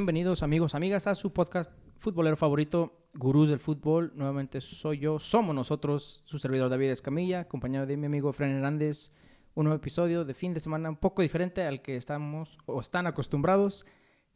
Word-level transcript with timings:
Bienvenidos 0.00 0.42
amigos, 0.42 0.74
amigas 0.74 1.06
a 1.06 1.14
su 1.14 1.30
podcast 1.30 1.70
futbolero 1.98 2.34
favorito, 2.34 3.06
Gurús 3.12 3.50
del 3.50 3.58
Fútbol. 3.58 4.12
Nuevamente 4.14 4.62
soy 4.62 4.98
yo, 4.98 5.18
somos 5.18 5.54
nosotros, 5.54 6.22
su 6.24 6.38
servidor 6.38 6.70
David 6.70 6.88
Escamilla, 6.88 7.40
acompañado 7.40 7.84
de 7.84 7.98
mi 7.98 8.06
amigo 8.06 8.32
Fren 8.32 8.52
Hernández. 8.52 9.12
Un 9.52 9.64
nuevo 9.64 9.76
episodio 9.76 10.24
de 10.24 10.32
fin 10.32 10.54
de 10.54 10.60
semana 10.60 10.88
un 10.88 10.96
poco 10.96 11.20
diferente 11.20 11.64
al 11.64 11.82
que 11.82 11.96
estamos 11.96 12.56
o 12.64 12.80
están 12.80 13.06
acostumbrados, 13.06 13.84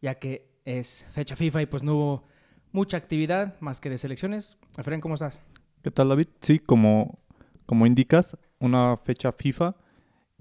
ya 0.02 0.16
que 0.16 0.50
es 0.66 1.08
fecha 1.14 1.34
FIFA 1.34 1.62
y 1.62 1.66
pues 1.66 1.83
no 1.83 1.94
hubo 1.94 2.24
mucha 2.70 2.98
actividad 2.98 3.58
más 3.60 3.80
que 3.80 3.88
de 3.88 3.96
selecciones. 3.96 4.58
Fren, 4.83 5.00
¿cómo 5.00 5.14
estás? 5.14 5.41
¿Qué 5.80 5.91
tal 5.91 6.10
David? 6.10 6.28
Sí, 6.42 6.58
como, 6.58 7.20
como 7.64 7.86
indicas, 7.86 8.36
una 8.58 8.98
fecha 8.98 9.33
FIFA 9.33 9.77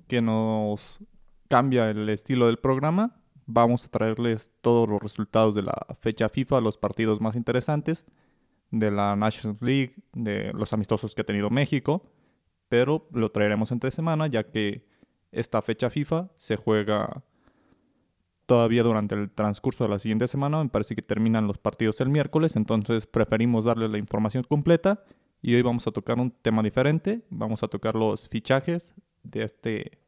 que 0.05 0.21
nos 0.21 0.99
cambia 1.47 1.89
el 1.91 2.09
estilo 2.09 2.47
del 2.47 2.59
programa 2.59 3.22
vamos 3.45 3.85
a 3.85 3.89
traerles 3.89 4.51
todos 4.61 4.89
los 4.89 5.01
resultados 5.01 5.55
de 5.55 5.63
la 5.63 5.87
fecha 5.99 6.29
FIFA, 6.29 6.61
los 6.61 6.77
partidos 6.77 7.21
más 7.21 7.35
interesantes 7.35 8.05
de 8.71 8.91
la 8.91 9.15
National 9.15 9.57
League, 9.61 9.95
de 10.13 10.51
los 10.53 10.73
amistosos 10.73 11.13
que 11.13 11.21
ha 11.21 11.25
tenido 11.25 11.49
México, 11.49 12.09
pero 12.69 13.07
lo 13.11 13.29
traeremos 13.29 13.71
entre 13.71 13.91
semana 13.91 14.27
ya 14.27 14.43
que 14.43 14.87
esta 15.31 15.61
fecha 15.61 15.89
FIFA 15.89 16.31
se 16.37 16.55
juega 16.55 17.23
todavía 18.45 18.83
durante 18.83 19.15
el 19.15 19.31
transcurso 19.31 19.83
de 19.83 19.89
la 19.89 19.99
siguiente 19.99 20.27
semana, 20.27 20.63
me 20.63 20.69
parece 20.69 20.95
que 20.95 21.01
terminan 21.01 21.47
los 21.47 21.57
partidos 21.57 22.01
el 22.01 22.09
miércoles, 22.09 22.55
entonces 22.55 23.05
preferimos 23.05 23.65
darles 23.65 23.89
la 23.89 23.97
información 23.97 24.43
completa. 24.43 25.03
Y 25.41 25.55
hoy 25.55 25.61
vamos 25.61 25.85
a 25.87 25.91
tocar 25.91 26.19
un 26.19 26.31
tema 26.31 26.63
diferente, 26.63 27.21
vamos 27.29 27.63
a 27.63 27.67
tocar 27.67 27.95
los 27.95 28.29
fichajes 28.29 28.93
de 29.23 29.43
este, 29.43 29.99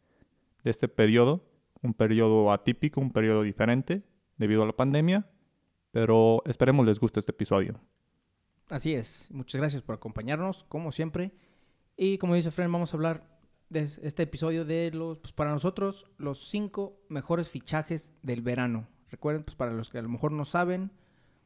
de 0.64 0.72
este 0.72 0.88
periodo 0.88 1.44
un 1.86 1.94
periodo 1.94 2.52
atípico, 2.52 3.00
un 3.00 3.12
periodo 3.12 3.44
diferente 3.44 4.04
debido 4.38 4.64
a 4.64 4.66
la 4.66 4.76
pandemia, 4.76 5.30
pero 5.92 6.42
esperemos 6.46 6.86
les 6.86 7.00
guste 7.00 7.20
este 7.20 7.32
episodio. 7.32 7.80
Así 8.70 8.94
es, 8.94 9.30
muchas 9.32 9.60
gracias 9.60 9.84
por 9.84 9.96
acompañarnos, 9.96 10.64
como 10.66 10.92
siempre. 10.92 11.32
Y 11.96 12.18
como 12.18 12.36
dice 12.36 12.52
Fren, 12.52 12.72
vamos 12.72 12.94
a 12.94 12.98
hablar 12.98 13.40
de 13.70 13.82
este 13.82 14.24
episodio 14.24 14.66
de 14.66 14.92
los, 14.92 15.20
pues 15.20 15.34
para 15.34 15.52
nosotros, 15.52 16.06
los 16.18 16.50
cinco 16.50 17.00
mejores 17.08 17.50
fichajes 17.50 18.14
del 18.22 18.42
verano. 18.42 18.88
Recuerden, 19.10 19.44
pues 19.44 19.56
para 19.56 19.72
los 19.72 19.90
que 19.90 20.00
a 20.00 20.02
lo 20.02 20.10
mejor 20.10 20.32
no 20.32 20.46
saben 20.46 20.92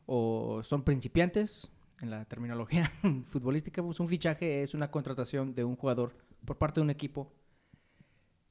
o 0.06 0.62
son 0.64 0.84
principiantes 0.84 1.70
en 2.02 2.10
la 2.10 2.26
terminología 2.26 2.90
futbolística, 3.30 3.84
pues 3.84 4.00
un 4.00 4.08
fichaje 4.08 4.64
es 4.64 4.74
una 4.74 4.90
contratación 4.90 5.54
de 5.54 5.64
un 5.64 5.76
jugador 5.76 6.16
por 6.46 6.58
parte 6.58 6.80
de 6.80 6.86
un 6.86 6.90
equipo 6.90 7.32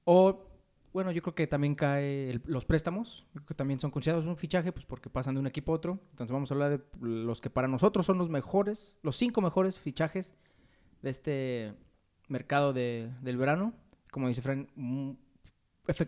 o 0.05 0.48
bueno, 0.92 1.12
yo 1.12 1.22
creo 1.22 1.34
que 1.34 1.47
también 1.47 1.75
cae 1.75 2.41
los 2.47 2.64
préstamos, 2.64 3.27
creo 3.33 3.47
que 3.47 3.55
también 3.55 3.78
son 3.78 3.91
considerados 3.91 4.27
un 4.27 4.36
fichaje, 4.36 4.72
pues 4.72 4.86
porque 4.86 5.11
pasan 5.11 5.34
de 5.34 5.41
un 5.41 5.47
equipo 5.47 5.72
a 5.72 5.77
otro. 5.77 6.00
Entonces 6.11 6.33
vamos 6.33 6.50
a 6.50 6.55
hablar 6.55 6.78
de 6.78 6.84
los 7.00 7.41
que 7.41 7.50
para 7.50 7.69
nosotros 7.69 8.06
son 8.06 8.19
los 8.19 8.28
mejores, 8.28 8.98
los 9.03 9.17
cinco 9.17 9.41
mejores 9.41 9.78
fichajes 9.78 10.34
de 11.03 11.11
este 11.11 11.75
mercado 12.28 12.72
de, 12.72 13.12
del 13.22 13.36
verano. 13.36 13.75
Como 14.11 14.28
dice 14.28 14.42
Fran, 14.42 14.69
mm, 14.75 15.11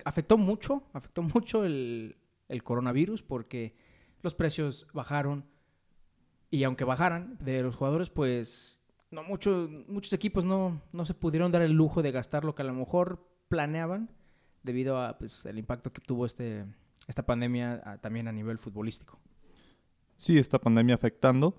afectó 0.05 0.39
mucho, 0.39 0.83
afectó 0.93 1.23
mucho 1.23 1.65
el, 1.65 2.17
el 2.49 2.63
coronavirus 2.63 3.23
porque 3.23 3.75
los 4.23 4.35
precios 4.35 4.87
bajaron 4.93 5.45
y 6.51 6.65
aunque 6.65 6.85
bajaran 6.85 7.39
de 7.41 7.63
los 7.63 7.77
jugadores, 7.77 8.11
pues 8.11 8.81
no 9.11 9.23
muchos 9.23 9.69
muchos 9.89 10.13
equipos 10.13 10.45
no, 10.45 10.81
no 10.93 11.05
se 11.05 11.15
pudieron 11.15 11.53
dar 11.53 11.63
el 11.63 11.73
lujo 11.73 12.03
de 12.03 12.13
gastar 12.13 12.45
lo 12.45 12.55
que 12.55 12.63
a 12.63 12.65
lo 12.65 12.75
mejor 12.75 13.27
planeaban 13.49 14.11
debido 14.63 14.99
a 14.99 15.19
pues, 15.19 15.47
el 15.47 15.59
impacto 15.59 15.93
que 15.93 16.01
tuvo 16.01 16.27
este, 16.27 16.65
esta 17.07 17.25
pandemia 17.25 17.99
también 18.01 18.29
a 18.29 18.33
nivel 18.33 18.59
futbolístico. 18.59 19.19
Sí, 20.17 20.39
esta 20.39 20.59
pandemia 20.59 20.95
afectando 20.95 21.57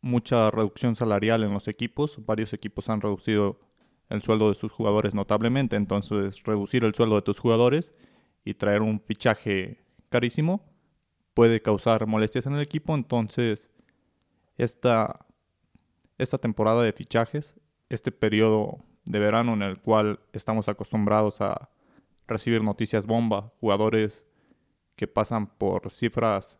mucha 0.00 0.50
reducción 0.50 0.96
salarial 0.96 1.44
en 1.44 1.52
los 1.52 1.68
equipos. 1.68 2.18
Varios 2.26 2.52
equipos 2.52 2.88
han 2.90 3.00
reducido 3.00 3.60
el 4.08 4.22
sueldo 4.22 4.48
de 4.48 4.56
sus 4.56 4.72
jugadores 4.72 5.14
notablemente. 5.14 5.76
Entonces, 5.76 6.42
reducir 6.42 6.84
el 6.84 6.94
sueldo 6.94 7.14
de 7.16 7.22
tus 7.22 7.38
jugadores 7.38 7.92
y 8.44 8.54
traer 8.54 8.82
un 8.82 9.00
fichaje 9.00 9.84
carísimo 10.10 10.64
puede 11.32 11.62
causar 11.62 12.06
molestias 12.06 12.46
en 12.46 12.54
el 12.54 12.60
equipo. 12.60 12.94
Entonces, 12.94 13.70
esta, 14.58 15.24
esta 16.18 16.38
temporada 16.38 16.82
de 16.82 16.92
fichajes, 16.92 17.54
este 17.88 18.12
periodo 18.12 18.78
de 19.04 19.18
verano 19.18 19.54
en 19.54 19.62
el 19.62 19.80
cual 19.80 20.20
estamos 20.32 20.68
acostumbrados 20.68 21.40
a 21.40 21.70
recibir 22.32 22.62
noticias 22.62 23.06
bomba, 23.06 23.52
jugadores 23.60 24.24
que 24.96 25.06
pasan 25.06 25.46
por 25.46 25.90
cifras 25.90 26.58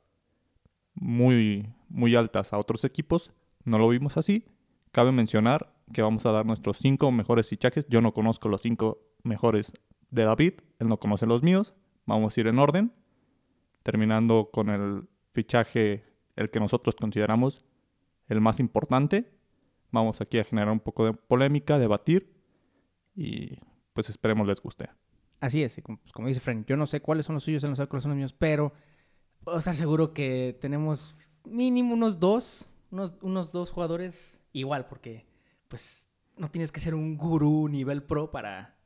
muy, 0.95 1.73
muy 1.89 2.15
altas 2.15 2.53
a 2.53 2.59
otros 2.59 2.85
equipos. 2.85 3.31
No 3.65 3.79
lo 3.79 3.89
vimos 3.89 4.17
así. 4.17 4.45
Cabe 4.91 5.13
mencionar 5.13 5.75
que 5.93 6.03
vamos 6.03 6.27
a 6.27 6.33
dar 6.33 6.47
nuestros 6.47 6.79
cinco 6.79 7.11
mejores 7.13 7.49
fichajes. 7.49 7.87
Yo 7.89 8.01
no 8.01 8.13
conozco 8.13 8.49
los 8.49 8.63
cinco 8.63 8.99
mejores 9.23 9.73
de 10.11 10.25
David, 10.25 10.55
él 10.79 10.89
no 10.89 10.99
conoce 10.99 11.27
los 11.27 11.43
míos. 11.43 11.75
Vamos 12.05 12.37
a 12.37 12.41
ir 12.41 12.47
en 12.47 12.59
orden, 12.59 12.93
terminando 13.83 14.51
con 14.53 14.69
el 14.69 15.09
fichaje, 15.31 16.05
el 16.37 16.51
que 16.51 16.61
nosotros 16.61 16.97
consideramos 16.97 17.65
el 18.29 18.41
más 18.41 18.61
importante. 18.61 19.33
Vamos 19.91 20.21
aquí 20.21 20.39
a 20.39 20.45
generar 20.45 20.73
un 20.73 20.81
poco 20.81 21.07
de 21.07 21.13
polémica, 21.13 21.79
debatir 21.79 22.35
y 23.15 23.59
pues 23.93 24.09
esperemos 24.11 24.47
les 24.47 24.61
guste. 24.61 24.91
Así 25.43 25.61
es, 25.61 25.75
pues, 25.85 26.13
como, 26.13 26.29
dice 26.29 26.39
Frank, 26.39 26.67
yo 26.69 26.77
no 26.77 26.87
sé 26.87 27.01
cuáles 27.01 27.27
son 27.27 27.35
los 27.35 27.43
suyos, 27.43 27.65
él 27.65 27.71
no 27.71 27.75
sabe 27.75 27.89
cuáles 27.89 28.05
son 28.05 28.11
los 28.11 28.17
míos, 28.17 28.33
pero 28.33 28.73
puedo 29.43 29.59
estar 29.59 29.75
seguro 29.75 30.15
que 30.15 30.57
tenemos 30.61 31.17
mínimo 31.45 31.95
unos 31.95 32.21
dos, 32.21 32.71
unos, 32.93 33.15
unos 33.23 33.51
dos 33.51 33.69
jugadores 33.73 34.41
igual, 34.53 34.87
porque 34.87 35.27
pues 35.67 36.09
no 36.37 36.49
tienes 36.49 36.71
que 36.71 36.79
ser 36.79 36.95
un 36.95 37.17
gurú 37.17 37.69
nivel 37.69 38.05
pro 38.05 38.31
para, 38.31 38.77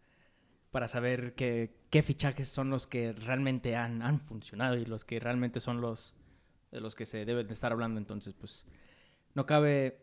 para 0.70 0.88
saber 0.88 1.34
qué 1.34 2.02
fichajes 2.02 2.48
son 2.48 2.70
los 2.70 2.86
que 2.86 3.12
realmente 3.12 3.76
han, 3.76 4.00
han 4.00 4.20
funcionado 4.20 4.78
y 4.78 4.86
los 4.86 5.04
que 5.04 5.20
realmente 5.20 5.60
son 5.60 5.82
los 5.82 6.14
de 6.70 6.80
los 6.80 6.94
que 6.94 7.04
se 7.04 7.26
deben 7.26 7.48
de 7.48 7.52
estar 7.52 7.70
hablando. 7.70 8.00
Entonces, 8.00 8.32
pues 8.32 8.64
no 9.34 9.44
cabe 9.44 10.00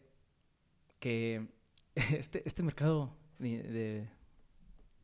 que 0.99 1.47
este, 1.95 2.43
este 2.45 2.61
mercado 2.61 3.17
de 3.39 4.07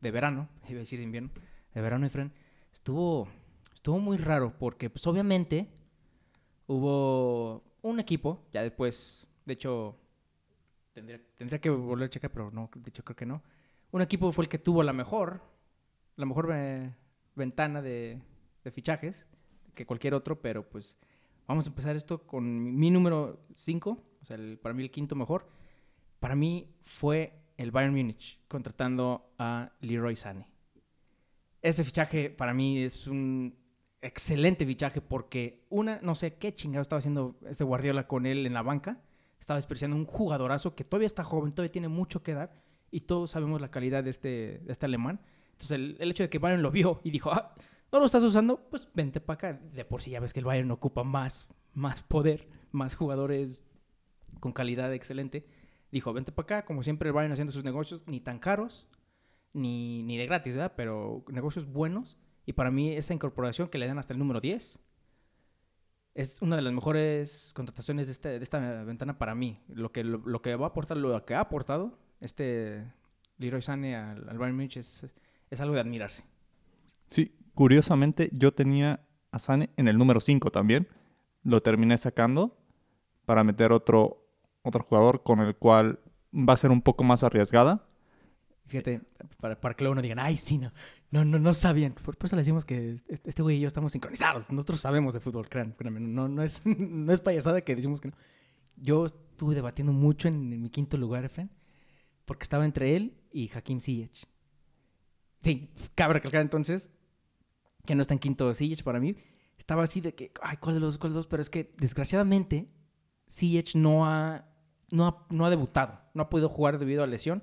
verano, 0.00 0.48
iba 0.68 0.78
a 0.78 0.80
decir 0.80 0.98
de 0.98 1.04
invierno, 1.04 1.30
de 1.74 1.80
verano, 1.80 2.06
Efren, 2.06 2.32
estuvo, 2.72 3.28
estuvo 3.74 3.98
muy 3.98 4.16
raro 4.16 4.56
porque, 4.58 4.88
pues, 4.88 5.06
obviamente, 5.06 5.68
hubo 6.66 7.62
un 7.82 8.00
equipo, 8.00 8.46
ya 8.52 8.62
después, 8.62 9.26
de 9.44 9.52
hecho, 9.52 9.96
tendría, 10.92 11.60
que 11.60 11.70
volver 11.70 12.06
a 12.06 12.10
checar, 12.10 12.30
pero 12.30 12.50
no, 12.50 12.70
de 12.74 12.88
hecho, 12.88 13.04
creo 13.04 13.16
que 13.16 13.26
no. 13.26 13.42
Un 13.90 14.02
equipo 14.02 14.32
fue 14.32 14.44
el 14.44 14.48
que 14.48 14.58
tuvo 14.58 14.82
la 14.82 14.92
mejor, 14.92 15.42
la 16.16 16.26
mejor 16.26 16.50
eh, 16.54 16.94
ventana 17.34 17.82
de, 17.82 18.20
de 18.64 18.70
fichajes 18.70 19.26
que 19.74 19.86
cualquier 19.86 20.14
otro, 20.14 20.40
pero 20.40 20.68
pues 20.68 20.96
vamos 21.46 21.66
a 21.66 21.70
empezar 21.70 21.96
esto 21.96 22.26
con 22.26 22.78
mi 22.78 22.90
número 22.90 23.40
5, 23.54 23.90
o 23.90 24.24
sea, 24.24 24.36
para 24.62 24.74
mí 24.74 24.82
el 24.82 24.90
quinto 24.90 25.16
mejor. 25.16 25.48
Para 26.18 26.36
mí 26.36 26.74
fue 26.84 27.32
el 27.60 27.72
Bayern 27.72 27.94
Múnich 27.94 28.40
contratando 28.48 29.34
a 29.38 29.72
Leroy 29.80 30.16
Sané. 30.16 30.46
Ese 31.60 31.84
fichaje 31.84 32.30
para 32.30 32.54
mí 32.54 32.82
es 32.82 33.06
un 33.06 33.54
excelente 34.00 34.64
fichaje 34.64 35.02
porque 35.02 35.66
una, 35.68 36.00
no 36.00 36.14
sé 36.14 36.36
qué 36.36 36.54
chingado 36.54 36.80
estaba 36.80 37.00
haciendo 37.00 37.36
este 37.46 37.64
Guardiola 37.64 38.06
con 38.06 38.24
él 38.24 38.46
en 38.46 38.54
la 38.54 38.62
banca. 38.62 39.02
Estaba 39.38 39.58
desperdiciando 39.58 39.94
un 39.94 40.06
jugadorazo 40.06 40.74
que 40.74 40.84
todavía 40.84 41.06
está 41.06 41.22
joven, 41.22 41.52
todavía 41.52 41.70
tiene 41.70 41.88
mucho 41.88 42.22
que 42.22 42.32
dar 42.32 42.62
y 42.90 43.00
todos 43.00 43.32
sabemos 43.32 43.60
la 43.60 43.70
calidad 43.70 44.04
de 44.04 44.10
este, 44.10 44.62
este 44.66 44.86
alemán. 44.86 45.20
Entonces 45.52 45.72
el, 45.72 46.10
hecho 46.10 46.22
de 46.22 46.30
que 46.30 46.38
Bayern 46.38 46.62
lo 46.62 46.70
vio 46.70 47.02
y 47.04 47.10
dijo, 47.10 47.30
ah, 47.30 47.54
no 47.92 47.98
lo 47.98 48.06
estás 48.06 48.24
usando, 48.24 48.70
pues 48.70 48.88
vente 48.94 49.20
para 49.20 49.34
acá. 49.34 49.60
De 49.74 49.84
por 49.84 50.00
sí 50.00 50.12
ya 50.12 50.20
ves 50.20 50.32
que 50.32 50.40
el 50.40 50.46
Bayern 50.46 50.70
ocupa 50.70 51.04
más, 51.04 51.46
más 51.74 52.02
poder, 52.02 52.48
más 52.72 52.94
jugadores 52.94 53.66
con 54.40 54.54
calidad 54.54 54.94
excelente 54.94 55.44
dijo, 55.90 56.12
vente 56.12 56.32
para 56.32 56.44
acá, 56.44 56.64
como 56.64 56.82
siempre 56.82 57.10
vayan 57.10 57.32
haciendo 57.32 57.52
sus 57.52 57.64
negocios, 57.64 58.04
ni 58.06 58.20
tan 58.20 58.38
caros, 58.38 58.86
ni, 59.52 60.02
ni 60.02 60.16
de 60.16 60.26
gratis, 60.26 60.54
¿verdad? 60.54 60.72
Pero 60.76 61.24
negocios 61.28 61.66
buenos. 61.66 62.18
Y 62.46 62.52
para 62.52 62.70
mí 62.70 62.92
esa 62.94 63.14
incorporación 63.14 63.68
que 63.68 63.78
le 63.78 63.86
dan 63.86 63.98
hasta 63.98 64.12
el 64.12 64.18
número 64.18 64.40
10 64.40 64.80
es 66.14 66.42
una 66.42 66.56
de 66.56 66.62
las 66.62 66.72
mejores 66.72 67.52
contrataciones 67.54 68.06
de, 68.08 68.12
este, 68.12 68.28
de 68.38 68.42
esta 68.42 68.84
ventana 68.84 69.18
para 69.18 69.34
mí. 69.34 69.60
Lo 69.68 69.92
que, 69.92 70.04
lo, 70.04 70.42
que 70.42 70.56
va 70.56 70.66
a 70.66 70.68
aportar, 70.70 70.96
lo 70.96 71.24
que 71.24 71.34
ha 71.34 71.40
aportado 71.40 71.98
este 72.20 72.84
Leroy 73.38 73.62
Sané 73.62 73.96
al, 73.96 74.28
al 74.28 74.38
Bayern 74.38 74.56
Munich 74.56 74.76
es, 74.76 75.06
es 75.50 75.60
algo 75.60 75.74
de 75.74 75.80
admirarse. 75.80 76.24
Sí, 77.08 77.34
curiosamente 77.54 78.30
yo 78.32 78.52
tenía 78.52 79.00
a 79.32 79.38
Sané 79.38 79.70
en 79.76 79.88
el 79.88 79.98
número 79.98 80.20
5 80.20 80.50
también. 80.50 80.88
Lo 81.42 81.62
terminé 81.62 81.96
sacando 81.96 82.56
para 83.24 83.44
meter 83.44 83.72
otro, 83.72 84.19
otro 84.62 84.82
jugador 84.82 85.22
con 85.22 85.40
el 85.40 85.56
cual 85.56 86.00
va 86.32 86.54
a 86.54 86.56
ser 86.56 86.70
un 86.70 86.82
poco 86.82 87.04
más 87.04 87.22
arriesgada. 87.22 87.86
Fíjate, 88.66 89.00
para, 89.40 89.56
que 89.74 89.82
luego 89.82 89.96
no 89.96 90.02
digan, 90.02 90.20
ay, 90.20 90.36
sí, 90.36 90.56
no, 90.56 90.72
No, 91.10 91.24
no, 91.24 91.40
no 91.40 91.54
sabían. 91.54 91.92
Por, 91.92 92.16
eso 92.22 92.36
le 92.36 92.42
decimos 92.42 92.64
que 92.64 92.96
este 93.08 93.42
güey 93.42 93.56
y 93.56 93.60
yo 93.60 93.66
estamos 93.66 93.90
sincronizados. 93.92 94.48
Nosotros 94.50 94.80
sabemos 94.80 95.12
de 95.12 95.20
fútbol, 95.20 95.48
créanme. 95.48 95.98
No, 96.00 96.28
no, 96.28 96.42
es, 96.44 96.62
no 96.64 97.12
es 97.12 97.20
payasada 97.20 97.62
que 97.62 97.74
decimos 97.74 98.00
que 98.00 98.08
no. 98.08 98.14
Yo 98.76 99.06
estuve 99.06 99.56
debatiendo 99.56 99.92
mucho 99.92 100.28
en, 100.28 100.62
mi 100.62 100.70
quinto 100.70 100.96
lugar, 100.96 101.24
Efren, 101.24 101.50
porque 102.24 102.44
estaba 102.44 102.64
entre 102.64 102.94
él 102.94 103.18
y 103.32 103.50
Hakim 103.52 103.80
Ziyech. 103.80 104.28
Sí, 105.42 105.70
cabe 105.96 106.14
recalcar 106.14 106.42
entonces 106.42 106.90
que 107.84 107.94
no 107.94 108.02
está 108.02 108.14
en 108.14 108.20
quinto 108.20 108.54
Ziyech 108.54 108.84
para 108.84 109.00
mí. 109.00 109.16
Estaba 109.58 109.82
así 109.82 110.00
de 110.00 110.14
que, 110.14 110.32
ay, 110.42 110.58
¿cuál 110.58 110.76
de 110.76 110.80
los 110.80 110.94
dos? 110.94 110.98
¿Cuál 110.98 111.12
de 111.12 111.16
los 111.16 111.24
dos? 111.24 111.30
Pero 111.30 111.42
es 111.42 111.50
que, 111.50 111.72
desgraciadamente, 111.76 112.70
Ziyech 113.28 113.74
no 113.74 114.06
ha, 114.06 114.49
no, 114.90 115.06
ha, 115.06 115.26
no 115.30 115.46
ha 115.46 115.50
debutado. 115.50 116.00
No 116.14 116.22
ha 116.22 116.30
podido 116.30 116.48
jugar 116.48 116.78
debido 116.78 117.02
a 117.02 117.06
lesión. 117.06 117.42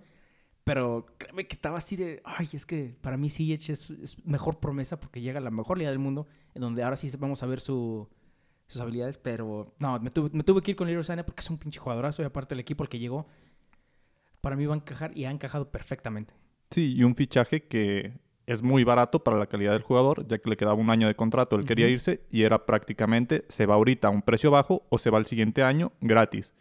Pero 0.64 1.06
créeme 1.18 1.48
que 1.48 1.56
estaba 1.56 1.78
así 1.78 1.96
de, 1.96 2.22
ay, 2.26 2.50
es 2.52 2.66
que 2.66 2.98
para 3.00 3.16
mí 3.16 3.30
Ziyech 3.30 3.70
es, 3.70 3.90
es, 3.90 4.26
mejor 4.26 4.60
promesa 4.60 5.00
porque 5.00 5.22
llega 5.22 5.40
a 5.40 5.42
la 5.42 5.50
mejor 5.50 5.78
liga 5.78 5.90
del 5.90 6.00
mundo, 6.00 6.28
en 6.54 6.62
donde 6.62 6.84
ahora 6.84 6.98
sí 6.98 7.10
vamos 7.18 7.42
a 7.42 7.46
ver 7.46 7.62
su, 7.62 8.10
sus 8.68 8.82
habilidades, 8.82 9.18
pero 9.18 9.74
no, 9.80 9.98
me 10.00 10.10
tuve, 10.10 10.30
me 10.34 10.44
tuve 10.44 10.62
que 10.62 10.72
ir 10.72 10.78
con 10.78 10.88
Leroy 10.88 11.06
Sané 11.06 11.24
porque 11.24 11.40
es 11.40 11.50
un 11.50 11.58
pinche 11.58 11.80
jugadorazo 11.80 12.22
y 12.22 12.26
aparte 12.26 12.54
el 12.54 12.60
equipo 12.60 12.84
al 12.84 12.90
que 12.90 13.00
llegó, 13.00 13.28
para 14.42 14.58
mí 14.58 14.66
va 14.66 14.74
a 14.74 14.78
encajar 14.78 15.18
y 15.18 15.24
ha 15.24 15.32
encajado 15.32 15.72
perfectamente. 15.72 16.34
Sí, 16.72 16.96
y 16.96 17.04
un 17.04 17.16
fichaje 17.16 17.64
que 17.64 18.20
es 18.46 18.62
muy 18.62 18.84
barato 18.84 19.24
para 19.24 19.38
la 19.38 19.48
calidad 19.48 19.72
del 19.72 19.84
jugador, 19.84 20.28
ya 20.28 20.38
que 20.38 20.50
le 20.50 20.58
quedaba 20.58 20.76
un 20.76 20.90
año 20.90 21.08
de 21.08 21.16
contrato, 21.16 21.56
él 21.56 21.66
quería 21.66 21.88
irse 21.88 22.26
y 22.30 22.44
era 22.44 22.66
prácticamente, 22.66 23.46
se 23.48 23.66
va 23.66 23.76
ahorita 23.76 24.10
a 24.10 24.12
un 24.12 24.22
precio 24.22 24.52
bajo 24.52 24.86
o 24.90 24.98
se 24.98 25.10
va 25.10 25.18
el 25.18 25.26
siguiente 25.26 25.64
año 25.64 25.94
gratis. 26.02 26.54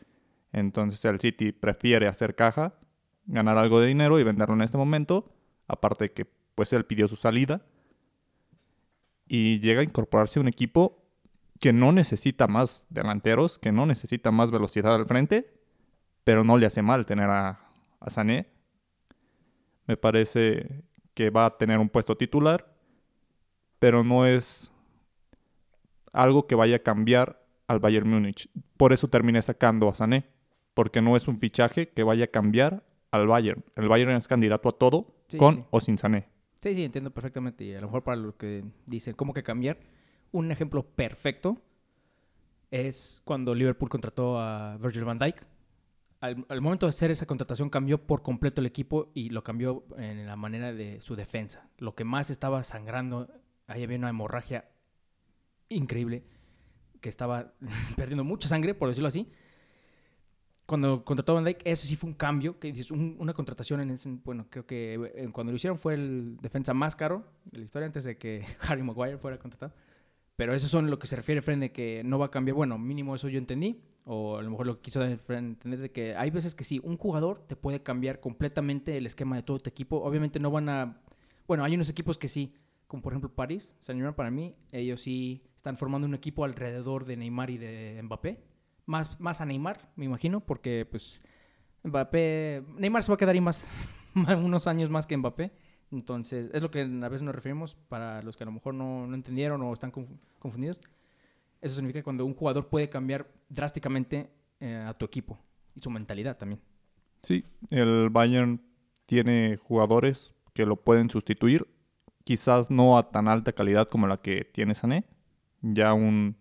Entonces 0.56 1.04
el 1.04 1.20
City 1.20 1.52
prefiere 1.52 2.08
hacer 2.08 2.34
caja 2.34 2.78
ganar 3.26 3.58
algo 3.58 3.78
de 3.78 3.88
dinero 3.88 4.18
y 4.18 4.24
venderlo 4.24 4.54
en 4.54 4.62
este 4.62 4.78
momento. 4.78 5.30
Aparte 5.68 6.12
que 6.12 6.24
pues 6.54 6.72
él 6.72 6.86
pidió 6.86 7.08
su 7.08 7.16
salida. 7.16 7.66
Y 9.28 9.60
llega 9.60 9.80
a 9.80 9.84
incorporarse 9.84 10.38
a 10.38 10.42
un 10.42 10.48
equipo 10.48 11.04
que 11.60 11.74
no 11.74 11.92
necesita 11.92 12.46
más 12.46 12.86
delanteros, 12.88 13.58
que 13.58 13.70
no 13.70 13.84
necesita 13.84 14.30
más 14.30 14.50
velocidad 14.50 14.94
al 14.94 15.04
frente, 15.04 15.52
pero 16.24 16.42
no 16.42 16.56
le 16.56 16.64
hace 16.64 16.80
mal 16.80 17.04
tener 17.04 17.28
a, 17.28 17.60
a 18.00 18.10
Sané. 18.10 18.48
Me 19.86 19.98
parece 19.98 20.84
que 21.12 21.28
va 21.28 21.44
a 21.44 21.58
tener 21.58 21.78
un 21.78 21.90
puesto 21.90 22.16
titular, 22.16 22.74
pero 23.78 24.04
no 24.04 24.24
es 24.26 24.72
algo 26.12 26.46
que 26.46 26.54
vaya 26.54 26.76
a 26.76 26.80
cambiar 26.80 27.44
al 27.66 27.78
Bayern 27.78 28.08
Múnich. 28.08 28.48
Por 28.78 28.94
eso 28.94 29.08
terminé 29.08 29.42
sacando 29.42 29.88
a 29.88 29.94
Sané, 29.94 30.35
porque 30.76 31.00
no 31.00 31.16
es 31.16 31.26
un 31.26 31.38
fichaje 31.38 31.88
que 31.88 32.02
vaya 32.02 32.26
a 32.26 32.28
cambiar 32.28 32.84
al 33.10 33.26
Bayern. 33.26 33.64
El 33.76 33.88
Bayern 33.88 34.10
es 34.12 34.28
candidato 34.28 34.68
a 34.68 34.72
todo, 34.72 35.16
con 35.38 35.66
o 35.70 35.80
sin 35.80 35.96
Sané. 35.96 36.28
Sí, 36.60 36.74
sí, 36.74 36.84
entiendo 36.84 37.10
perfectamente. 37.12 37.64
Y 37.64 37.72
a 37.72 37.80
lo 37.80 37.86
mejor 37.86 38.04
para 38.04 38.18
lo 38.18 38.36
que 38.36 38.62
dicen, 38.84 39.14
¿cómo 39.14 39.32
que 39.32 39.42
cambiar? 39.42 39.80
Un 40.32 40.52
ejemplo 40.52 40.82
perfecto 40.82 41.56
es 42.70 43.22
cuando 43.24 43.54
Liverpool 43.54 43.88
contrató 43.88 44.38
a 44.38 44.76
Virgil 44.76 45.04
van 45.04 45.18
Dijk. 45.18 45.46
Al, 46.20 46.60
momento 46.60 46.84
de 46.84 46.90
hacer 46.90 47.10
esa 47.10 47.24
contratación 47.24 47.70
cambió 47.70 48.06
por 48.06 48.20
completo 48.20 48.60
el 48.60 48.66
equipo 48.66 49.10
y 49.14 49.30
lo 49.30 49.42
cambió 49.42 49.86
en 49.96 50.26
la 50.26 50.36
manera 50.36 50.74
de 50.74 51.00
su 51.00 51.16
defensa. 51.16 51.70
Lo 51.78 51.94
que 51.94 52.04
más 52.04 52.28
estaba 52.28 52.62
sangrando, 52.64 53.30
ahí 53.66 53.82
había 53.82 53.96
una 53.96 54.10
hemorragia 54.10 54.68
increíble, 55.70 56.24
que 57.00 57.08
estaba 57.08 57.54
perdiendo 57.96 58.24
mucha 58.24 58.46
sangre, 58.46 58.74
por 58.74 58.90
decirlo 58.90 59.08
así 59.08 59.32
cuando 60.66 61.04
contrató 61.04 61.32
a 61.32 61.34
Van 61.36 61.44
Dyke, 61.44 61.62
ese 61.64 61.86
sí 61.86 61.94
fue 61.94 62.10
un 62.10 62.14
cambio, 62.14 62.58
que 62.58 62.72
dices, 62.72 62.90
una 62.90 63.32
contratación 63.32 63.80
en 63.80 63.90
ese, 63.90 64.10
bueno, 64.24 64.46
creo 64.50 64.66
que 64.66 65.30
cuando 65.32 65.52
lo 65.52 65.56
hicieron 65.56 65.78
fue 65.78 65.94
el 65.94 66.36
defensa 66.42 66.74
más 66.74 66.96
caro 66.96 67.24
de 67.44 67.60
la 67.60 67.64
historia 67.64 67.86
antes 67.86 68.02
de 68.04 68.18
que 68.18 68.44
Harry 68.60 68.82
Maguire 68.82 69.16
fuera 69.16 69.38
contratado. 69.38 69.72
Pero 70.34 70.54
eso 70.54 70.68
son 70.68 70.90
lo 70.90 70.98
que 70.98 71.06
se 71.06 71.16
refiere 71.16 71.40
Fren 71.40 71.60
de 71.60 71.72
que 71.72 72.02
no 72.04 72.18
va 72.18 72.26
a 72.26 72.30
cambiar. 72.30 72.56
Bueno, 72.56 72.78
mínimo 72.78 73.14
eso 73.14 73.28
yo 73.28 73.38
entendí. 73.38 73.80
O 74.04 74.36
a 74.36 74.42
lo 74.42 74.50
mejor 74.50 74.66
lo 74.66 74.76
que 74.76 74.82
quiso 74.82 75.02
entender 75.02 75.80
de 75.80 75.90
que 75.90 76.14
hay 76.14 76.30
veces 76.30 76.54
que 76.54 76.62
sí, 76.62 76.80
un 76.84 76.96
jugador 76.98 77.44
te 77.48 77.56
puede 77.56 77.82
cambiar 77.82 78.20
completamente 78.20 78.96
el 78.98 79.06
esquema 79.06 79.36
de 79.36 79.42
todo 79.42 79.58
tu 79.60 79.70
equipo. 79.70 79.96
Obviamente 80.02 80.38
no 80.38 80.50
van 80.50 80.68
a... 80.68 81.00
Bueno, 81.48 81.64
hay 81.64 81.74
unos 81.74 81.88
equipos 81.88 82.18
que 82.18 82.28
sí, 82.28 82.54
como 82.86 83.02
por 83.02 83.14
ejemplo 83.14 83.34
París, 83.34 83.74
Saint 83.80 83.98
Germain 83.98 84.14
para 84.14 84.30
mí, 84.30 84.54
ellos 84.72 85.00
sí 85.00 85.42
están 85.56 85.76
formando 85.76 86.06
un 86.06 86.14
equipo 86.14 86.44
alrededor 86.44 87.06
de 87.06 87.16
Neymar 87.16 87.50
y 87.50 87.58
de 87.58 88.00
Mbappé 88.02 88.38
más, 88.86 89.20
más 89.20 89.40
a 89.40 89.44
Neymar, 89.46 89.92
me 89.96 90.04
imagino, 90.04 90.40
porque 90.40 90.86
pues 90.90 91.22
Mbappé, 91.82 92.64
Neymar 92.76 93.02
se 93.02 93.10
va 93.10 93.14
a 93.14 93.18
quedar 93.18 93.34
ahí 93.34 93.40
más, 93.40 93.68
unos 94.14 94.66
años 94.66 94.90
más 94.90 95.06
que 95.06 95.16
Mbappé. 95.16 95.52
Entonces, 95.92 96.50
es 96.52 96.62
lo 96.62 96.70
que 96.70 96.80
a 96.80 97.08
veces 97.08 97.22
nos 97.22 97.34
referimos 97.34 97.74
para 97.88 98.22
los 98.22 98.36
que 98.36 98.42
a 98.42 98.46
lo 98.46 98.52
mejor 98.52 98.74
no, 98.74 99.06
no 99.06 99.14
entendieron 99.14 99.62
o 99.62 99.72
están 99.72 99.92
confundidos. 100.38 100.80
Eso 101.60 101.76
significa 101.76 102.02
cuando 102.02 102.24
un 102.24 102.34
jugador 102.34 102.68
puede 102.68 102.88
cambiar 102.88 103.28
drásticamente 103.48 104.30
eh, 104.60 104.84
a 104.86 104.94
tu 104.94 105.04
equipo 105.04 105.38
y 105.74 105.80
su 105.80 105.90
mentalidad 105.90 106.36
también. 106.36 106.60
Sí, 107.22 107.44
el 107.70 108.10
Bayern 108.10 108.60
tiene 109.06 109.56
jugadores 109.56 110.34
que 110.52 110.66
lo 110.66 110.76
pueden 110.76 111.10
sustituir, 111.10 111.66
quizás 112.24 112.70
no 112.70 112.98
a 112.98 113.10
tan 113.10 113.28
alta 113.28 113.52
calidad 113.52 113.88
como 113.88 114.06
la 114.06 114.20
que 114.20 114.44
tiene 114.44 114.74
Sané, 114.74 115.04
ya 115.60 115.92
un 115.94 116.36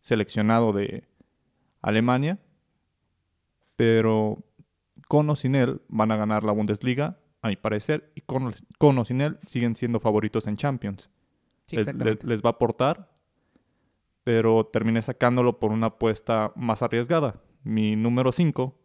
seleccionado 0.00 0.72
de, 0.72 1.07
Alemania, 1.82 2.38
pero 3.76 4.44
con 5.06 5.28
o 5.30 5.36
sin 5.36 5.54
él 5.54 5.80
van 5.88 6.12
a 6.12 6.16
ganar 6.16 6.44
la 6.44 6.52
Bundesliga, 6.52 7.18
a 7.42 7.48
mi 7.48 7.56
parecer, 7.56 8.12
y 8.14 8.20
con, 8.20 8.52
o 8.98 9.04
sin 9.04 9.20
él 9.20 9.38
siguen 9.46 9.76
siendo 9.76 10.00
favoritos 10.00 10.46
en 10.46 10.56
Champions. 10.56 11.10
les, 11.70 12.42
va 12.42 12.50
a 12.50 12.52
aportar, 12.52 13.10
pero 14.24 14.66
terminé 14.66 15.00
sacándolo 15.00 15.58
por 15.58 15.72
una 15.72 15.88
apuesta 15.88 16.52
más 16.56 16.82
arriesgada. 16.82 17.40
Mi 17.62 17.96
número 17.96 18.32
5, 18.32 18.76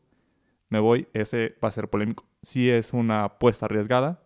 me 0.70 0.80
voy, 0.80 1.08
ese 1.14 1.56
va 1.64 1.68
a 1.68 1.72
ser 1.72 1.90
polémico. 1.90 2.26
Si 2.42 2.70
es 2.70 2.94
una 2.94 3.26
apuesta 3.26 3.66
arriesgada, 3.66 4.24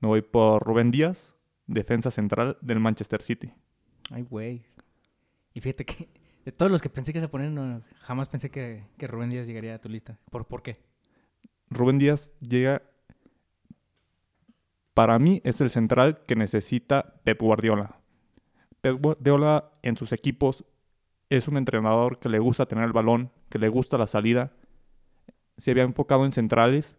me 0.00 0.08
voy 0.08 0.22
por 0.22 0.62
Rubén 0.62 0.90
Díaz, 0.90 1.34
defensa 1.66 2.10
central 2.10 2.58
del 2.60 2.80
Manchester 2.80 3.22
City. 3.22 3.52
Ay, 4.10 4.22
güey. 4.22 4.66
Y 5.54 5.60
fíjate 5.60 5.84
que 5.84 6.08
de 6.46 6.52
todos 6.52 6.70
los 6.70 6.80
que 6.80 6.88
pensé 6.88 7.12
que 7.12 7.20
se 7.20 7.28
ponen, 7.28 7.82
jamás 8.02 8.28
pensé 8.28 8.52
que, 8.52 8.84
Rubén 9.00 9.30
Díaz 9.30 9.48
llegaría 9.48 9.74
a 9.74 9.80
tu 9.80 9.88
lista. 9.88 10.16
¿Por, 10.30 10.46
¿Por 10.46 10.62
qué? 10.62 10.78
Rubén 11.70 11.98
Díaz 11.98 12.30
llega. 12.40 12.82
Para 14.94 15.18
mí 15.18 15.42
es 15.42 15.60
el 15.60 15.70
central 15.70 16.22
que 16.22 16.36
necesita 16.36 17.20
Pep 17.24 17.42
Guardiola. 17.42 17.98
Pep 18.80 19.02
Guardiola 19.02 19.72
en 19.82 19.96
sus 19.96 20.12
equipos 20.12 20.64
es 21.30 21.48
un 21.48 21.56
entrenador 21.56 22.20
que 22.20 22.28
le 22.28 22.38
gusta 22.38 22.66
tener 22.66 22.84
el 22.84 22.92
balón, 22.92 23.32
que 23.48 23.58
le 23.58 23.68
gusta 23.68 23.98
la 23.98 24.06
salida. 24.06 24.52
Se 25.58 25.72
había 25.72 25.82
enfocado 25.82 26.24
en 26.24 26.32
centrales. 26.32 26.96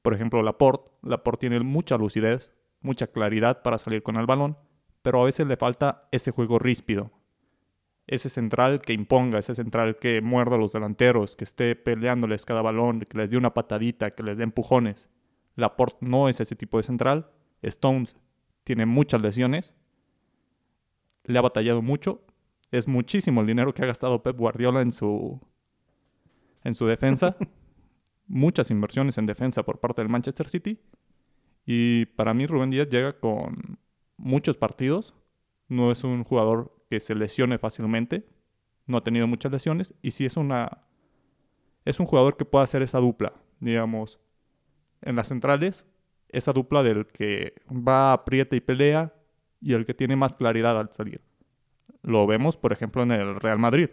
Por 0.00 0.14
ejemplo, 0.14 0.42
Laporte. 0.42 0.90
Laporte 1.02 1.46
tiene 1.46 1.62
mucha 1.62 1.98
lucidez, 1.98 2.54
mucha 2.80 3.06
claridad 3.06 3.60
para 3.60 3.78
salir 3.78 4.02
con 4.02 4.16
el 4.16 4.24
balón, 4.24 4.56
pero 5.02 5.20
a 5.20 5.24
veces 5.24 5.46
le 5.46 5.58
falta 5.58 6.08
ese 6.10 6.30
juego 6.30 6.58
ríspido, 6.58 7.10
ese 8.06 8.28
central 8.28 8.80
que 8.80 8.92
imponga, 8.92 9.38
ese 9.38 9.54
central 9.54 9.98
que 9.98 10.20
muerda 10.20 10.56
a 10.56 10.58
los 10.58 10.72
delanteros, 10.72 11.36
que 11.36 11.44
esté 11.44 11.76
peleándoles 11.76 12.44
cada 12.44 12.62
balón, 12.62 13.00
que 13.00 13.16
les 13.16 13.30
dé 13.30 13.36
una 13.36 13.54
patadita, 13.54 14.12
que 14.12 14.22
les 14.22 14.36
dé 14.36 14.44
empujones. 14.44 15.08
Laporte 15.54 15.98
no 16.00 16.28
es 16.28 16.40
ese 16.40 16.56
tipo 16.56 16.78
de 16.78 16.84
central. 16.84 17.30
Stones 17.62 18.16
tiene 18.64 18.86
muchas 18.86 19.20
lesiones. 19.20 19.74
Le 21.24 21.38
ha 21.38 21.42
batallado 21.42 21.82
mucho. 21.82 22.24
Es 22.70 22.88
muchísimo 22.88 23.42
el 23.42 23.46
dinero 23.46 23.74
que 23.74 23.82
ha 23.82 23.86
gastado 23.86 24.22
Pep 24.22 24.36
Guardiola 24.36 24.80
en 24.80 24.92
su, 24.92 25.40
en 26.64 26.74
su 26.74 26.86
defensa. 26.86 27.36
Muchas 28.26 28.70
inversiones 28.70 29.18
en 29.18 29.26
defensa 29.26 29.62
por 29.62 29.78
parte 29.78 30.00
del 30.00 30.08
Manchester 30.08 30.48
City. 30.48 30.80
Y 31.66 32.06
para 32.06 32.32
mí 32.32 32.46
Rubén 32.46 32.70
Díaz 32.70 32.88
llega 32.88 33.12
con 33.12 33.78
muchos 34.16 34.56
partidos. 34.56 35.14
No 35.68 35.92
es 35.92 36.02
un 36.02 36.24
jugador 36.24 36.81
que 36.92 37.00
se 37.00 37.14
lesione 37.14 37.56
fácilmente. 37.56 38.28
No 38.86 38.98
ha 38.98 39.02
tenido 39.02 39.26
muchas 39.26 39.50
lesiones. 39.50 39.94
Y 40.02 40.10
si 40.10 40.26
es 40.26 40.36
una. 40.36 40.84
Es 41.86 42.00
un 42.00 42.04
jugador 42.04 42.36
que 42.36 42.44
puede 42.44 42.64
hacer 42.64 42.82
esa 42.82 42.98
dupla. 42.98 43.32
Digamos. 43.60 44.20
En 45.00 45.16
las 45.16 45.28
centrales. 45.28 45.86
Esa 46.28 46.52
dupla 46.52 46.82
del 46.82 47.06
que 47.06 47.54
va, 47.66 48.12
aprieta 48.12 48.56
y 48.56 48.60
pelea. 48.60 49.14
Y 49.58 49.72
el 49.72 49.86
que 49.86 49.94
tiene 49.94 50.16
más 50.16 50.36
claridad 50.36 50.78
al 50.78 50.92
salir. 50.92 51.22
Lo 52.02 52.26
vemos, 52.26 52.58
por 52.58 52.74
ejemplo, 52.74 53.02
en 53.04 53.12
el 53.12 53.40
Real 53.40 53.58
Madrid. 53.58 53.88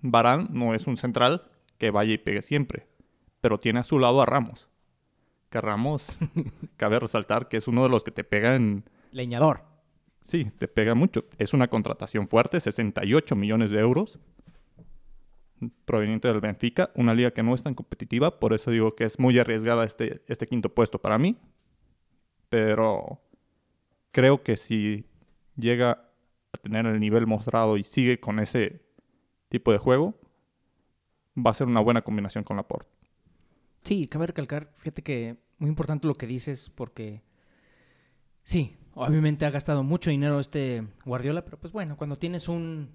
Barán 0.00 0.48
no 0.52 0.72
es 0.72 0.86
un 0.86 0.96
central 0.96 1.50
que 1.76 1.90
vaya 1.90 2.14
y 2.14 2.18
pegue 2.18 2.40
siempre. 2.40 2.86
Pero 3.42 3.58
tiene 3.58 3.80
a 3.80 3.84
su 3.84 3.98
lado 3.98 4.22
a 4.22 4.26
Ramos. 4.26 4.68
Que 5.50 5.60
Ramos, 5.60 6.16
cabe 6.78 6.98
resaltar 6.98 7.48
que 7.48 7.58
es 7.58 7.68
uno 7.68 7.82
de 7.82 7.90
los 7.90 8.04
que 8.04 8.10
te 8.10 8.24
pega 8.24 8.54
en. 8.54 8.84
Leñador. 9.12 9.69
Sí, 10.20 10.50
te 10.58 10.68
pega 10.68 10.94
mucho. 10.94 11.24
Es 11.38 11.54
una 11.54 11.68
contratación 11.68 12.28
fuerte, 12.28 12.60
68 12.60 13.36
millones 13.36 13.70
de 13.70 13.80
euros 13.80 14.20
proveniente 15.84 16.28
del 16.28 16.40
Benfica, 16.40 16.90
una 16.94 17.14
liga 17.14 17.32
que 17.32 17.42
no 17.42 17.54
es 17.54 17.62
tan 17.62 17.74
competitiva, 17.74 18.40
por 18.40 18.54
eso 18.54 18.70
digo 18.70 18.94
que 18.96 19.04
es 19.04 19.18
muy 19.18 19.38
arriesgada 19.38 19.84
este, 19.84 20.22
este 20.26 20.46
quinto 20.46 20.74
puesto 20.74 21.00
para 21.00 21.18
mí. 21.18 21.36
Pero 22.48 23.20
creo 24.10 24.42
que 24.42 24.56
si 24.56 25.06
llega 25.56 26.08
a 26.52 26.58
tener 26.58 26.86
el 26.86 26.98
nivel 26.98 27.26
mostrado 27.26 27.76
y 27.76 27.84
sigue 27.84 28.18
con 28.18 28.38
ese 28.40 28.82
tipo 29.48 29.72
de 29.72 29.78
juego, 29.78 30.18
va 31.36 31.50
a 31.50 31.54
ser 31.54 31.66
una 31.66 31.80
buena 31.80 32.02
combinación 32.02 32.44
con 32.44 32.56
Laporte. 32.56 32.90
Sí, 33.82 34.06
cabe 34.08 34.26
recalcar, 34.26 34.72
fíjate 34.76 35.02
que 35.02 35.36
muy 35.58 35.68
importante 35.68 36.06
lo 36.06 36.14
que 36.14 36.26
dices 36.26 36.70
porque 36.74 37.22
sí, 38.42 38.76
obviamente 38.94 39.46
ha 39.46 39.50
gastado 39.50 39.82
mucho 39.82 40.10
dinero 40.10 40.40
este 40.40 40.86
Guardiola, 41.04 41.44
pero 41.44 41.58
pues 41.58 41.72
bueno, 41.72 41.96
cuando 41.96 42.16
tienes 42.16 42.48
un, 42.48 42.90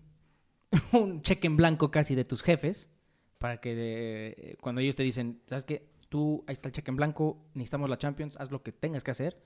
cheque 1.22 1.48
en 1.48 1.58
blanco 1.58 1.92
casi 1.92 2.16
de 2.16 2.26
tus 2.26 2.42
jefes, 2.42 2.90
para 3.38 3.60
que 3.60 3.76
de- 3.76 4.58
cuando 4.62 4.82
ellos 4.82 4.96
te 4.96 5.04
dicen, 5.04 5.42
¿sabes 5.46 5.66
qué? 5.66 5.90
Tú, 6.10 6.44
ahí 6.48 6.54
está 6.54 6.70
el 6.70 6.74
cheque 6.74 6.92
en 6.92 6.98
blanco, 6.98 7.46
necesitamos 7.54 7.90
la 7.90 7.98
Champions, 7.98 8.38
haz 8.40 8.52
lo 8.52 8.64
que 8.64 8.72
tengas 8.72 9.04
que 9.04 9.12
hacer, 9.12 9.42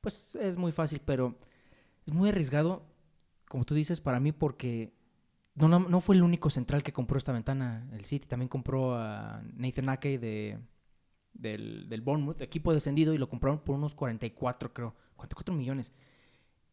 pues 0.00 0.34
es 0.36 0.56
muy 0.56 0.72
fácil, 0.72 1.00
pero 1.04 1.36
es 2.06 2.14
muy 2.14 2.30
arriesgado, 2.30 2.86
como 3.48 3.64
tú 3.64 3.74
dices, 3.74 4.00
para 4.00 4.20
mí 4.20 4.32
porque 4.32 4.92
no, 5.54 5.68
no, 5.68 5.80
no 5.80 6.00
fue 6.00 6.16
el 6.16 6.22
único 6.22 6.50
central 6.50 6.82
que 6.82 6.92
compró 6.92 7.18
esta 7.18 7.32
ventana. 7.32 7.88
El 7.92 8.04
City 8.04 8.26
también 8.26 8.48
compró 8.48 8.94
a 8.94 9.42
Nathan 9.54 9.88
Ake 9.88 10.18
de, 10.18 10.58
del, 11.32 11.88
del 11.88 12.00
Bournemouth, 12.00 12.40
equipo 12.40 12.72
descendido, 12.74 13.14
y 13.14 13.18
lo 13.18 13.28
compraron 13.28 13.60
por 13.60 13.74
unos 13.76 13.94
44, 13.94 14.72
creo, 14.72 14.94
44 15.16 15.54
millones. 15.54 15.92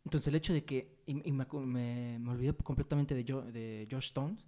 Entonces 0.03 0.27
el 0.27 0.35
hecho 0.35 0.53
de 0.53 0.63
que, 0.65 0.97
y, 1.05 1.27
y 1.27 1.31
me, 1.31 1.45
me, 1.65 2.19
me 2.19 2.31
olvidé 2.31 2.53
completamente 2.55 3.15
de, 3.15 3.25
Jo- 3.27 3.41
de 3.43 3.87
Josh 3.89 4.05
Stones, 4.05 4.45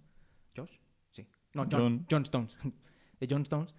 ¿Josh? 0.56 0.70
Sí. 1.10 1.26
No, 1.54 1.66
John, 1.70 1.80
John. 1.80 2.06
John 2.10 2.22
Stones. 2.22 2.56
de 3.20 3.26
John 3.28 3.42
Stones. 3.42 3.74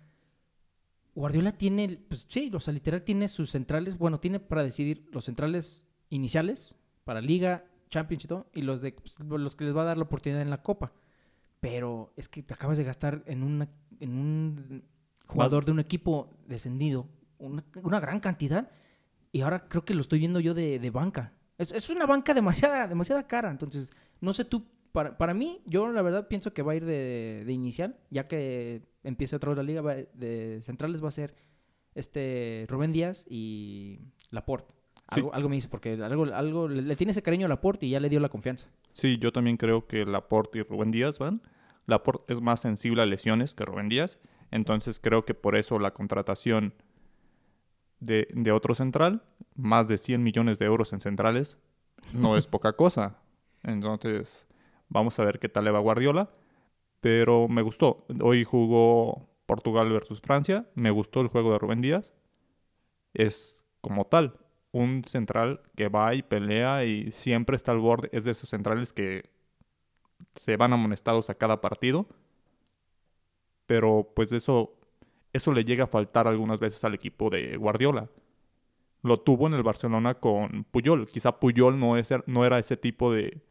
Guardiola 1.16 1.52
tiene, 1.58 1.98
pues 2.08 2.26
sí, 2.30 2.50
o 2.54 2.60
sea, 2.60 2.74
literal 2.74 3.04
tiene 3.04 3.28
sus 3.28 3.50
centrales, 3.52 3.98
bueno, 3.98 4.20
tiene 4.20 4.40
para 4.40 4.64
decidir 4.64 5.10
los 5.12 5.26
centrales 5.26 5.84
iniciales 6.10 6.76
para 7.04 7.20
Liga, 7.22 7.66
Champions 7.90 8.26
y 8.26 8.28
todo, 8.28 8.50
y 8.54 8.62
los 8.62 8.82
de 8.82 8.92
pues, 8.94 9.18
los 9.20 9.56
que 9.56 9.66
les 9.66 9.76
va 9.76 9.82
a 9.82 9.86
dar 9.86 9.98
la 9.98 10.04
oportunidad 10.04 10.42
en 10.42 10.50
la 10.50 10.62
Copa. 10.62 10.94
Pero 11.60 12.14
es 12.16 12.30
que 12.30 12.42
te 12.44 12.54
acabas 12.54 12.78
de 12.78 12.84
gastar 12.86 13.24
en, 13.26 13.44
una, 13.44 13.68
en 14.00 14.16
un 14.18 14.84
jugador 15.30 15.64
de 15.64 15.72
un 15.72 15.80
equipo 15.80 16.30
descendido 16.48 17.08
una, 17.38 17.64
una 17.84 18.00
gran 18.00 18.20
cantidad 18.20 18.70
y 19.32 19.42
ahora 19.42 19.68
creo 19.70 19.86
que 19.86 19.94
lo 19.94 20.02
estoy 20.02 20.20
viendo 20.20 20.40
yo 20.40 20.54
de, 20.54 20.80
de 20.80 20.90
banca. 20.90 21.34
Es, 21.58 21.72
es 21.72 21.90
una 21.90 22.06
banca 22.06 22.34
demasiada, 22.34 22.88
demasiada 22.88 23.28
cara. 23.28 23.52
Entonces, 23.52 23.92
no 24.22 24.34
sé 24.34 24.44
tú, 24.44 24.66
para, 24.92 25.18
para 25.18 25.34
mí, 25.34 25.62
yo 25.66 25.88
la 25.92 26.02
verdad 26.02 26.28
pienso 26.28 26.54
que 26.54 26.64
va 26.64 26.72
a 26.72 26.76
ir 26.76 26.86
de, 26.86 27.44
de 27.46 27.54
inicial, 27.54 27.98
ya 28.10 28.28
que 28.28 28.82
empiece 29.04 29.36
otra 29.36 29.50
vez 29.50 29.58
la 29.58 29.64
liga 29.64 29.82
de 30.14 30.60
centrales 30.64 31.04
va 31.04 31.10
a 31.10 31.12
ser 31.12 31.36
este 31.94 32.66
Rubén 32.68 32.92
Díaz 32.92 33.26
y 33.30 34.00
Laporte. 34.32 34.74
Sí. 35.14 35.20
Algo, 35.20 35.34
algo 35.34 35.50
me 35.50 35.56
dice, 35.56 35.70
porque 35.70 35.94
algo, 35.94 36.26
algo 36.26 36.68
le, 36.68 36.82
le 36.82 36.96
tiene 36.96 37.12
ese 37.12 37.22
cariño 37.22 37.46
a 37.46 37.50
Laporte 37.50 37.86
y 37.86 37.92
ya 37.92 38.00
le 38.00 38.10
dio 38.10 38.20
la 38.20 38.30
confianza. 38.30 38.68
Sí, 38.94 39.18
yo 39.20 39.32
también 39.32 39.58
creo 39.58 39.86
que 39.86 40.06
Laporte 40.06 40.60
y 40.60 40.64
Rubén 40.64 40.92
Díaz 40.92 41.20
van. 41.20 41.42
Laporte 41.86 42.34
es 42.34 42.42
más 42.42 42.62
sensible 42.62 43.02
a 43.02 43.06
lesiones 43.06 43.54
que 43.54 43.66
Rubén 43.66 43.90
Díaz. 43.90 44.20
Entonces 44.52 45.00
creo 45.00 45.26
que 45.26 45.34
por 45.34 45.56
eso 45.56 45.80
la 45.80 45.94
contratación 45.94 46.74
de, 48.00 48.28
de 48.34 48.52
otro 48.52 48.76
central, 48.76 49.24
más 49.56 49.88
de 49.88 49.98
100 49.98 50.24
millones 50.24 50.60
de 50.60 50.66
euros 50.66 50.94
en 50.94 51.00
centrales, 51.00 51.58
no 52.14 52.38
es 52.38 52.48
poca 52.48 52.74
cosa. 52.74 53.18
Entonces 53.64 54.48
vamos 54.88 55.20
a 55.20 55.26
ver 55.26 55.40
qué 55.40 55.50
tal 55.50 55.66
le 55.66 55.72
va 55.72 55.80
Guardiola. 55.80 56.30
Pero 57.02 57.48
me 57.48 57.62
gustó. 57.62 58.06
Hoy 58.22 58.44
jugó 58.44 59.30
Portugal 59.46 59.90
versus 59.92 60.22
Francia. 60.22 60.70
Me 60.76 60.92
gustó 60.92 61.22
el 61.22 61.28
juego 61.28 61.52
de 61.52 61.60
Rubén 61.60 61.82
Díaz. 61.82 62.14
Es 63.14 63.58
como 63.82 64.06
tal, 64.06 64.38
un 64.72 65.04
central 65.06 65.62
que 65.76 65.88
va 65.88 66.14
y 66.14 66.24
pelea 66.24 66.84
y 66.84 67.12
siempre 67.12 67.56
está 67.56 67.72
al 67.72 67.80
borde. 67.80 68.10
Es 68.12 68.26
de 68.26 68.32
esos 68.32 68.50
centrales 68.50 68.92
que 68.92 69.30
se 70.36 70.58
van 70.58 70.74
amonestados 70.74 71.30
a 71.30 71.36
cada 71.36 71.62
partido. 71.62 72.08
Pero 73.70 74.14
pues 74.16 74.32
eso, 74.32 74.80
eso 75.32 75.54
le 75.54 75.64
llega 75.64 75.84
a 75.84 75.88
faltar 75.88 76.28
algunas 76.28 76.60
veces 76.60 76.84
al 76.84 76.96
equipo 76.96 77.30
de 77.30 77.56
Guardiola. 77.56 78.10
Lo 79.04 79.20
tuvo 79.20 79.46
en 79.46 79.54
el 79.54 79.62
Barcelona 79.62 80.16
con 80.16 80.64
Puyol. 80.64 81.06
Quizá 81.06 81.40
Puyol 81.40 81.80
no, 81.80 81.96
es, 81.96 82.12
no 82.26 82.46
era 82.46 82.58
ese 82.58 82.78
tipo 82.78 83.14
de, 83.14 83.44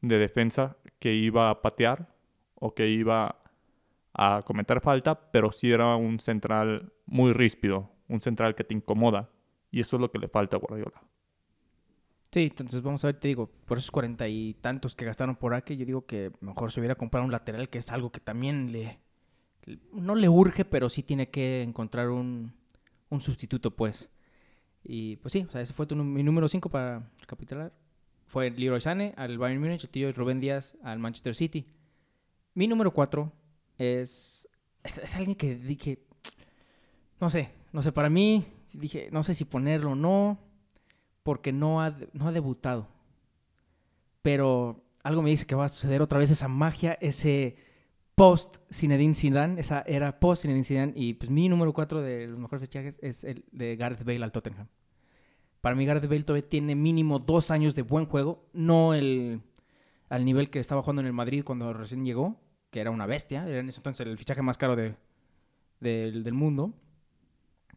de 0.00 0.18
defensa 0.18 0.76
que 1.00 1.12
iba 1.12 1.50
a 1.50 1.60
patear 1.60 2.14
o 2.54 2.72
que 2.72 2.88
iba 2.88 3.42
a 4.12 4.42
cometer 4.46 4.80
falta, 4.80 5.32
pero 5.32 5.50
sí 5.50 5.72
era 5.72 5.96
un 5.96 6.20
central 6.20 6.92
muy 7.06 7.32
ríspido, 7.32 7.90
un 8.06 8.20
central 8.20 8.54
que 8.54 8.62
te 8.62 8.74
incomoda. 8.74 9.28
Y 9.72 9.80
eso 9.80 9.96
es 9.96 10.02
lo 10.02 10.12
que 10.12 10.20
le 10.20 10.28
falta 10.28 10.56
a 10.56 10.60
Guardiola. 10.60 11.02
Sí, 12.30 12.44
entonces 12.44 12.80
vamos 12.80 13.02
a 13.02 13.08
ver, 13.08 13.18
te 13.18 13.26
digo, 13.26 13.50
por 13.66 13.78
esos 13.78 13.90
cuarenta 13.90 14.28
y 14.28 14.54
tantos 14.54 14.94
que 14.94 15.04
gastaron 15.04 15.34
por 15.34 15.52
aquí, 15.52 15.76
yo 15.76 15.84
digo 15.84 16.06
que 16.06 16.30
mejor 16.40 16.70
se 16.70 16.78
hubiera 16.78 16.94
comprado 16.94 17.26
un 17.26 17.32
lateral, 17.32 17.68
que 17.68 17.78
es 17.78 17.90
algo 17.90 18.12
que 18.12 18.20
también 18.20 18.70
le... 18.70 19.00
No 19.92 20.14
le 20.14 20.28
urge, 20.28 20.64
pero 20.64 20.88
sí 20.88 21.02
tiene 21.02 21.30
que 21.30 21.62
encontrar 21.62 22.10
un, 22.10 22.52
sustituto, 23.18 23.70
pues. 23.70 24.10
Y 24.82 25.16
pues 25.16 25.32
sí, 25.32 25.46
o 25.48 25.50
sea, 25.50 25.60
ese 25.60 25.72
fue 25.72 25.86
mi 25.86 26.22
número 26.22 26.48
5 26.48 26.68
para 26.68 27.10
recapitular. 27.20 27.72
Fue 28.26 28.50
Leroy 28.50 28.80
Sané 28.80 29.14
al 29.16 29.38
Bayern 29.38 29.60
Múnich, 29.62 29.84
el 29.84 29.90
tío 29.90 30.10
Rubén 30.12 30.40
Díaz 30.40 30.76
al 30.82 30.98
Manchester 30.98 31.34
City. 31.34 31.66
Mi 32.54 32.66
número 32.66 32.92
4 32.92 33.32
es, 33.78 34.48
es... 34.82 34.98
Es 34.98 35.16
alguien 35.16 35.36
que 35.36 35.54
dije... 35.54 36.04
No 37.20 37.30
sé, 37.30 37.50
no 37.72 37.80
sé, 37.80 37.92
para 37.92 38.10
mí 38.10 38.44
dije, 38.72 39.08
no 39.12 39.22
sé 39.22 39.34
si 39.34 39.44
ponerlo 39.44 39.92
o 39.92 39.94
no 39.94 40.38
porque 41.22 41.52
no 41.52 41.80
ha, 41.80 41.96
no 42.12 42.28
ha 42.28 42.32
debutado. 42.32 42.88
Pero 44.22 44.84
algo 45.02 45.22
me 45.22 45.30
dice 45.30 45.46
que 45.46 45.54
va 45.54 45.66
a 45.66 45.68
suceder 45.68 46.02
otra 46.02 46.18
vez 46.18 46.30
esa 46.30 46.48
magia, 46.48 46.98
ese 47.00 47.56
post 48.14 48.58
Zinedine 48.72 49.14
Zidane, 49.14 49.60
esa 49.60 49.82
era 49.86 50.20
post 50.20 50.42
Zinedine 50.42 50.64
Zidane 50.64 50.92
y 50.94 51.14
pues 51.14 51.30
mi 51.30 51.48
número 51.48 51.72
4 51.72 52.00
de 52.00 52.28
los 52.28 52.38
mejores 52.38 52.62
fichajes 52.62 52.98
es 53.02 53.24
el 53.24 53.44
de 53.52 53.76
Gareth 53.76 54.04
Bale 54.04 54.24
al 54.24 54.32
Tottenham. 54.32 54.68
Para 55.60 55.74
mí 55.74 55.86
Gareth 55.86 56.08
Bale 56.08 56.24
todavía 56.24 56.48
tiene 56.48 56.74
mínimo 56.74 57.18
dos 57.18 57.50
años 57.50 57.74
de 57.74 57.82
buen 57.82 58.06
juego, 58.06 58.48
no 58.52 58.94
el 58.94 59.40
al 60.08 60.24
nivel 60.24 60.50
que 60.50 60.60
estaba 60.60 60.82
jugando 60.82 61.00
en 61.00 61.06
el 61.06 61.12
Madrid 61.12 61.42
cuando 61.44 61.72
recién 61.72 62.04
llegó, 62.04 62.40
que 62.70 62.80
era 62.80 62.90
una 62.90 63.06
bestia, 63.06 63.48
era 63.48 63.60
en 63.60 63.68
ese 63.68 63.80
entonces 63.80 64.06
el 64.06 64.18
fichaje 64.18 64.42
más 64.42 64.58
caro 64.58 64.76
de, 64.76 64.94
del, 65.80 66.22
del 66.22 66.34
mundo. 66.34 66.74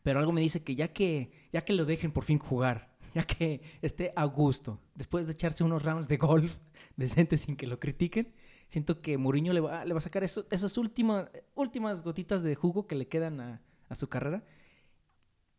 Pero 0.04 0.20
algo 0.20 0.32
me 0.32 0.42
dice 0.42 0.64
que 0.64 0.76
ya 0.76 0.90
que 0.90 1.32
ya 1.52 1.62
que 1.64 1.74
lo 1.74 1.86
dejen 1.86 2.12
por 2.12 2.24
fin 2.24 2.38
jugar, 2.38 2.96
ya 3.16 3.24
que 3.24 3.62
esté 3.82 4.14
a 4.16 4.26
gusto, 4.26 4.80
después 4.94 5.26
de 5.26 5.34
echarse 5.34 5.64
unos 5.64 5.84
rounds 5.84 6.08
de 6.08 6.18
golf 6.18 6.58
decentes 6.96 7.42
sin 7.42 7.56
que 7.56 7.68
lo 7.68 7.80
critiquen, 7.80 8.34
siento 8.68 9.02
que 9.02 9.18
Mourinho 9.18 9.54
le 9.54 9.60
va, 9.60 9.86
le 9.86 9.94
va 9.94 9.98
a 10.00 10.02
sacar 10.02 10.24
eso- 10.24 10.46
esas 10.52 10.78
últimas, 10.78 11.30
últimas 11.56 12.04
gotitas 12.04 12.44
de 12.44 12.56
jugo 12.56 12.88
que 12.88 12.96
le 12.96 13.08
quedan 13.08 13.40
a, 13.42 13.62
a 13.90 13.96
su 13.96 14.08
carrera. 14.10 14.44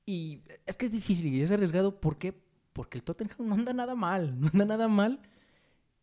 Y 0.07 0.43
es 0.67 0.77
que 0.77 0.87
es 0.87 0.93
difícil 0.93 1.27
y 1.35 1.43
es 1.43 1.51
arriesgado. 1.51 2.01
¿Por 2.01 2.19
qué? 2.19 2.35
Porque 2.73 2.99
el 2.99 3.05
Tottenham 3.05 3.47
no 3.49 3.55
anda 3.55 3.73
nada 3.73 3.95
mal, 3.95 4.39
no 4.41 4.49
anda 4.53 4.65
nada 4.65 4.89
mal. 4.89 5.21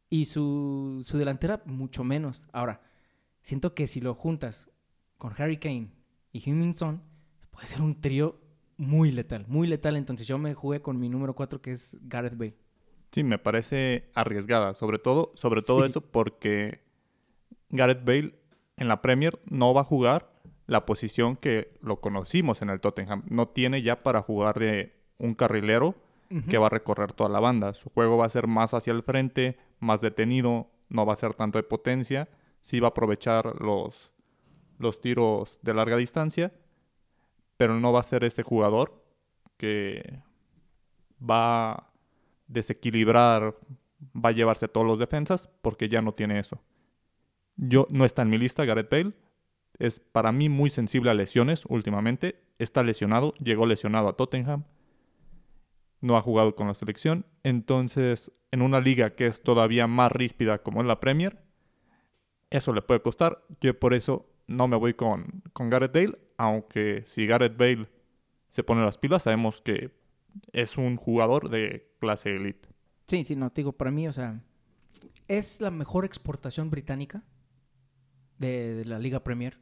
Y 0.10 0.26
su, 0.26 1.02
su 1.06 1.18
delantera 1.18 1.62
mucho 1.66 2.04
menos. 2.04 2.48
Ahora, 2.54 2.82
siento 3.42 3.74
que 3.74 3.88
si 3.88 4.02
lo 4.02 4.14
juntas 4.14 4.70
con 5.18 5.34
Harry 5.38 5.58
Kane 5.58 5.90
y 6.32 6.50
Huminson, 6.50 7.02
puede 7.50 7.68
ser 7.68 7.82
un 7.82 8.00
trío 8.00 8.40
muy 8.78 9.12
letal, 9.12 9.46
muy 9.48 9.68
letal. 9.68 9.96
Entonces 9.96 10.28
yo 10.28 10.38
me 10.38 10.54
jugué 10.54 10.82
con 10.82 11.00
mi 11.00 11.10
número 11.10 11.34
4 11.34 11.62
que 11.62 11.72
es 11.72 11.98
Gareth 12.04 12.38
Bale. 12.38 12.56
Sí, 13.12 13.24
me 13.24 13.40
parece 13.40 14.12
arriesgada, 14.14 14.74
sobre 14.74 15.00
todo, 15.00 15.32
sobre 15.36 15.62
todo 15.62 15.82
Sí. 15.84 15.88
eso 15.90 16.02
porque 16.02 16.84
Gareth 17.70 18.04
Bale 18.06 18.36
en 18.78 18.88
la 18.88 19.02
Premier 19.02 19.40
no 19.50 19.74
va 19.74 19.82
a 19.82 19.86
jugar 19.86 20.32
la 20.68 20.86
posición 20.86 21.36
que 21.36 21.78
lo 21.82 22.02
conocimos 22.02 22.62
en 22.62 22.70
el 22.70 22.80
Tottenham. 22.80 23.24
No 23.30 23.48
tiene 23.48 23.82
ya 23.82 24.04
para 24.04 24.22
jugar 24.22 24.60
de 24.60 24.94
un 25.18 25.34
carrilero 25.36 25.96
que 26.50 26.58
va 26.58 26.66
a 26.68 26.70
recorrer 26.70 27.14
toda 27.14 27.30
la 27.30 27.40
banda. 27.40 27.74
Su 27.74 27.90
juego 27.90 28.18
va 28.18 28.26
a 28.26 28.30
ser 28.30 28.48
más 28.48 28.74
hacia 28.74 28.92
el 28.92 29.04
frente, 29.04 29.58
más 29.80 30.02
detenido, 30.02 30.70
no 30.90 31.06
va 31.06 31.14
a 31.14 31.18
ser 31.18 31.34
tanto 31.34 31.58
de 31.60 31.64
potencia, 31.64 32.28
sí 32.62 32.80
va 32.80 32.88
a 32.88 32.90
aprovechar 32.90 33.62
los, 33.62 34.12
los 34.78 35.00
tiros 35.00 35.60
de 35.62 35.74
larga 35.74 35.98
distancia, 35.98 36.52
pero 37.58 37.80
no 37.80 37.94
va 37.94 38.02
a 38.02 38.04
ser 38.04 38.24
ese 38.24 38.44
jugador 38.44 39.04
que 39.58 40.20
va 41.22 41.72
a 41.72 41.94
desequilibrar, 42.48 43.56
va 44.14 44.30
a 44.30 44.34
llevarse 44.34 44.66
a 44.66 44.68
todos 44.68 44.86
los 44.86 45.00
defensas, 45.00 45.50
porque 45.62 45.88
ya 45.88 46.02
no 46.02 46.14
tiene 46.14 46.40
eso. 46.40 46.60
Yo 47.58 47.88
no 47.90 48.06
está 48.06 48.22
en 48.22 48.30
mi 48.30 48.38
lista 48.38 48.66
Gareth 48.66 48.90
Bale. 48.90 49.14
Es 49.78 50.00
para 50.00 50.32
mí 50.32 50.50
muy 50.50 50.70
sensible 50.70 51.12
a 51.12 51.14
lesiones 51.14 51.66
últimamente. 51.68 52.42
Está 52.60 52.84
lesionado, 52.84 53.34
llegó 53.36 53.66
lesionado 53.66 54.08
a 54.08 54.16
Tottenham. 54.16 54.64
No 56.02 56.18
ha 56.18 56.22
jugado 56.22 56.56
con 56.56 56.68
la 56.68 56.74
selección. 56.74 57.26
Entonces, 57.44 58.32
en 58.52 58.62
una 58.62 58.80
liga 58.80 59.16
que 59.16 59.28
es 59.28 59.42
todavía 59.42 59.88
más 59.88 60.12
ríspida 60.12 60.62
como 60.62 60.82
es 60.82 60.88
la 60.88 61.00
Premier, 61.00 61.42
eso 62.50 62.74
le 62.74 62.82
puede 62.82 63.02
costar. 63.02 63.44
Yo 63.60 63.78
por 63.78 63.94
eso 63.94 64.30
no 64.48 64.68
me 64.68 64.78
voy 64.78 64.94
con, 64.94 65.44
con 65.54 65.70
Gareth 65.70 65.94
Bale. 65.94 66.20
Aunque 66.38 67.04
si 67.06 67.26
Gareth 67.26 67.58
Bale 67.58 67.88
se 68.50 68.64
pone 68.64 68.84
las 68.84 68.98
pilas, 68.98 69.24
sabemos 69.24 69.62
que 69.62 69.92
es 70.52 70.78
un 70.78 70.98
jugador 70.98 71.50
de 71.50 71.90
clase 72.00 72.36
elite. 72.36 72.70
Sí, 73.08 73.24
sí, 73.26 73.36
no, 73.36 73.52
te 73.52 73.62
digo, 73.62 73.74
para 73.74 73.92
mí, 73.92 74.08
o 74.08 74.14
sea, 74.14 74.42
es 75.28 75.62
la 75.62 75.72
mejor 75.72 76.06
exportación 76.06 76.70
británica 76.70 77.24
de, 78.38 78.84
la 78.86 79.00
Liga 79.00 79.24
Premier 79.24 79.60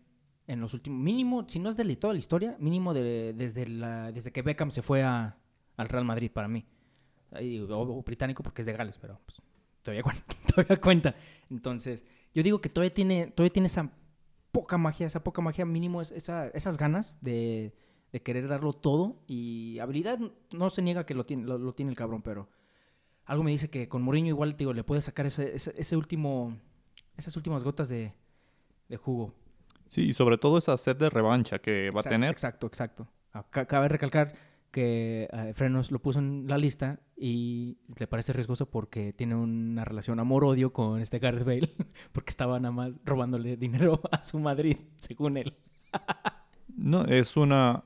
en 0.48 0.60
los 0.60 0.74
últimos, 0.74 1.00
mínimo, 1.00 1.46
si 1.48 1.60
no 1.60 1.70
es 1.70 1.78
de 1.78 1.96
toda 1.96 2.14
la 2.14 2.20
historia, 2.20 2.58
mínimo 2.60 2.94
de, 2.94 3.34
desde, 3.34 3.68
la, 3.68 4.12
desde 4.12 4.32
que 4.32 4.42
Beckham 4.42 4.72
se 4.72 4.82
fue 4.82 5.04
a, 5.04 5.38
al 5.78 5.90
Real 5.90 6.06
Madrid 6.06 6.32
para 6.32 6.48
mí. 6.48 6.66
Ahí, 7.32 7.60
o, 7.60 8.04
británico 8.04 8.44
porque 8.44 8.62
es 8.62 8.66
de 8.66 8.74
Gales, 8.74 8.98
pero 8.98 9.20
pues, 9.26 9.42
todavía, 9.84 10.78
cuenta. 10.82 11.16
Entonces, 11.50 12.06
yo 12.34 12.44
digo 12.44 12.62
que 12.62 12.70
todavía 12.70 12.94
tiene, 12.94 13.28
todavía 13.28 13.54
tiene 13.54 13.68
esa 13.68 13.92
poca 14.52 14.78
magia, 14.78 15.08
esa 15.08 15.24
poca 15.24 15.42
magia 15.42 15.66
mínimo, 15.66 16.02
es- 16.02 16.12
esa, 16.12 16.48
esas 16.50 16.78
ganas 16.78 17.16
de, 17.22 17.74
de 18.12 18.22
querer 18.22 18.48
darlo 18.48 18.74
todo 18.74 19.24
y 19.28 19.80
habilidad 19.80 20.20
no 20.52 20.70
se 20.70 20.82
niega 20.82 21.06
que 21.06 21.16
lo 21.16 21.26
tiene, 21.26 21.44
lo, 21.46 21.58
lo 21.58 21.74
tiene 21.74 21.92
el 21.92 21.98
cabrón, 21.98 22.22
pero 22.22 22.50
algo 23.26 23.44
me 23.44 23.52
dice 23.52 23.70
que 23.70 23.88
con 23.88 24.02
Mourinho 24.02 24.28
igual 24.30 24.56
digo, 24.58 24.74
le 24.74 24.84
puede 24.84 25.02
sacar 25.02 25.26
ese, 25.26 25.56
ese, 25.56 25.74
ese 25.78 25.98
último, 25.98 26.58
esas 27.18 27.36
últimas 27.38 27.64
gotas 27.64 27.90
de, 27.90 28.14
Sí, 29.88 30.10
y 30.10 30.14
sobre 30.14 30.38
todo 30.38 30.58
esa 30.58 30.76
sed 30.78 30.96
de 30.98 31.10
revancha 31.10 31.60
que 31.60 31.90
va 31.92 32.00
a 32.00 32.04
tener. 32.04 32.32
Exacto, 32.32 32.68
exacto. 32.68 33.08
Acá- 33.32 33.66
Cabe 33.66 33.88
recalcar 33.90 34.34
que 34.72 35.28
eh, 35.32 35.54
Frenos 35.54 35.92
lo 35.92 36.00
puso 36.00 36.18
en 36.20 36.46
la 36.48 36.58
lista 36.58 37.00
y 37.16 37.78
le 38.00 38.08
parece 38.08 38.34
riesgoso 38.34 38.72
porque 38.72 39.14
tiene 39.14 39.36
una 39.36 39.86
relación 39.86 40.20
amor-odio 40.20 40.74
con 40.74 41.00
este 41.00 41.20
Gareth 41.20 41.44
Bale, 41.46 41.70
porque 42.12 42.32
estaba 42.32 42.60
nada 42.60 42.72
más 42.72 42.92
robándole 43.06 43.56
dinero 43.56 44.02
a 44.12 44.24
su 44.24 44.40
Madrid, 44.40 44.78
según 44.98 45.38
él. 45.38 45.54
No, 46.76 47.06
es 47.06 47.38
una. 47.38 47.84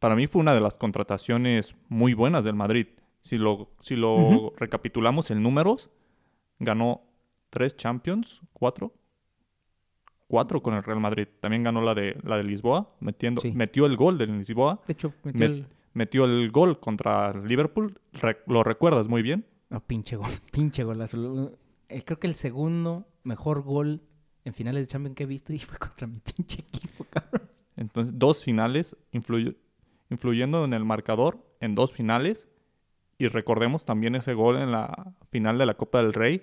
Para 0.00 0.16
mí 0.16 0.26
fue 0.26 0.40
una 0.40 0.52
de 0.52 0.60
las 0.60 0.76
contrataciones 0.76 1.76
muy 1.88 2.12
buenas 2.12 2.42
del 2.42 2.54
Madrid. 2.56 2.88
Si 3.20 3.38
lo, 3.38 3.70
si 3.80 3.94
lo 3.94 4.52
recapitulamos 4.56 5.30
en 5.30 5.42
números, 5.44 5.90
ganó 6.58 7.02
tres 7.50 7.76
Champions, 7.76 8.40
cuatro. 8.52 8.92
Cuatro 10.28 10.62
con 10.62 10.74
el 10.74 10.82
Real 10.82 11.00
Madrid. 11.00 11.28
También 11.40 11.62
ganó 11.62 11.80
la 11.80 11.94
de, 11.94 12.18
la 12.24 12.36
de 12.36 12.44
Lisboa, 12.44 12.94
metiendo, 13.00 13.40
Sí. 13.40 13.52
metió 13.52 13.86
el 13.86 13.96
gol 13.96 14.18
del 14.18 14.36
Lisboa, 14.38 14.80
De 14.86 14.92
hecho, 14.92 15.12
metió 15.22 15.40
Me- 15.40 15.46
el... 15.54 15.66
metió 15.94 16.24
el 16.24 16.50
gol 16.50 16.80
contra 16.80 17.32
Liverpool. 17.34 17.98
Re- 18.14 18.38
lo 18.46 18.62
recuerdas 18.64 19.08
muy 19.08 19.22
bien. 19.22 19.46
No, 19.70 19.80
pinche 19.80 20.16
gol, 20.16 20.26
pinche 20.52 20.82
golazo. 20.84 21.52
Eh, 21.88 22.02
creo 22.04 22.18
que 22.18 22.26
el 22.26 22.34
segundo 22.34 23.06
mejor 23.22 23.62
gol 23.62 24.02
en 24.44 24.54
finales 24.54 24.86
de 24.86 24.92
Champions 24.92 25.16
que 25.16 25.22
he 25.24 25.26
visto 25.26 25.52
y 25.52 25.58
fue 25.58 25.78
contra 25.78 26.06
mi 26.06 26.18
pinche 26.20 26.60
equipo, 26.62 27.04
cabrón. 27.10 27.48
Entonces, 27.76 28.18
dos 28.18 28.42
finales, 28.42 28.96
influy- 29.12 29.56
influyendo 30.10 30.64
en 30.64 30.72
el 30.72 30.84
marcador 30.84 31.44
en 31.60 31.74
dos 31.74 31.92
finales. 31.92 32.48
Y 33.18 33.28
recordemos 33.28 33.84
también 33.84 34.14
ese 34.14 34.34
gol 34.34 34.56
en 34.56 34.72
la 34.72 35.14
final 35.30 35.56
de 35.58 35.66
la 35.66 35.74
Copa 35.74 36.02
del 36.02 36.12
Rey, 36.12 36.42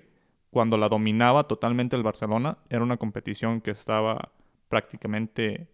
cuando 0.54 0.76
la 0.76 0.88
dominaba 0.88 1.48
totalmente 1.48 1.96
el 1.96 2.04
Barcelona. 2.04 2.58
Era 2.70 2.84
una 2.84 2.96
competición 2.96 3.60
que 3.60 3.72
estaba 3.72 4.30
prácticamente 4.68 5.66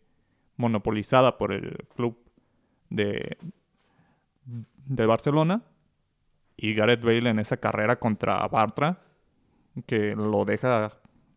monopolizada 0.57 1.37
por 1.37 1.53
el 1.53 1.87
club 1.95 2.19
de, 2.89 3.37
de 4.87 5.05
Barcelona. 5.05 5.63
Y 6.57 6.73
Gareth 6.73 7.03
Bale 7.03 7.29
en 7.29 7.41
esa 7.41 7.59
carrera 7.59 7.97
contra 7.97 8.49
Bartra, 8.49 9.03
que 9.85 10.17
lo 10.17 10.47
deja 10.47 10.91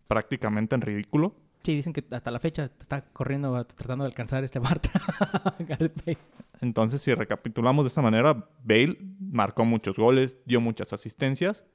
prácticamente 0.07 0.75
en 0.75 0.81
ridículo. 0.81 1.35
Sí, 1.63 1.75
dicen 1.75 1.91
que 1.91 2.05
hasta 2.11 2.31
la 2.31 2.39
fecha 2.39 2.63
está 2.63 3.03
corriendo, 3.03 3.61
tratando 3.65 4.05
de 4.05 4.07
alcanzar 4.07 4.45
este 4.45 4.59
Bartra. 4.59 5.01
Gareth 5.59 6.05
Bale. 6.05 6.17
Entonces, 6.61 7.01
si 7.01 7.13
recapitulamos 7.13 7.83
de 7.83 7.87
esta 7.89 8.01
manera, 8.01 8.47
Bale 8.63 8.97
marcó 9.19 9.65
muchos 9.65 9.97
goles, 9.97 10.37
dio 10.45 10.61
muchas 10.61 10.93
asistencias. 10.93 11.65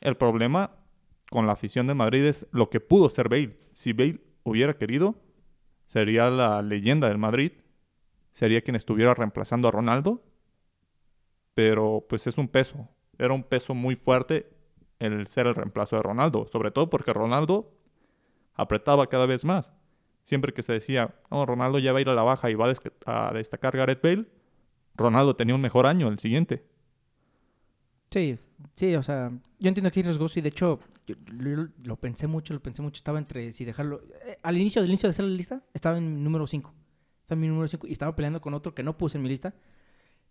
El 0.00 0.16
problema 0.16 0.70
con 1.30 1.46
la 1.46 1.52
afición 1.52 1.86
de 1.86 1.94
Madrid 1.94 2.24
es 2.24 2.46
lo 2.52 2.70
que 2.70 2.80
pudo 2.80 3.10
ser 3.10 3.28
Bale. 3.28 3.58
Si 3.72 3.92
Bale 3.92 4.20
hubiera 4.42 4.76
querido, 4.76 5.16
sería 5.84 6.30
la 6.30 6.62
leyenda 6.62 7.08
del 7.08 7.18
Madrid, 7.18 7.52
sería 8.32 8.62
quien 8.62 8.76
estuviera 8.76 9.14
reemplazando 9.14 9.68
a 9.68 9.70
Ronaldo, 9.70 10.22
pero 11.54 12.04
pues 12.08 12.26
es 12.26 12.38
un 12.38 12.48
peso, 12.48 12.88
era 13.18 13.32
un 13.32 13.42
peso 13.42 13.74
muy 13.74 13.96
fuerte 13.96 14.50
el 14.98 15.26
ser 15.26 15.46
el 15.46 15.54
reemplazo 15.54 15.96
de 15.96 16.02
Ronaldo, 16.02 16.46
sobre 16.46 16.70
todo 16.70 16.88
porque 16.88 17.12
Ronaldo 17.12 17.72
apretaba 18.54 19.08
cada 19.08 19.26
vez 19.26 19.44
más. 19.44 19.72
Siempre 20.22 20.52
que 20.52 20.62
se 20.62 20.72
decía, 20.72 21.14
oh, 21.28 21.46
Ronaldo 21.46 21.78
ya 21.78 21.92
va 21.92 21.98
a 21.98 22.00
ir 22.00 22.08
a 22.08 22.14
la 22.14 22.24
baja 22.24 22.50
y 22.50 22.54
va 22.54 22.72
a, 23.06 23.28
a 23.28 23.32
destacar 23.32 23.76
Gareth 23.76 24.02
Bale, 24.02 24.26
Ronaldo 24.94 25.36
tenía 25.36 25.54
un 25.54 25.60
mejor 25.60 25.86
año 25.86 26.08
el 26.08 26.18
siguiente. 26.18 26.64
Sí, 28.10 28.36
sí, 28.74 28.94
o 28.94 29.02
sea, 29.02 29.30
yo 29.58 29.68
entiendo 29.68 29.90
que 29.90 30.00
es 30.00 30.06
riesgoso 30.06 30.38
y 30.38 30.42
de 30.42 30.48
hecho 30.48 30.80
lo, 31.84 31.96
pensé 31.96 32.26
mucho, 32.26 32.54
lo 32.54 32.62
pensé 32.62 32.82
mucho, 32.82 32.98
estaba 32.98 33.18
entre 33.18 33.52
si 33.52 33.64
dejarlo... 33.64 34.02
eh, 34.24 34.38
al 34.42 34.56
inicio 34.56 34.80
del 34.80 34.90
inicio 34.90 35.08
de 35.08 35.10
hacer 35.10 35.24
la 35.24 35.36
lista, 35.36 35.62
estaba 35.74 35.98
en 35.98 36.22
número 36.22 36.46
5. 36.46 36.72
Estaba 37.22 37.36
en 37.36 37.40
mi 37.40 37.48
número 37.48 37.68
5 37.68 37.86
y 37.86 37.92
estaba 37.92 38.14
peleando 38.14 38.40
con 38.40 38.54
otro 38.54 38.74
que 38.74 38.82
no 38.82 38.96
puse 38.96 39.18
en 39.18 39.22
mi 39.22 39.28
lista. 39.28 39.54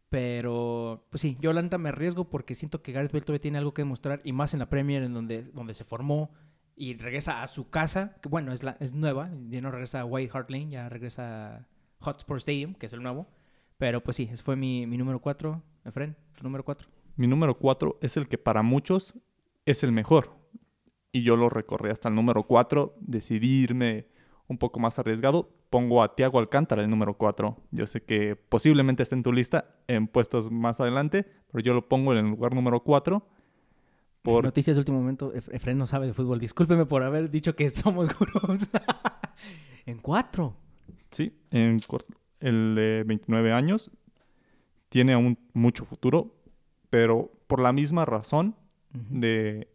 Pero, 0.10 1.06
pues 1.10 1.22
sí, 1.22 1.38
yo 1.42 1.52
la 1.52 1.62
me 1.78 1.90
arriesgo 1.90 2.30
porque 2.30 2.56
siento 2.56 2.82
que 2.82 2.94
Gareth 2.94 3.12
Bale 3.12 3.26
todavía 3.26 3.42
tiene 3.42 3.58
algo 3.58 3.74
que 3.74 3.82
demostrar 3.82 4.22
y 4.24 4.32
más 4.32 4.54
en 4.54 4.60
la 4.60 4.70
Premier 4.70 5.04
en 5.04 5.14
donde, 5.14 5.44
donde 5.44 5.74
se 5.74 5.84
formó 5.84 6.32
y 6.76 6.96
regresa 6.96 7.42
a 7.42 7.48
su 7.48 7.70
casa, 7.70 8.16
que 8.22 8.30
bueno, 8.30 8.54
es, 8.54 8.64
la, 8.64 8.78
es 8.80 8.94
nueva, 8.94 9.32
ya 9.50 9.62
no 9.62 9.72
regresa 9.72 10.02
a 10.02 10.06
White 10.06 10.32
Hart 10.34 10.50
Lane, 10.50 10.70
ya 10.70 10.90
regresa 10.90 11.58
a 11.58 11.68
Hotspur 12.00 12.38
Stadium, 12.38 12.76
que 12.76 12.86
es 12.86 12.94
el 12.94 13.04
nuevo. 13.04 13.28
Pero 13.78 14.02
pues 14.02 14.16
sí, 14.18 14.30
ese 14.32 14.44
fue 14.44 14.56
mi, 14.56 14.88
mi 14.88 14.98
número 14.98 15.20
4. 15.20 15.62
Efren, 15.86 16.16
tu 16.36 16.44
número 16.44 16.64
4. 16.64 16.95
Mi 17.16 17.28
número 17.28 17.58
4 17.58 17.98
es 18.02 18.18
el 18.18 18.28
que 18.28 18.38
para 18.38 18.62
muchos 18.62 19.16
es 19.66 19.84
el 19.84 19.92
mejor. 19.92 20.36
Y 21.12 21.24
yo 21.24 21.38
lo 21.38 21.50
recorrí 21.50 21.90
hasta 21.92 22.10
el 22.10 22.16
número 22.16 22.44
4, 22.44 22.96
decidí 23.00 23.62
irme 23.64 24.08
un 24.48 24.58
poco 24.58 24.80
más 24.80 25.00
arriesgado. 25.00 25.50
Pongo 25.70 26.04
a 26.04 26.14
Tiago 26.16 26.40
Alcántara 26.40 26.84
el 26.84 26.90
número 26.90 27.16
4. 27.18 27.58
Yo 27.72 27.88
sé 27.88 28.04
que 28.04 28.36
posiblemente 28.36 29.04
esté 29.04 29.16
en 29.16 29.24
tu 29.24 29.32
lista 29.34 29.76
en 29.88 30.08
puestos 30.08 30.52
más 30.52 30.80
adelante, 30.80 31.26
pero 31.52 31.64
yo 31.64 31.74
lo 31.74 31.88
pongo 31.88 32.12
en 32.14 32.20
el 32.20 32.32
lugar 32.32 32.54
número 32.54 32.82
4. 32.84 33.26
Por, 34.22 34.44
Noticias 34.44 34.76
de 34.76 34.80
último 34.82 35.00
momento. 35.00 35.34
Ef- 35.34 35.54
Efren 35.54 35.78
no 35.78 35.88
sabe 35.88 36.08
de 36.08 36.14
fútbol. 36.14 36.40
Discúlpeme 36.40 36.86
por 36.86 37.04
haber 37.04 37.30
dicho 37.30 37.56
que 37.56 37.70
somos 37.72 38.10
gurús. 38.18 38.70
en 39.86 40.00
cuatro. 40.00 40.56
Sí, 41.12 41.34
en 41.52 41.80
el 42.42 42.76
de 42.76 43.04
29 43.06 43.52
años 43.54 43.90
tiene 44.90 45.14
aún 45.14 45.38
mucho 45.54 45.86
futuro, 45.86 46.35
pero 46.96 47.30
por 47.48 47.60
la 47.60 47.74
misma 47.74 48.06
razón 48.06 48.56
de 49.10 49.68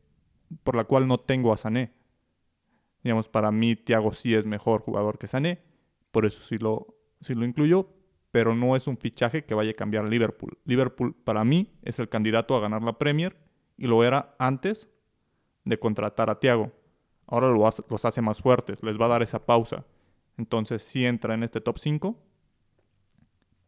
por 0.64 0.74
la 0.74 0.84
cual 0.84 1.06
no 1.06 1.20
tengo 1.20 1.52
a 1.52 1.58
Sané. 1.58 1.92
Digamos, 3.04 3.28
para 3.28 3.52
mí 3.52 3.76
Thiago 3.76 4.14
sí 4.14 4.34
es 4.34 4.46
mejor 4.46 4.80
jugador 4.80 5.18
que 5.18 5.26
Sané, 5.26 5.60
por 6.12 6.24
eso 6.24 6.40
sí 6.40 6.56
lo, 6.56 6.94
sí 7.20 7.34
lo 7.34 7.44
incluyo, 7.44 7.90
pero 8.30 8.54
no 8.54 8.74
es 8.74 8.86
un 8.86 8.96
fichaje 8.96 9.44
que 9.44 9.52
vaya 9.54 9.72
a 9.72 9.74
cambiar 9.74 10.06
a 10.06 10.08
Liverpool. 10.08 10.56
Liverpool 10.64 11.14
para 11.14 11.44
mí 11.44 11.70
es 11.82 11.98
el 11.98 12.08
candidato 12.08 12.56
a 12.56 12.60
ganar 12.60 12.82
la 12.82 12.96
Premier 12.96 13.36
y 13.76 13.86
lo 13.86 14.02
era 14.02 14.34
antes 14.38 14.88
de 15.66 15.78
contratar 15.78 16.30
a 16.30 16.38
Thiago. 16.40 16.72
Ahora 17.26 17.50
lo 17.50 17.66
hace- 17.66 17.84
los 17.90 18.06
hace 18.06 18.22
más 18.22 18.40
fuertes, 18.40 18.82
les 18.82 18.98
va 18.98 19.04
a 19.04 19.08
dar 19.10 19.22
esa 19.22 19.44
pausa. 19.44 19.84
Entonces 20.38 20.82
sí 20.82 21.04
entra 21.04 21.34
en 21.34 21.42
este 21.42 21.60
top 21.60 21.76
5, 21.76 22.16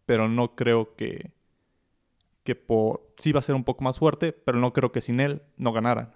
pero 0.06 0.26
no 0.28 0.54
creo 0.54 0.96
que, 0.96 1.32
que 2.44 2.54
por... 2.54 3.12
Sí 3.18 3.32
va 3.32 3.40
a 3.40 3.42
ser 3.42 3.54
un 3.54 3.64
poco 3.64 3.84
más 3.84 3.98
fuerte, 3.98 4.32
pero 4.32 4.58
no 4.58 4.72
creo 4.72 4.92
que 4.92 5.00
sin 5.00 5.20
él 5.20 5.42
no 5.56 5.72
ganaran. 5.72 6.14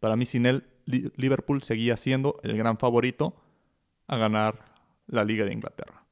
Para 0.00 0.16
mí 0.16 0.26
sin 0.26 0.46
él 0.46 0.64
Li- 0.86 1.12
Liverpool 1.16 1.62
seguía 1.62 1.96
siendo 1.96 2.36
el 2.44 2.56
gran 2.58 2.78
favorito 2.78 3.36
a 4.08 4.16
ganar 4.18 4.74
la 5.08 5.24
Liga 5.24 5.44
de 5.46 5.54
Inglaterra. 5.54 6.06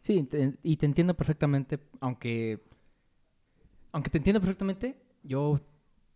Sí, 0.00 0.22
te- 0.24 0.54
y 0.62 0.76
te 0.76 0.86
entiendo 0.86 1.14
perfectamente, 1.14 1.78
aunque... 2.00 2.60
Aunque 3.92 4.10
te 4.10 4.18
entiendo 4.18 4.40
perfectamente, 4.40 4.96
yo 5.22 5.60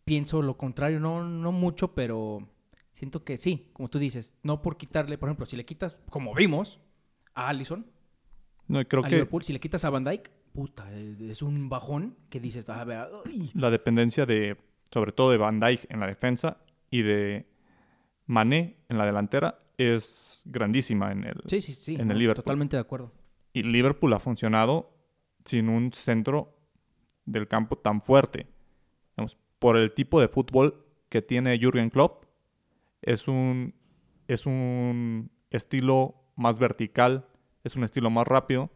pienso 0.04 0.42
lo 0.42 0.56
contrario, 0.56 0.98
no, 1.00 1.22
no 1.24 1.52
mucho, 1.52 1.94
pero 1.94 2.48
siento 2.92 3.24
que 3.24 3.38
sí, 3.38 3.70
como 3.72 3.88
tú 3.88 3.98
dices, 3.98 4.34
no 4.42 4.62
por 4.62 4.76
quitarle, 4.76 5.18
por 5.18 5.28
ejemplo, 5.28 5.46
si 5.46 5.56
le 5.56 5.64
quitas, 5.64 5.98
como 6.10 6.34
vimos, 6.34 6.80
a 7.34 7.48
Allison, 7.48 7.86
No, 8.68 8.84
creo 8.86 9.02
a 9.02 9.08
que 9.08 9.16
Liverpool, 9.16 9.42
si 9.44 9.52
le 9.52 9.60
quitas 9.60 9.84
a 9.84 9.90
Van 9.90 10.04
Dyke, 10.04 10.30
puta, 10.52 10.92
es 10.92 11.20
es 11.20 11.42
un 11.42 11.68
bajón 11.68 12.16
que 12.30 12.40
dices, 12.40 12.68
a 12.68 12.84
ver, 12.84 13.08
ay, 13.24 13.50
la 13.54 13.70
dependencia 13.70 14.26
de, 14.26 14.56
sobre 14.90 15.12
todo 15.12 15.30
de 15.30 15.38
Van 15.38 15.60
Dijk 15.60 15.86
en 15.90 16.00
la 16.00 16.06
defensa 16.06 16.58
y 16.90 17.02
de 17.02 17.46
Mané 18.26 18.78
en 18.88 18.98
la 18.98 19.06
delantera 19.06 19.60
es 19.78 20.42
grandísima 20.44 21.12
en 21.12 21.24
el, 21.24 21.40
sí, 21.46 21.60
sí, 21.60 21.72
sí, 21.72 21.94
en 21.94 22.10
el 22.10 22.18
Liverpool. 22.18 22.44
totalmente 22.44 22.76
de 22.76 22.80
acuerdo. 22.80 23.12
Y 23.52 23.62
Liverpool 23.62 24.12
ha 24.12 24.18
funcionado 24.18 24.90
sin 25.44 25.68
un 25.68 25.92
centro 25.92 26.56
del 27.24 27.48
campo 27.48 27.76
tan 27.78 28.00
fuerte. 28.00 28.46
Digamos, 29.16 29.38
por 29.58 29.76
el 29.76 29.92
tipo 29.92 30.20
de 30.20 30.28
fútbol 30.28 30.84
que 31.08 31.22
tiene 31.22 31.58
Jürgen 31.58 31.90
Klopp, 31.90 32.24
es 33.02 33.28
un, 33.28 33.74
es 34.26 34.46
un 34.46 35.30
estilo 35.50 36.16
más 36.36 36.58
vertical, 36.58 37.26
es 37.64 37.76
un 37.76 37.84
estilo 37.84 38.10
más 38.10 38.26
rápido. 38.26 38.70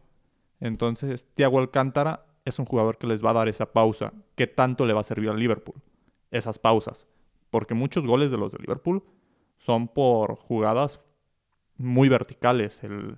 Entonces, 0.63 1.27
Thiago 1.35 1.59
Alcántara 1.59 2.25
es 2.45 2.57
un 2.57 2.65
jugador 2.65 2.97
que 2.97 3.07
les 3.07 3.23
va 3.23 3.29
a 3.29 3.33
dar 3.33 3.49
esa 3.49 3.71
pausa. 3.71 4.13
¿Qué 4.35 4.47
tanto 4.47 4.85
le 4.85 4.93
va 4.93 5.01
a 5.01 5.03
servir 5.03 5.29
al 5.29 5.39
Liverpool? 5.39 5.75
esas 6.33 6.59
pausas. 6.59 7.07
Porque 7.49 7.75
muchos 7.75 8.05
goles 8.05 8.31
de 8.31 8.37
los 8.37 8.51
de 8.51 8.59
Liverpool 8.59 9.03
son 9.57 9.87
por 9.87 10.35
jugadas 10.35 11.09
muy 11.77 12.09
verticales. 12.09 12.83
El 12.83 13.17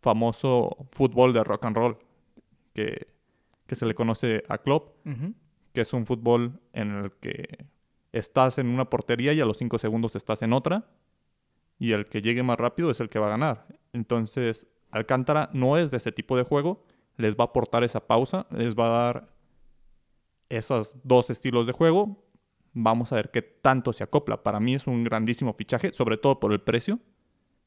famoso 0.00 0.76
fútbol 0.90 1.32
de 1.32 1.44
rock 1.44 1.64
and 1.64 1.76
roll 1.76 1.98
que, 2.74 3.06
que 3.66 3.74
se 3.74 3.86
le 3.86 3.94
conoce 3.94 4.42
a 4.48 4.58
Klopp, 4.58 4.96
que 5.72 5.80
es 5.80 5.92
un 5.92 6.04
fútbol 6.04 6.60
en 6.72 6.90
el 6.90 7.12
que 7.12 7.66
estás 8.12 8.58
en 8.58 8.68
una 8.68 8.90
portería 8.90 9.32
y 9.32 9.40
a 9.40 9.44
los 9.44 9.56
5 9.58 9.78
segundos 9.78 10.16
estás 10.16 10.42
en 10.42 10.52
otra. 10.52 10.90
Y 11.78 11.92
el 11.92 12.06
que 12.06 12.22
llegue 12.22 12.42
más 12.42 12.58
rápido 12.58 12.90
es 12.90 12.98
el 12.98 13.08
que 13.08 13.20
va 13.20 13.26
a 13.26 13.30
ganar. 13.30 13.66
Entonces, 13.92 14.66
Alcántara 14.90 15.50
no 15.52 15.76
es 15.76 15.90
de 15.90 15.98
ese 15.98 16.12
tipo 16.12 16.36
de 16.36 16.42
juego. 16.42 16.84
Les 17.16 17.36
va 17.36 17.44
a 17.44 17.46
aportar 17.46 17.84
esa 17.84 18.06
pausa, 18.06 18.46
les 18.50 18.74
va 18.74 18.86
a 18.86 19.04
dar 19.04 19.28
esos 20.48 20.94
dos 21.02 21.30
estilos 21.30 21.66
de 21.66 21.72
juego. 21.72 22.24
Vamos 22.72 23.12
a 23.12 23.16
ver 23.16 23.30
qué 23.30 23.42
tanto 23.42 23.92
se 23.92 24.04
acopla. 24.04 24.42
Para 24.42 24.60
mí 24.60 24.74
es 24.74 24.86
un 24.86 25.04
grandísimo 25.04 25.52
fichaje, 25.52 25.92
sobre 25.92 26.16
todo 26.16 26.38
por 26.38 26.52
el 26.52 26.60
precio. 26.60 27.00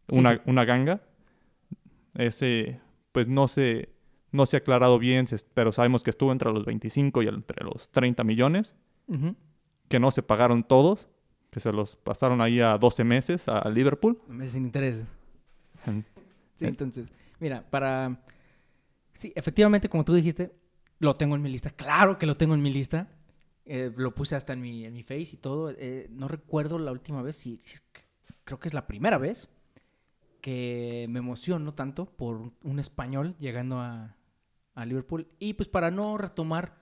Sí, 0.09 0.19
una, 0.19 0.35
sí. 0.35 0.41
una 0.45 0.65
ganga. 0.65 1.01
Ese, 2.15 2.79
pues 3.11 3.27
no 3.27 3.47
se, 3.47 3.89
no 4.31 4.45
se 4.45 4.57
ha 4.57 4.59
aclarado 4.59 4.99
bien, 4.99 5.25
pero 5.53 5.71
sabemos 5.71 6.03
que 6.03 6.09
estuvo 6.09 6.31
entre 6.31 6.51
los 6.51 6.65
25 6.65 7.23
y 7.23 7.27
entre 7.27 7.63
los 7.63 7.89
30 7.91 8.23
millones, 8.23 8.75
que 9.89 9.99
no 9.99 10.11
se 10.11 10.23
pagaron 10.23 10.63
todos, 10.63 11.09
que 11.49 11.59
se 11.59 11.73
los 11.73 11.97
pasaron 11.97 12.41
ahí 12.41 12.61
a 12.61 12.77
12 12.77 13.03
meses 13.03 13.47
a 13.49 13.67
Liverpool. 13.69 14.21
Meses 14.27 14.53
sin 14.53 14.65
intereses. 14.65 15.13
Sí, 16.61 16.69
entonces, 16.69 17.11
mira, 17.39 17.69
para... 17.69 18.21
Sí, 19.13 19.33
efectivamente, 19.35 19.89
como 19.89 20.03
tú 20.05 20.13
dijiste, 20.13 20.51
lo 20.99 21.15
tengo 21.15 21.35
en 21.35 21.41
mi 21.41 21.49
lista. 21.49 21.69
Claro 21.69 22.17
que 22.17 22.25
lo 22.25 22.37
tengo 22.37 22.53
en 22.53 22.61
mi 22.61 22.71
lista. 22.71 23.09
Eh, 23.65 23.91
lo 23.95 24.15
puse 24.15 24.35
hasta 24.35 24.53
en 24.53 24.61
mi, 24.61 24.85
en 24.85 24.93
mi 24.93 25.03
face 25.03 25.31
y 25.33 25.37
todo. 25.37 25.69
Eh, 25.77 26.07
no 26.09 26.27
recuerdo 26.27 26.79
la 26.79 26.91
última 26.91 27.21
vez, 27.21 27.35
si, 27.35 27.57
si- 27.63 27.77
creo 28.43 28.59
que 28.59 28.67
es 28.67 28.73
la 28.73 28.87
primera 28.87 29.17
vez 29.17 29.49
que 30.41 31.05
me 31.09 31.19
emociono 31.19 31.73
tanto 31.73 32.05
por 32.05 32.51
un 32.63 32.79
español 32.79 33.35
llegando 33.37 33.79
a, 33.79 34.15
a 34.73 34.85
Liverpool. 34.85 35.27
Y 35.39 35.53
pues 35.53 35.69
para 35.69 35.91
no 35.91 36.17
retomar 36.17 36.81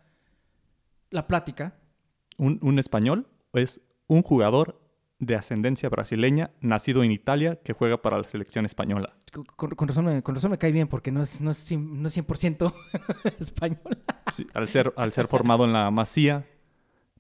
la 1.10 1.28
plática, 1.28 1.76
Un, 2.38 2.58
un 2.62 2.80
español 2.80 3.28
es 3.54 3.82
un 4.08 4.22
jugador 4.24 4.80
de 5.20 5.36
ascendencia 5.36 5.90
brasileña, 5.90 6.52
nacido 6.62 7.04
en 7.04 7.12
Italia, 7.12 7.58
que 7.58 7.74
juega 7.74 8.02
para 8.02 8.18
la 8.18 8.24
selección 8.30 8.66
española. 8.66 9.18
Con, 9.32 9.88
razón, 9.88 10.06
me, 10.06 10.24
con 10.24 10.36
razón 10.36 10.52
me 10.52 10.58
cae 10.58 10.72
bien 10.72 10.88
porque 10.88 11.12
no 11.12 11.22
es, 11.22 11.42
no 11.42 11.52
es, 11.52 11.72
no 11.78 12.08
es 12.08 12.18
100% 12.18 12.74
español. 13.40 13.80
Sí, 14.32 14.48
al, 14.54 14.70
ser, 14.70 14.94
al 14.98 15.12
ser 15.14 15.28
formado 15.28 15.66
en 15.66 15.74
la 15.74 15.90
Masía, 15.92 16.46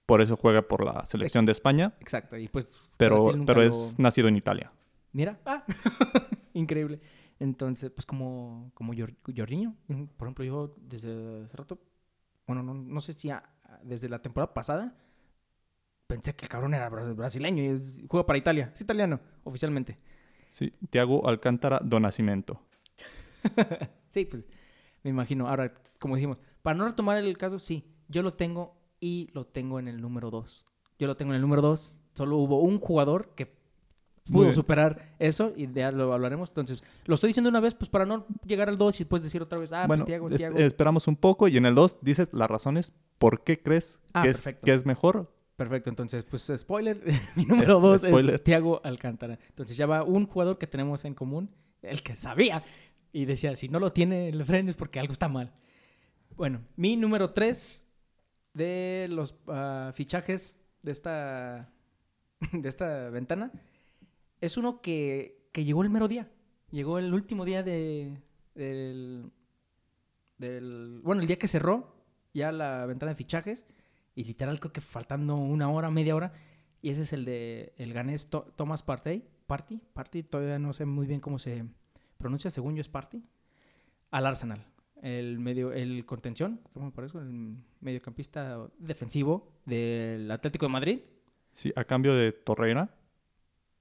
por 0.05 0.21
eso 0.21 0.35
juega 0.35 0.61
por 0.61 0.83
la 0.85 1.05
selección 1.05 1.45
de 1.45 1.51
España, 1.51 1.93
Exacto, 2.01 2.37
y 2.37 2.47
pues... 2.47 2.77
pero, 2.97 3.25
pero 3.45 3.61
lo- 3.63 3.69
es 3.69 3.97
nacido 3.99 4.27
en 4.27 4.35
Italia. 4.37 4.71
Mira, 5.11 5.39
ah, 5.45 5.63
increíble. 6.53 6.99
Entonces, 7.39 7.89
pues 7.91 8.05
como, 8.05 8.71
como 8.73 8.93
Jor- 8.93 9.15
Jorginho, 9.35 9.75
por 10.17 10.27
ejemplo, 10.27 10.43
yo 10.45 10.75
desde 10.81 11.43
hace 11.43 11.55
rato, 11.57 11.79
bueno, 12.45 12.63
no, 12.63 12.73
no 12.73 13.01
sé 13.01 13.13
si 13.13 13.29
a- 13.29 13.47
desde 13.83 14.09
la 14.09 14.21
temporada 14.21 14.53
pasada, 14.53 14.95
pensé 16.07 16.35
que 16.35 16.45
el 16.45 16.49
cabrón 16.49 16.73
era 16.73 16.89
bra- 16.89 17.15
brasileño 17.15 17.63
y 17.63 17.67
es- 17.67 18.03
juega 18.09 18.25
para 18.25 18.37
Italia. 18.37 18.71
Es 18.73 18.81
italiano, 18.81 19.19
oficialmente. 19.43 19.97
Sí, 20.49 20.73
Thiago 20.89 21.27
Alcántara 21.27 21.79
do 21.83 21.99
Nascimento. 21.99 22.59
Sí, 24.11 24.25
pues 24.25 24.43
me 25.03 25.11
imagino. 25.11 25.47
Ahora, 25.47 25.71
como 25.99 26.15
dijimos, 26.15 26.37
para 26.63 26.75
no 26.77 26.85
retomar 26.87 27.17
el 27.19 27.37
caso, 27.37 27.59
sí, 27.59 27.85
yo 28.07 28.23
lo 28.23 28.33
tengo 28.33 28.75
y 28.99 29.29
lo 29.33 29.45
tengo 29.45 29.79
en 29.79 29.87
el 29.87 30.01
número 30.01 30.31
2. 30.31 30.65
Yo 30.97 31.05
lo 31.07 31.15
tengo 31.15 31.31
en 31.31 31.35
el 31.35 31.41
número 31.41 31.61
2. 31.61 32.01
Solo 32.15 32.37
hubo 32.37 32.59
un 32.61 32.79
jugador 32.79 33.33
que 33.35 33.53
pudo 34.31 34.51
superar 34.53 35.15
eso 35.19 35.53
y 35.55 35.71
ya 35.71 35.91
lo 35.91 36.11
hablaremos. 36.11 36.49
Entonces, 36.49 36.83
lo 37.05 37.15
estoy 37.15 37.29
diciendo 37.29 37.49
una 37.49 37.59
vez, 37.59 37.75
pues 37.75 37.87
para 37.89 38.05
no 38.07 38.25
llegar 38.45 38.67
al 38.69 38.77
2 38.79 38.99
y 38.99 39.03
después 39.03 39.21
decir 39.21 39.41
otra 39.43 39.59
vez, 39.59 39.71
ah, 39.73 39.85
bueno, 39.87 40.03
pues 40.03 40.07
Thiago, 40.07 40.27
es- 40.27 40.37
Thiago. 40.37 40.57
esperamos 40.57 41.07
un 41.07 41.15
poco 41.15 41.47
y 41.47 41.57
en 41.57 41.65
el 41.67 41.75
2 41.75 41.97
dices 42.01 42.29
las 42.33 42.49
razones 42.49 42.91
por 43.19 43.43
qué 43.43 43.61
crees 43.61 43.99
Ah, 44.13 44.21
que, 44.23 44.29
es, 44.29 44.37
perfecto. 44.37 44.65
que 44.65 44.73
es 44.73 44.85
mejor. 44.87 45.31
Perfecto, 45.59 45.89
entonces, 45.89 46.23
pues 46.23 46.49
spoiler, 46.55 47.01
mi 47.35 47.43
número 47.43 47.81
2 47.81 48.03
spoiler. 48.03 48.35
es 48.35 48.43
Thiago 48.45 48.79
Alcántara. 48.81 49.37
Entonces 49.49 49.75
ya 49.75 49.85
va 49.85 50.03
un 50.03 50.25
jugador 50.25 50.57
que 50.57 50.67
tenemos 50.67 51.03
en 51.03 51.13
común, 51.13 51.49
el 51.81 52.01
que 52.01 52.15
sabía 52.15 52.63
y 53.11 53.25
decía, 53.25 53.53
si 53.57 53.67
no 53.67 53.77
lo 53.77 53.91
tiene 53.91 54.29
el 54.29 54.45
freno 54.45 54.69
es 54.69 54.77
porque 54.77 55.01
algo 55.01 55.11
está 55.11 55.27
mal. 55.27 55.51
Bueno, 56.37 56.61
mi 56.77 56.95
número 56.95 57.33
3 57.33 57.85
de 58.53 59.07
los 59.09 59.35
ah, 59.47 59.91
fichajes 59.93 60.55
de 60.81 60.93
esta, 60.93 61.69
de 62.53 62.69
esta 62.69 63.09
ventana 63.09 63.51
es 64.39 64.55
uno 64.55 64.81
que, 64.81 65.49
que 65.51 65.65
llegó 65.65 65.83
el 65.83 65.89
mero 65.89 66.07
día. 66.07 66.31
Llegó 66.71 66.99
el 66.99 67.13
último 67.13 67.43
día 67.43 67.63
de, 67.63 68.17
del, 68.55 69.29
del... 70.37 71.01
Bueno, 71.03 71.21
el 71.21 71.27
día 71.27 71.37
que 71.37 71.49
cerró 71.49 71.97
ya 72.33 72.53
la 72.53 72.85
ventana 72.85 73.11
de 73.11 73.17
fichajes. 73.17 73.67
Y 74.19 74.25
literal 74.25 74.59
creo 74.59 74.73
que 74.73 74.81
faltando 74.81 75.37
una 75.37 75.69
hora, 75.69 75.89
media 75.89 76.13
hora. 76.13 76.33
Y 76.81 76.89
ese 76.89 77.03
es 77.03 77.13
el 77.13 77.23
de 77.23 77.71
el 77.77 77.93
ganés 77.93 78.27
Thomas 78.57 78.83
Partey. 78.83 79.23
Party. 79.47 79.79
Party, 79.93 80.23
todavía 80.23 80.59
no 80.59 80.73
sé 80.73 80.85
muy 80.85 81.07
bien 81.07 81.21
cómo 81.21 81.39
se 81.39 81.63
pronuncia, 82.17 82.51
según 82.51 82.75
yo 82.75 82.81
es 82.81 82.89
Party. 82.89 83.23
Al 84.11 84.25
Arsenal. 84.25 84.65
El 85.01 85.39
medio, 85.39 85.71
el 85.71 86.05
contención, 86.05 86.59
¿cómo 86.73 86.87
me 86.87 86.91
parece? 86.91 87.17
El 87.17 87.55
mediocampista 87.79 88.67
defensivo 88.77 89.47
del 89.65 90.29
Atlético 90.29 90.65
de 90.65 90.71
Madrid. 90.73 90.99
Sí, 91.51 91.71
a 91.77 91.85
cambio 91.85 92.13
de 92.13 92.33
Torreira. 92.33 92.93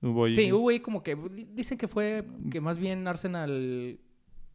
Hubo 0.00 0.26
ahí- 0.26 0.36
Sí, 0.36 0.52
hubo 0.52 0.68
ahí 0.68 0.78
como 0.78 1.02
que 1.02 1.16
di- 1.16 1.48
dicen 1.52 1.76
que 1.76 1.88
fue 1.88 2.24
que 2.52 2.60
más 2.60 2.78
bien 2.78 3.08
Arsenal 3.08 3.98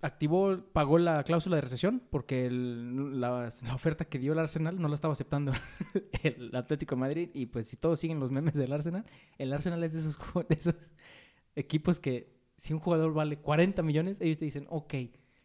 activó, 0.03 0.57
pagó 0.73 0.97
la 0.97 1.23
cláusula 1.23 1.55
de 1.55 1.61
recesión 1.61 2.03
porque 2.11 2.49
la, 2.51 3.49
oferta 3.73 4.05
que 4.05 4.19
dio 4.19 4.33
el 4.33 4.39
Arsenal 4.39 4.79
no 4.79 4.89
la 4.89 4.95
estaba 4.95 5.13
aceptando 5.13 5.53
el 6.23 6.53
Atlético 6.55 6.97
Madrid 6.97 7.29
y 7.33 7.45
pues 7.45 7.67
si 7.67 7.77
todos 7.77 7.99
siguen 7.99 8.19
los 8.19 8.29
memes 8.29 8.53
del 8.53 8.73
Arsenal, 8.73 9.05
el 9.37 9.53
Arsenal 9.53 9.83
es 9.83 9.93
de 9.93 9.99
esos, 9.99 10.75
equipos 11.55 11.99
que 11.99 12.33
si 12.57 12.73
un 12.73 12.79
jugador 12.79 13.13
vale 13.13 13.37
40 13.37 13.81
millones, 13.81 14.19
ellos 14.21 14.37
te 14.37 14.45
dicen, 14.45 14.67
ok, 14.69 14.93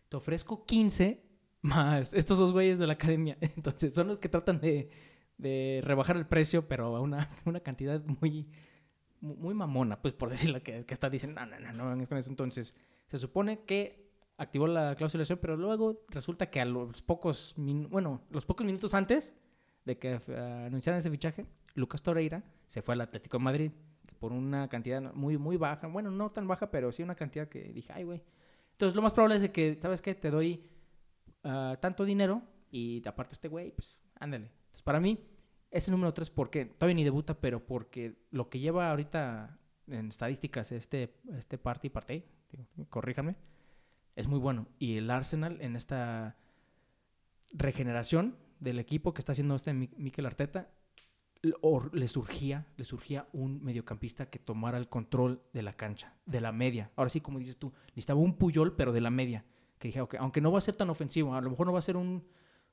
te 0.09 0.17
ofrezco 0.17 0.67
15 0.67 1.25
más 1.63 2.13
estos 2.13 2.39
dos 2.39 2.53
güeyes 2.53 2.79
de 2.79 2.87
la 2.87 2.95
academia. 2.95 3.39
Entonces 3.57 3.95
son 3.95 4.09
los 4.09 4.19
que 4.19 4.29
tratan 4.29 4.61
de, 4.61 4.91
de 5.37 5.81
rebajar 5.85 6.17
el 6.17 6.27
precio, 6.27 6.67
pero 6.67 6.97
a 6.97 7.01
una, 7.01 7.29
una 7.45 7.61
cantidad 7.61 8.05
muy, 8.21 8.49
mu- 9.21 9.37
muy 9.37 9.55
mamona, 9.55 10.03
pues 10.03 10.15
por 10.15 10.31
decirlo 10.31 10.63
que, 10.63 10.85
está 10.89 11.09
diciendo, 11.09 11.41
no, 11.47 11.61
no, 11.61 11.73
no, 11.73 11.95
no, 11.97 12.09
con 12.09 12.19
eso. 12.19 12.31
Entonces, 12.31 12.75
se 13.07 13.19
supone 13.19 13.61
que 13.65 14.08
activó 14.39 14.67
la 14.69 14.95
cláusula 14.95 15.21
de 15.21 15.23
acción, 15.25 15.39
pero 15.43 15.57
luego 15.57 16.05
resulta 16.09 16.49
que 16.49 16.61
a 16.61 16.65
los 16.65 17.03
pocos, 17.03 17.55
bueno, 17.57 18.23
los 18.31 18.47
pocos 18.47 18.65
minutos 18.65 18.95
antes 18.95 19.37
de 19.85 19.99
que 19.99 20.21
eh, 20.27 20.65
anunciaran 20.67 20.99
ese 20.99 21.11
fichaje, 21.11 21.45
Lucas 21.75 22.03
Torreira 22.03 22.43
se 22.67 22.81
fue 22.81 22.95
al 22.95 23.01
Atlético 23.01 23.39
de 23.39 23.45
Madrid 23.45 23.73
por 24.21 24.33
una 24.33 24.69
cantidad 24.69 25.13
muy, 25.13 25.39
muy 25.39 25.57
baja, 25.57 25.87
bueno, 25.89 26.11
no 26.11 26.31
tan 26.31 26.47
baja, 26.47 26.71
pero 26.71 26.91
sí 26.93 27.03
una 27.03 27.15
cantidad 27.15 27.49
que 27.49 27.73
dije, 27.73 27.93
ay, 27.93 28.05
güey. 28.05 28.23
Entonces, 28.73 28.95
lo 28.95 29.03
más 29.03 29.13
probable 29.13 29.37
es 29.37 29.49
que, 29.51 29.77
¿sabes 29.79 30.03
qué? 30.03 30.15
Te 30.15 30.31
doy 30.31 30.65
ah, 31.45 31.77
tanto 31.81 32.05
dinero 32.05 32.43
y 32.71 33.07
aparte 33.07 33.33
este 33.35 33.49
güey, 33.49 33.73
pues, 33.73 33.99
ándale. 34.19 34.47
Entonces, 34.47 34.83
para 34.83 35.01
mí, 35.01 35.19
ese 35.71 35.91
número 35.91 36.15
3, 36.15 36.31
porque 36.31 36.65
todavía 36.65 36.95
ni 36.95 37.05
debuta, 37.05 37.35
pero 37.35 37.65
porque 37.65 38.17
lo 38.31 38.49
que 38.49 38.61
lleva 38.61 38.91
ahorita 38.91 39.59
en 39.89 40.09
estadísticas 40.09 40.73
este, 40.73 41.15
este 41.37 41.59
party, 41.59 41.91
partey, 41.91 42.25
digo, 42.51 42.67
corríjanme, 42.89 43.37
es 44.19 44.27
muy 44.29 44.39
bueno. 44.39 44.67
Y 44.79 44.97
el 44.97 45.11
Arsenal 45.11 45.59
en 45.61 45.77
esta 45.77 46.37
regeneración 47.53 48.37
del 48.61 48.79
equipo 48.79 49.15
que 49.15 49.21
está 49.21 49.33
haciendo 49.33 49.55
este 49.55 49.73
Mi- 49.73 49.91
Mikel 49.97 50.27
Arteta, 50.27 50.71
le 51.41 52.09
surgía, 52.09 52.67
le 52.77 52.85
surgía 52.85 53.29
un 53.33 53.63
mediocampista 53.63 54.29
que 54.29 54.41
tomara 54.41 54.77
el 54.77 54.89
control 54.89 55.41
de 55.53 55.63
la 55.63 55.73
cancha, 55.75 56.17
de 56.27 56.41
la 56.41 56.51
media. 56.51 56.91
Ahora 56.97 57.11
sí, 57.11 57.21
como 57.21 57.39
dices 57.39 57.57
tú, 57.57 57.73
necesitaba 57.91 58.19
un 58.19 58.35
Puyol, 58.37 58.75
pero 58.75 58.93
de 58.93 59.01
la 59.01 59.11
media. 59.11 59.45
Que 59.79 59.89
dije, 59.89 60.01
ok, 60.01 60.17
aunque 60.19 60.41
no 60.41 60.51
va 60.51 60.59
a 60.59 60.63
ser 60.63 60.75
tan 60.75 60.91
ofensivo, 60.91 61.35
a 61.35 61.41
lo 61.41 61.51
mejor 61.51 61.67
no 61.69 61.73
va 61.73 61.79
a 61.79 61.83
ser 61.83 61.97
un, 61.97 62.25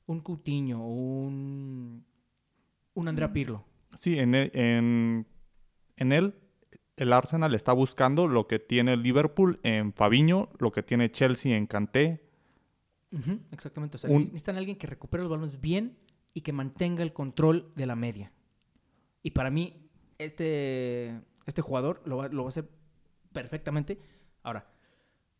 un 0.08 0.20
Coutinho 0.22 0.84
un, 0.84 2.04
un 2.96 3.08
Andrea 3.08 3.32
Pirlo. 3.32 3.64
Sí, 4.00 4.18
en 4.18 4.34
él, 4.34 4.50
en, 4.56 5.28
en 5.98 6.12
él 6.12 6.34
el 6.98 7.14
Arsenal 7.14 7.54
está 7.56 7.74
buscando 7.74 8.28
lo 8.28 8.48
que 8.48 8.60
tiene 8.60 8.96
Liverpool 8.98 9.60
en 9.64 9.94
Fabiño, 9.94 10.50
lo 10.60 10.72
que 10.72 10.84
tiene 10.84 11.12
Chelsea 11.12 11.56
en 11.56 11.68
Kanté. 11.68 12.22
Exactamente. 13.52 13.96
O 13.96 13.98
sea, 14.00 14.10
Un- 14.10 14.24
necesitan 14.24 14.58
alguien 14.58 14.78
que 14.78 14.88
recupere 14.88 15.24
los 15.24 15.30
balones 15.32 15.60
bien 15.62 15.98
y 16.34 16.42
que 16.42 16.52
mantenga 16.54 17.04
el 17.04 17.14
control 17.14 17.72
de 17.76 17.86
la 17.86 17.96
media. 17.96 18.32
Y 19.24 19.32
para 19.32 19.50
mí, 19.50 19.90
este, 20.18 21.20
este 21.46 21.62
jugador 21.62 22.02
lo 22.06 22.18
va, 22.18 22.28
lo 22.28 22.44
va 22.44 22.48
a 22.48 22.50
hacer 22.50 22.70
perfectamente. 23.32 24.00
Ahora, 24.44 24.68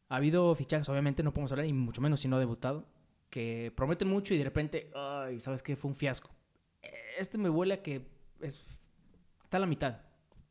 ha 0.10 0.16
habido 0.16 0.54
fichajes, 0.56 0.88
obviamente 0.90 1.22
no 1.24 1.34
podemos 1.34 1.52
hablar, 1.52 1.68
y 1.68 1.74
mucho 1.74 2.02
menos 2.02 2.20
si 2.20 2.28
no 2.28 2.38
ha 2.38 2.40
debutado, 2.40 2.86
que 3.30 3.74
prometen 3.76 4.08
mucho 4.08 4.34
y 4.34 4.38
de 4.38 4.44
repente, 4.46 4.90
ay, 4.96 5.40
¿sabes 5.40 5.62
qué? 5.62 5.76
Fue 5.76 5.90
un 5.90 5.96
fiasco. 5.96 6.32
Este 7.18 7.38
me 7.38 7.50
huele 7.50 7.74
a 7.76 7.82
que 7.84 8.06
es 8.40 8.64
está 9.44 9.58
a 9.58 9.60
la 9.60 9.66
mitad. 9.66 10.00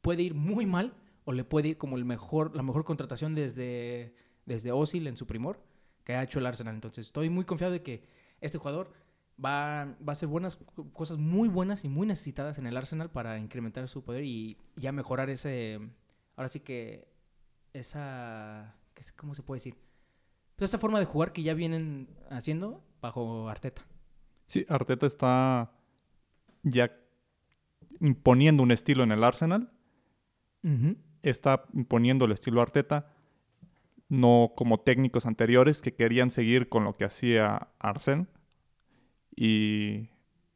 Puede 0.05 0.23
ir 0.23 0.35
muy 0.35 0.67
mal 0.67 0.93
o 1.25 1.33
le 1.33 1.45
puede 1.45 1.69
ir 1.69 1.79
como 1.79 1.97
el 1.97 2.05
mejor, 2.05 2.55
la 2.55 2.63
mejor 2.63 2.85
contratación 2.85 3.35
desde, 3.35 4.15
desde 4.45 4.71
Osil 4.71 5.07
en 5.07 5.17
su 5.17 5.27
primor 5.27 5.63
que 6.05 6.15
ha 6.15 6.23
hecho 6.23 6.41
el 6.41 6.47
Arsenal. 6.47 6.75
Entonces 6.75 7.07
estoy 7.07 7.31
muy 7.31 7.47
confiado 7.47 7.73
de 7.73 7.83
que 7.83 8.05
este 8.43 8.59
jugador 8.59 8.93
va, 9.43 9.87
va 10.07 10.09
a 10.09 10.13
hacer 10.13 10.29
buenas 10.29 10.59
cosas 10.93 11.17
muy 11.17 11.49
buenas 11.49 11.85
y 11.85 11.89
muy 11.89 12.07
necesitadas 12.07 12.59
en 12.59 12.67
el 12.67 12.77
Arsenal 12.77 13.11
para 13.11 13.39
incrementar 13.39 13.89
su 13.89 14.05
poder 14.05 14.25
y 14.25 14.59
ya 14.77 14.93
mejorar 14.93 15.31
ese, 15.31 15.81
ahora 16.37 16.51
sí 16.51 16.61
que 16.61 17.09
esa, 17.73 18.77
¿cómo 19.17 19.35
se 19.35 19.43
puede 19.43 19.57
decir? 19.57 19.79
Pues 20.57 20.69
esa 20.71 20.79
forma 20.79 21.01
de 21.01 21.07
jugar 21.07 21.33
que 21.33 21.43
ya 21.43 21.55
vienen 21.55 22.11
haciendo 22.29 22.85
bajo 23.01 23.49
Arteta. 23.49 23.87
Sí, 24.45 24.67
Arteta 24.69 25.07
está 25.07 25.73
ya 26.63 26.95
imponiendo 28.01 28.63
un 28.63 28.71
estilo 28.71 29.03
en 29.03 29.13
el 29.13 29.25
Arsenal. 29.25 29.73
Está 31.23 31.65
imponiendo 31.75 32.25
el 32.25 32.33
estilo 32.33 32.61
Arteta, 32.61 33.13
no 34.09 34.53
como 34.57 34.81
técnicos 34.81 35.27
anteriores 35.27 35.83
que 35.83 35.95
querían 35.95 36.31
seguir 36.31 36.69
con 36.69 36.85
lo 36.85 36.97
que 36.97 37.05
hacía 37.05 37.69
Arsen. 37.79 38.29
Y 39.37 40.09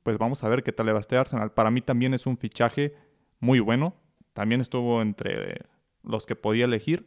pues 0.02 0.18
vamos 0.18 0.44
a 0.44 0.48
ver 0.48 0.62
qué 0.62 0.72
tal 0.72 0.86
le 0.86 0.92
va 0.92 0.98
a 0.98 1.00
este 1.00 1.16
Arsenal. 1.16 1.52
Para 1.52 1.70
mí 1.70 1.80
también 1.82 2.14
es 2.14 2.26
un 2.26 2.38
fichaje 2.38 2.94
muy 3.40 3.60
bueno. 3.60 3.94
También 4.32 4.60
estuvo 4.60 5.02
entre 5.02 5.66
los 6.02 6.26
que 6.26 6.36
podía 6.36 6.64
elegir. 6.64 7.06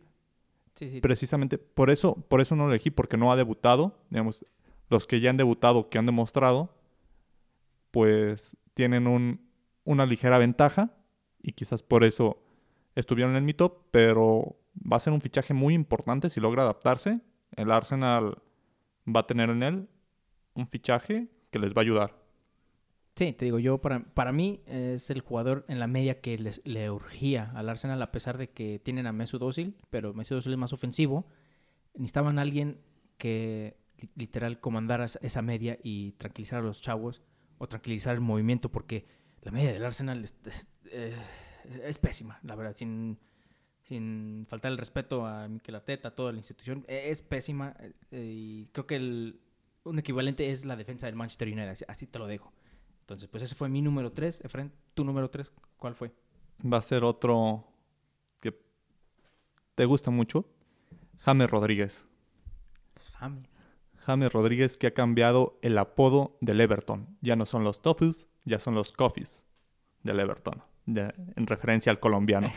Precisamente 1.02 1.58
por 1.58 1.90
eso, 1.90 2.16
por 2.28 2.42
eso 2.42 2.56
no 2.56 2.66
lo 2.66 2.72
elegí, 2.72 2.90
porque 2.90 3.18
no 3.18 3.32
ha 3.32 3.36
debutado. 3.36 4.00
Digamos, 4.10 4.46
los 4.90 5.06
que 5.06 5.20
ya 5.20 5.30
han 5.30 5.38
debutado, 5.38 5.90
que 5.90 5.98
han 5.98 6.06
demostrado, 6.06 6.76
pues 7.92 8.58
tienen 8.74 9.08
un, 9.08 9.42
una 9.84 10.06
ligera 10.06 10.38
ventaja 10.38 10.92
y 11.42 11.54
quizás 11.54 11.84
por 11.84 12.04
eso 12.04 12.42
estuvieron 12.96 13.36
en 13.36 13.46
mi 13.46 13.54
top, 13.54 13.88
pero 13.92 14.58
va 14.76 14.98
a 14.98 15.00
ser 15.00 15.14
un 15.14 15.22
fichaje 15.22 15.54
muy 15.54 15.74
importante 15.74 16.30
si 16.30 16.40
logra 16.40 16.64
adaptarse. 16.64 17.22
El 17.56 17.72
Arsenal 17.72 18.42
va 19.08 19.22
a 19.22 19.28
tener 19.28 19.50
en 19.50 19.64
él 19.64 19.90
un 20.54 20.68
fichaje 20.68 21.28
que 21.50 21.60
les 21.60 21.74
va 21.74 21.82
a 21.82 21.84
ayudar. 21.84 22.22
Sí, 23.16 23.34
te 23.34 23.46
digo, 23.46 23.60
yo 23.60 23.80
para, 23.80 24.06
para 24.14 24.32
mí 24.32 24.64
es 24.66 25.10
el 25.10 25.20
jugador 25.20 25.66
en 25.68 25.80
la 25.80 25.88
media 25.88 26.22
que 26.22 26.38
les, 26.38 26.62
le 26.66 26.90
urgía 26.90 27.52
al 27.56 27.70
Arsenal, 27.70 28.02
a 28.02 28.12
pesar 28.12 28.38
de 28.38 28.50
que 28.50 28.80
tienen 28.80 29.06
a 29.06 29.12
Mesut 29.12 29.42
Özil, 29.42 29.76
pero 29.90 30.14
Mesut 30.14 30.38
Özil 30.38 30.54
es 30.54 30.58
más 30.58 30.74
ofensivo. 30.74 31.28
Necesitaban 31.94 32.40
a 32.40 32.42
alguien 32.42 32.80
que 33.18 33.78
literal 34.16 34.60
comandara 34.60 35.06
esa 35.06 35.42
media 35.42 35.78
y 35.84 36.14
tranquilizar 36.14 36.60
a 36.60 36.64
los 36.64 36.82
chavos 36.82 37.22
o 37.58 37.68
tranquilizar 37.68 38.16
el 38.16 38.22
movimiento, 38.22 38.72
porque 38.72 39.06
la 39.42 39.52
media 39.52 39.74
del 39.74 39.86
Arsenal 39.86 40.24
es, 40.24 40.36
eh, 40.86 41.14
pésima, 42.00 42.40
la 42.44 42.56
verdad, 42.56 42.76
sin, 42.76 43.20
sin 43.84 44.46
faltar 44.48 44.72
el 44.72 44.78
respeto 44.78 45.26
a 45.26 45.48
Mikel 45.48 45.76
Arteta, 45.76 46.10
a 46.10 46.16
toda 46.16 46.32
la 46.32 46.38
institución, 46.38 46.86
e, 46.88 47.10
es 47.10 47.22
pésima 47.22 47.76
eh, 48.12 48.24
y 48.24 48.66
creo 48.72 48.88
que 48.88 48.96
el, 48.96 49.42
un 49.84 50.00
equivalente 50.00 50.52
es 50.52 50.66
la 50.66 50.76
defensa 50.76 51.08
del 51.08 51.16
Manchester 51.16 51.48
United, 51.48 51.86
así 51.88 52.08
te 52.08 52.20
lo 52.20 52.28
dejo. 52.28 52.54
Entonces, 53.02 53.28
pues 53.28 53.44
ese 53.44 53.56
fue 53.56 53.68
mi 53.68 53.82
número 53.82 54.12
3. 54.12 54.46
Efren, 54.46 54.72
tu 54.94 55.04
número 55.04 55.30
3, 55.30 55.52
¿cuál 55.78 55.96
fue? 55.96 56.14
Va 56.62 56.78
a 56.78 56.82
ser 56.82 57.04
otro 57.04 57.68
que 58.40 58.58
te 59.76 59.86
gusta 59.86 60.12
mucho. 60.12 60.46
James 61.20 61.50
Rodríguez. 61.50 62.06
James. 63.18 63.50
James 63.98 64.32
Rodríguez 64.32 64.78
que 64.78 64.88
ha 64.88 64.94
cambiado 64.94 65.60
el 65.62 65.78
apodo 65.78 66.38
del 66.42 66.62
Everton. 66.62 67.18
Ya 67.22 67.36
no 67.36 67.46
son 67.46 67.64
los 67.64 67.82
Toffees, 67.82 68.28
ya 68.46 68.60
son 68.60 68.76
los 68.76 68.92
Coffees 68.92 69.46
del 70.04 70.20
Everton. 70.20 70.64
En 70.86 71.48
referencia 71.48 71.92
al 71.92 72.00
colombiano. 72.00 72.52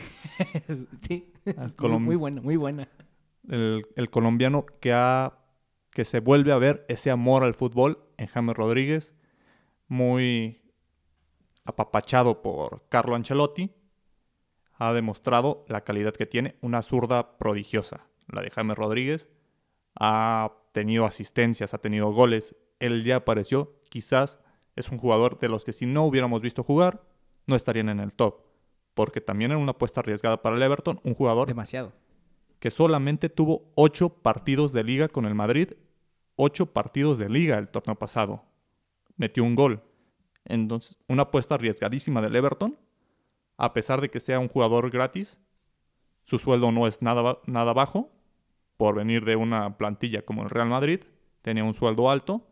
sí, 1.00 1.32
muy 1.80 2.16
buena, 2.16 2.40
muy 2.40 2.56
buena. 2.56 2.88
El, 3.48 3.86
el, 3.96 4.10
colombiano 4.10 4.64
que, 4.80 4.92
ha, 4.92 5.38
que 5.92 6.04
se 6.04 6.20
vuelve 6.20 6.52
a 6.52 6.58
ver 6.58 6.86
ese 6.88 7.10
amor 7.10 7.44
al 7.44 7.54
fútbol 7.54 7.98
en 8.16 8.26
James 8.26 8.56
Rodríguez 8.56 9.14
muy 9.88 10.62
apapachado 11.64 12.42
por 12.42 12.86
Carlo 12.88 13.14
Ancelotti, 13.14 13.74
ha 14.74 14.92
demostrado 14.92 15.64
la 15.68 15.82
calidad 15.84 16.14
que 16.14 16.26
tiene, 16.26 16.56
una 16.60 16.82
zurda 16.82 17.38
prodigiosa, 17.38 18.06
la 18.28 18.42
de 18.42 18.50
Jaime 18.50 18.74
Rodríguez, 18.74 19.28
ha 19.94 20.52
tenido 20.72 21.04
asistencias, 21.04 21.72
ha 21.72 21.78
tenido 21.78 22.12
goles, 22.12 22.56
él 22.80 23.04
ya 23.04 23.16
apareció, 23.16 23.80
quizás 23.88 24.40
es 24.76 24.90
un 24.90 24.98
jugador 24.98 25.38
de 25.38 25.48
los 25.48 25.64
que 25.64 25.72
si 25.72 25.86
no 25.86 26.04
hubiéramos 26.04 26.40
visto 26.40 26.64
jugar, 26.64 27.02
no 27.46 27.56
estarían 27.56 27.88
en 27.88 28.00
el 28.00 28.14
top, 28.14 28.42
porque 28.94 29.20
también 29.20 29.50
era 29.50 29.58
una 29.58 29.72
apuesta 29.72 30.00
arriesgada 30.00 30.42
para 30.42 30.56
el 30.56 30.62
Everton, 30.62 31.00
un 31.04 31.14
jugador 31.14 31.48
demasiado 31.48 31.92
que 32.64 32.70
solamente 32.70 33.28
tuvo 33.28 33.70
ocho 33.74 34.08
partidos 34.08 34.72
de 34.72 34.82
liga 34.84 35.08
con 35.08 35.26
el 35.26 35.34
Madrid, 35.34 35.74
ocho 36.34 36.72
partidos 36.72 37.18
de 37.18 37.28
liga 37.28 37.58
el 37.58 37.68
torneo 37.68 37.94
pasado, 37.94 38.42
metió 39.18 39.44
un 39.44 39.54
gol. 39.54 39.82
Entonces, 40.46 40.96
una 41.06 41.24
apuesta 41.24 41.56
arriesgadísima 41.56 42.22
del 42.22 42.36
Everton, 42.36 42.78
a 43.58 43.74
pesar 43.74 44.00
de 44.00 44.08
que 44.08 44.18
sea 44.18 44.38
un 44.38 44.48
jugador 44.48 44.90
gratis, 44.90 45.38
su 46.22 46.38
sueldo 46.38 46.72
no 46.72 46.86
es 46.86 47.02
nada, 47.02 47.36
nada 47.44 47.74
bajo, 47.74 48.10
por 48.78 48.94
venir 48.94 49.26
de 49.26 49.36
una 49.36 49.76
plantilla 49.76 50.24
como 50.24 50.42
el 50.42 50.48
Real 50.48 50.70
Madrid, 50.70 51.00
tenía 51.42 51.64
un 51.64 51.74
sueldo 51.74 52.10
alto, 52.10 52.46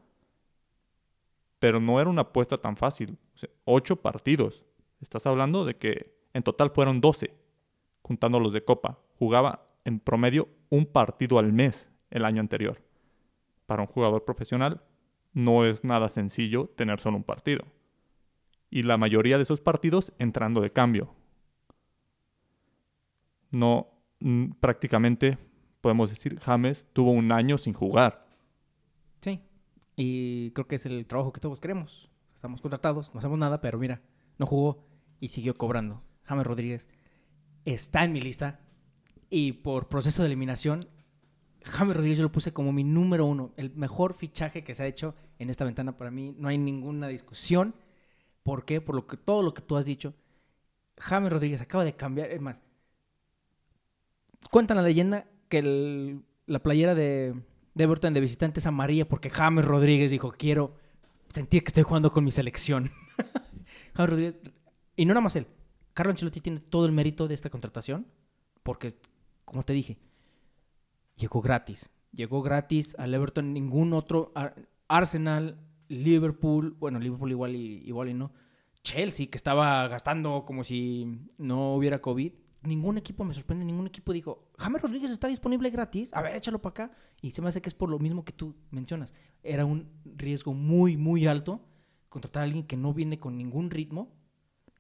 pero 1.58 1.80
no 1.80 2.02
era 2.02 2.10
una 2.10 2.20
apuesta 2.20 2.58
tan 2.58 2.76
fácil. 2.76 3.16
ocho 3.64 3.96
partidos. 3.96 4.62
Estás 5.02 5.26
hablando 5.26 5.64
de 5.64 5.76
que 5.76 6.14
en 6.32 6.44
total 6.44 6.70
fueron 6.70 7.00
12, 7.00 7.34
juntando 8.02 8.38
los 8.38 8.52
de 8.52 8.64
Copa. 8.64 9.00
Jugaba 9.18 9.66
en 9.84 9.98
promedio 9.98 10.48
un 10.70 10.86
partido 10.86 11.38
al 11.38 11.52
mes 11.52 11.90
el 12.10 12.24
año 12.24 12.40
anterior. 12.40 12.80
Para 13.66 13.82
un 13.82 13.88
jugador 13.88 14.24
profesional 14.24 14.82
no 15.32 15.64
es 15.64 15.82
nada 15.82 16.08
sencillo 16.08 16.70
tener 16.76 17.00
solo 17.00 17.16
un 17.16 17.24
partido. 17.24 17.64
Y 18.70 18.84
la 18.84 18.96
mayoría 18.96 19.36
de 19.36 19.42
esos 19.42 19.60
partidos 19.60 20.12
entrando 20.18 20.60
de 20.60 20.72
cambio. 20.72 21.14
No, 23.50 23.88
mm, 24.20 24.52
prácticamente 24.60 25.36
podemos 25.80 26.10
decir, 26.10 26.38
James 26.38 26.86
tuvo 26.92 27.10
un 27.10 27.32
año 27.32 27.58
sin 27.58 27.74
jugar. 27.74 28.24
Sí, 29.20 29.40
y 29.96 30.52
creo 30.52 30.66
que 30.68 30.76
es 30.76 30.86
el 30.86 31.06
trabajo 31.06 31.32
que 31.32 31.40
todos 31.40 31.60
queremos. 31.60 32.08
Estamos 32.34 32.60
contratados, 32.60 33.12
no 33.12 33.18
hacemos 33.18 33.38
nada, 33.38 33.60
pero 33.60 33.78
mira, 33.78 34.00
no 34.38 34.46
jugó 34.46 34.91
y 35.22 35.28
siguió 35.28 35.56
cobrando. 35.56 36.02
James 36.24 36.46
Rodríguez 36.46 36.88
está 37.64 38.04
en 38.04 38.12
mi 38.12 38.20
lista 38.20 38.60
y 39.30 39.52
por 39.52 39.88
proceso 39.88 40.22
de 40.22 40.26
eliminación 40.26 40.88
James 41.64 41.96
Rodríguez 41.96 42.18
yo 42.18 42.24
lo 42.24 42.32
puse 42.32 42.52
como 42.52 42.72
mi 42.72 42.84
número 42.84 43.26
uno, 43.26 43.52
el 43.56 43.74
mejor 43.74 44.14
fichaje 44.14 44.64
que 44.64 44.74
se 44.74 44.82
ha 44.82 44.86
hecho 44.86 45.14
en 45.38 45.50
esta 45.50 45.64
ventana 45.64 45.96
para 45.96 46.10
mí. 46.10 46.34
No 46.38 46.48
hay 46.48 46.58
ninguna 46.58 47.08
discusión. 47.08 47.74
¿Por 48.42 48.64
qué? 48.64 48.80
Por 48.80 48.96
lo 48.96 49.06
que, 49.06 49.16
todo 49.16 49.42
lo 49.42 49.54
que 49.54 49.62
tú 49.62 49.76
has 49.76 49.84
dicho. 49.84 50.14
James 50.98 51.32
Rodríguez 51.32 51.60
acaba 51.60 51.84
de 51.84 51.94
cambiar. 51.94 52.30
Es 52.30 52.40
más, 52.40 52.62
cuenta 54.50 54.74
la 54.74 54.82
leyenda 54.82 55.26
que 55.48 56.20
la 56.46 56.62
playera 56.62 56.94
de, 56.94 57.34
de 57.74 57.84
Everton 57.84 58.14
de 58.14 58.20
visitante 58.20 58.60
es 58.60 58.66
amarilla 58.66 59.08
porque 59.08 59.30
James 59.30 59.64
Rodríguez 59.64 60.10
dijo, 60.10 60.32
quiero 60.32 60.74
sentir 61.28 61.62
que 61.62 61.68
estoy 61.68 61.84
jugando 61.84 62.12
con 62.12 62.24
mi 62.24 62.30
selección. 62.30 62.90
James 63.94 64.10
Rodríguez, 64.10 64.36
y 64.96 65.04
no 65.04 65.14
nada 65.14 65.22
más 65.22 65.36
él. 65.36 65.46
Carlo 65.94 66.10
Ancelotti 66.10 66.40
tiene 66.40 66.60
todo 66.60 66.86
el 66.86 66.92
mérito 66.92 67.28
de 67.28 67.34
esta 67.34 67.50
contratación 67.50 68.06
porque, 68.62 68.96
como 69.44 69.62
te 69.62 69.72
dije, 69.72 69.98
llegó 71.16 71.40
gratis. 71.40 71.90
Llegó 72.12 72.42
gratis 72.42 72.94
al 72.98 73.14
Everton, 73.14 73.52
ningún 73.52 73.92
otro. 73.92 74.32
Arsenal, 74.88 75.58
Liverpool, 75.88 76.76
bueno, 76.78 76.98
Liverpool 76.98 77.30
igual 77.30 77.56
y, 77.56 77.82
igual 77.86 78.10
y 78.10 78.14
no. 78.14 78.32
Chelsea, 78.82 79.28
que 79.28 79.36
estaba 79.36 79.86
gastando 79.88 80.44
como 80.44 80.64
si 80.64 81.06
no 81.38 81.74
hubiera 81.74 82.00
COVID. 82.00 82.32
Ningún 82.62 82.98
equipo 82.98 83.24
me 83.24 83.34
sorprende, 83.34 83.64
ningún 83.64 83.86
equipo 83.86 84.12
dijo, 84.12 84.50
James 84.56 84.80
Rodríguez 84.82 85.10
está 85.10 85.26
disponible 85.26 85.68
gratis, 85.70 86.14
a 86.14 86.22
ver, 86.22 86.36
échalo 86.36 86.60
para 86.60 86.70
acá. 86.70 86.96
Y 87.20 87.30
se 87.30 87.42
me 87.42 87.48
hace 87.48 87.60
que 87.60 87.68
es 87.68 87.74
por 87.74 87.88
lo 87.88 87.98
mismo 87.98 88.24
que 88.24 88.32
tú 88.32 88.54
mencionas. 88.70 89.14
Era 89.42 89.64
un 89.64 89.88
riesgo 90.04 90.54
muy, 90.54 90.96
muy 90.96 91.26
alto 91.26 91.60
contratar 92.08 92.42
a 92.42 92.44
alguien 92.44 92.64
que 92.64 92.76
no 92.76 92.92
viene 92.94 93.18
con 93.18 93.36
ningún 93.36 93.70
ritmo 93.70 94.12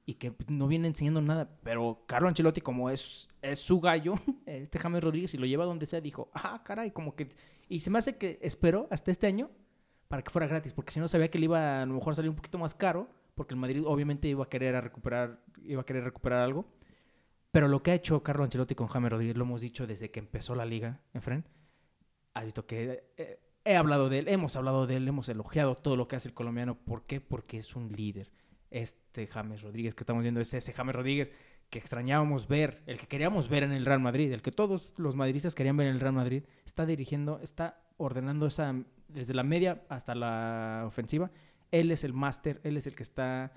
y 0.04 0.14
que 0.14 0.34
no 0.48 0.68
viene 0.68 0.88
enseñando 0.88 1.20
nada. 1.20 1.48
Pero 1.62 2.04
Carlo 2.06 2.28
Ancelotti, 2.28 2.60
como 2.60 2.90
es, 2.90 3.28
es 3.40 3.58
su 3.60 3.80
gallo, 3.80 4.14
este 4.46 4.78
James 4.78 5.02
Rodríguez, 5.02 5.34
y 5.34 5.38
lo 5.38 5.46
lleva 5.46 5.64
donde 5.64 5.86
sea, 5.86 6.00
dijo, 6.00 6.30
ah, 6.34 6.62
caray, 6.64 6.90
como 6.90 7.14
que... 7.14 7.28
Y 7.68 7.80
se 7.80 7.90
me 7.90 7.98
hace 7.98 8.16
que 8.16 8.38
esperó 8.42 8.88
hasta 8.90 9.10
este 9.10 9.26
año 9.26 9.50
para 10.08 10.22
que 10.22 10.30
fuera 10.30 10.46
gratis, 10.46 10.74
porque 10.74 10.92
si 10.92 11.00
no 11.00 11.08
sabía 11.08 11.30
que 11.30 11.38
le 11.38 11.44
iba 11.44 11.82
a, 11.82 11.86
lo 11.86 11.94
mejor 11.94 12.12
a 12.12 12.16
salir 12.16 12.28
un 12.28 12.36
poquito 12.36 12.58
más 12.58 12.74
caro, 12.74 13.08
porque 13.34 13.54
el 13.54 13.60
Madrid 13.60 13.82
obviamente 13.86 14.28
iba 14.28 14.44
a 14.44 14.48
querer 14.48 14.74
recuperar, 14.82 15.42
iba 15.64 15.80
a 15.80 15.86
querer 15.86 16.04
recuperar 16.04 16.40
algo. 16.40 16.66
Pero 17.50 17.68
lo 17.68 17.82
que 17.82 17.92
ha 17.92 17.94
hecho 17.94 18.22
Carlo 18.22 18.44
Ancelotti 18.44 18.74
con 18.74 18.88
James 18.88 19.10
Rodríguez, 19.10 19.36
lo 19.36 19.44
hemos 19.44 19.60
dicho 19.60 19.86
desde 19.86 20.10
que 20.10 20.20
empezó 20.20 20.54
la 20.54 20.66
liga, 20.66 21.00
Efren, 21.14 21.44
ha 22.34 22.44
visto 22.44 22.66
que 22.66 23.12
eh, 23.16 23.40
he 23.64 23.76
hablado 23.76 24.08
de 24.08 24.20
él, 24.20 24.28
hemos 24.28 24.56
hablado 24.56 24.86
de 24.86 24.96
él, 24.96 25.08
hemos 25.08 25.28
elogiado 25.28 25.74
todo 25.74 25.96
lo 25.96 26.08
que 26.08 26.16
hace 26.16 26.28
el 26.28 26.34
colombiano. 26.34 26.74
¿Por 26.74 27.04
qué? 27.04 27.20
Porque 27.20 27.58
es 27.58 27.76
un 27.76 27.92
líder 27.92 28.30
este 28.72 29.26
James 29.26 29.62
Rodríguez 29.62 29.94
que 29.94 30.02
estamos 30.02 30.22
viendo 30.22 30.40
es 30.40 30.52
ese 30.54 30.72
James 30.72 30.94
Rodríguez 30.94 31.32
que 31.70 31.78
extrañábamos 31.78 32.48
ver, 32.48 32.82
el 32.86 32.98
que 32.98 33.06
queríamos 33.06 33.48
ver 33.48 33.62
en 33.62 33.72
el 33.72 33.86
Real 33.86 34.00
Madrid, 34.00 34.30
el 34.32 34.42
que 34.42 34.50
todos 34.50 34.92
los 34.96 35.16
madridistas 35.16 35.54
querían 35.54 35.76
ver 35.78 35.86
en 35.86 35.94
el 35.94 36.00
Real 36.00 36.12
Madrid, 36.12 36.44
está 36.66 36.84
dirigiendo, 36.84 37.40
está 37.40 37.80
ordenando 37.96 38.46
esa 38.46 38.74
desde 39.08 39.32
la 39.32 39.42
media 39.42 39.82
hasta 39.88 40.14
la 40.14 40.84
ofensiva. 40.86 41.30
Él 41.70 41.90
es 41.90 42.04
el 42.04 42.12
máster, 42.12 42.60
él 42.64 42.76
es 42.76 42.86
el 42.86 42.94
que 42.94 43.02
está 43.02 43.52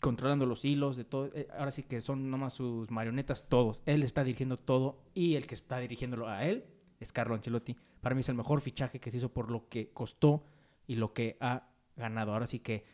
controlando 0.00 0.46
los 0.46 0.64
hilos 0.64 0.96
de 0.96 1.04
todo. 1.04 1.30
Eh, 1.34 1.48
ahora 1.58 1.72
sí 1.72 1.82
que 1.82 2.00
son 2.00 2.30
nomás 2.30 2.54
sus 2.54 2.90
marionetas 2.90 3.48
todos. 3.48 3.82
Él 3.86 4.02
está 4.02 4.22
dirigiendo 4.24 4.56
todo 4.56 5.02
y 5.14 5.34
el 5.34 5.46
que 5.46 5.54
está 5.54 5.78
dirigiéndolo 5.78 6.28
a 6.28 6.44
él 6.44 6.64
es 7.00 7.12
Carlo 7.12 7.34
Ancelotti. 7.34 7.76
Para 8.00 8.14
mí 8.14 8.20
es 8.20 8.28
el 8.28 8.34
mejor 8.36 8.60
fichaje 8.60 9.00
que 9.00 9.10
se 9.10 9.16
hizo 9.18 9.32
por 9.32 9.50
lo 9.50 9.68
que 9.68 9.90
costó 9.90 10.44
y 10.86 10.96
lo 10.96 11.12
que 11.12 11.36
ha 11.40 11.68
ganado. 11.96 12.32
Ahora 12.32 12.46
sí 12.46 12.60
que 12.60 12.84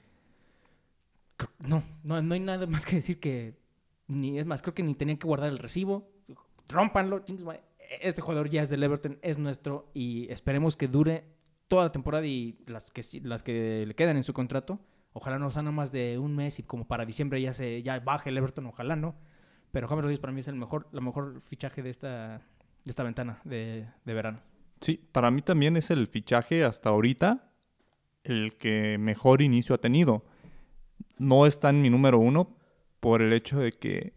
no, 1.59 1.83
no, 2.03 2.23
no 2.23 2.35
hay 2.35 2.41
nada 2.41 2.67
más 2.67 2.87
que 2.87 2.97
decir 2.97 3.21
que 3.21 3.59
ni 4.07 4.39
es 4.39 4.47
más, 4.47 4.63
creo 4.63 4.75
que 4.75 4.83
ni 4.83 4.95
tenían 4.95 5.19
que 5.19 5.27
guardar 5.27 5.51
el 5.51 5.59
recibo. 5.59 6.11
Rómpanlo. 6.69 7.25
Este 8.01 8.21
jugador 8.21 8.51
ya 8.51 8.63
es 8.63 8.69
del 8.69 8.83
Everton, 8.83 9.19
es 9.23 9.39
nuestro 9.39 9.91
y 9.95 10.31
esperemos 10.31 10.77
que 10.77 10.89
dure 10.89 11.25
toda 11.69 11.85
la 11.85 11.93
temporada 11.93 12.27
y 12.27 12.59
las 12.67 12.91
que 12.91 13.03
las 13.23 13.43
que 13.43 13.85
le 13.87 13.95
quedan 13.95 14.17
en 14.17 14.25
su 14.25 14.33
contrato. 14.33 14.81
Ojalá 15.13 15.39
no 15.39 15.51
sea 15.51 15.63
nada 15.63 15.73
más 15.73 15.91
de 15.91 16.19
un 16.19 16.37
mes 16.37 16.59
y 16.59 16.63
como 16.63 16.87
para 16.87 17.07
diciembre 17.07 17.41
ya 17.41 17.53
se 17.53 17.83
ya 17.83 17.99
baje 18.01 18.31
el 18.31 18.39
Everton, 18.39 18.67
ojalá 18.67 18.97
no. 18.97 19.17
Pero 19.71 19.89
James 19.89 20.03
Rodríguez 20.03 20.21
para 20.21 20.33
mí 20.33 20.41
es 20.41 20.49
el 20.49 20.55
mejor, 20.55 20.89
la 20.93 21.01
mejor 21.01 21.43
fichaje 21.43 21.83
de 21.83 21.91
esta, 21.91 22.39
de 22.85 22.91
esta 22.91 23.03
ventana 23.03 23.41
de, 23.45 23.87
de 24.05 24.15
verano. 24.15 24.41
Sí, 24.81 25.03
para 25.13 25.31
mí 25.31 25.43
también 25.43 25.77
es 25.77 25.91
el 25.91 26.07
fichaje 26.07 26.65
hasta 26.65 26.91
ahorita 26.91 27.53
el 28.25 28.57
que 28.57 28.97
mejor 28.99 29.43
inicio 29.43 29.75
ha 29.75 29.79
tenido. 29.79 30.25
No 31.19 31.47
está 31.47 31.71
en 31.71 31.83
mi 31.83 31.91
número 31.91 32.19
uno 32.19 32.57
por 33.01 33.23
el 33.23 33.33
hecho 33.33 33.59
de 33.59 33.73
que 33.73 34.13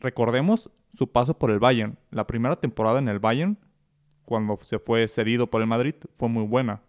recordemos 0.00 0.70
su 0.92 1.10
paso 1.10 1.38
por 1.38 1.50
el 1.50 1.58
Bayern. 1.58 1.98
La 2.10 2.26
primera 2.26 2.56
temporada 2.56 2.98
en 2.98 3.08
el 3.08 3.18
Bayern, 3.18 3.58
cuando 4.24 4.56
se 4.58 4.78
fue 4.78 5.06
cedido 5.08 5.48
por 5.48 5.60
el 5.60 5.66
Madrid, 5.66 5.94
fue 6.14 6.28
muy 6.28 6.44
buena. 6.44 6.82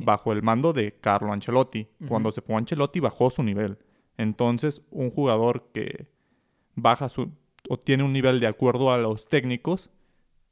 Bajo 0.00 0.32
el 0.32 0.42
mando 0.42 0.72
de 0.72 0.92
Carlo 0.98 1.32
Ancelotti. 1.32 1.88
Cuando 2.08 2.32
se 2.32 2.40
fue 2.40 2.56
Ancelotti 2.56 3.00
bajó 3.00 3.28
su 3.28 3.42
nivel. 3.42 3.78
Entonces, 4.16 4.82
un 4.90 5.10
jugador 5.10 5.68
que 5.72 6.06
baja 6.74 7.08
su 7.08 7.30
o 7.68 7.78
tiene 7.78 8.02
un 8.02 8.12
nivel 8.12 8.40
de 8.40 8.46
acuerdo 8.46 8.92
a 8.92 8.98
los 8.98 9.26
técnicos, 9.26 9.90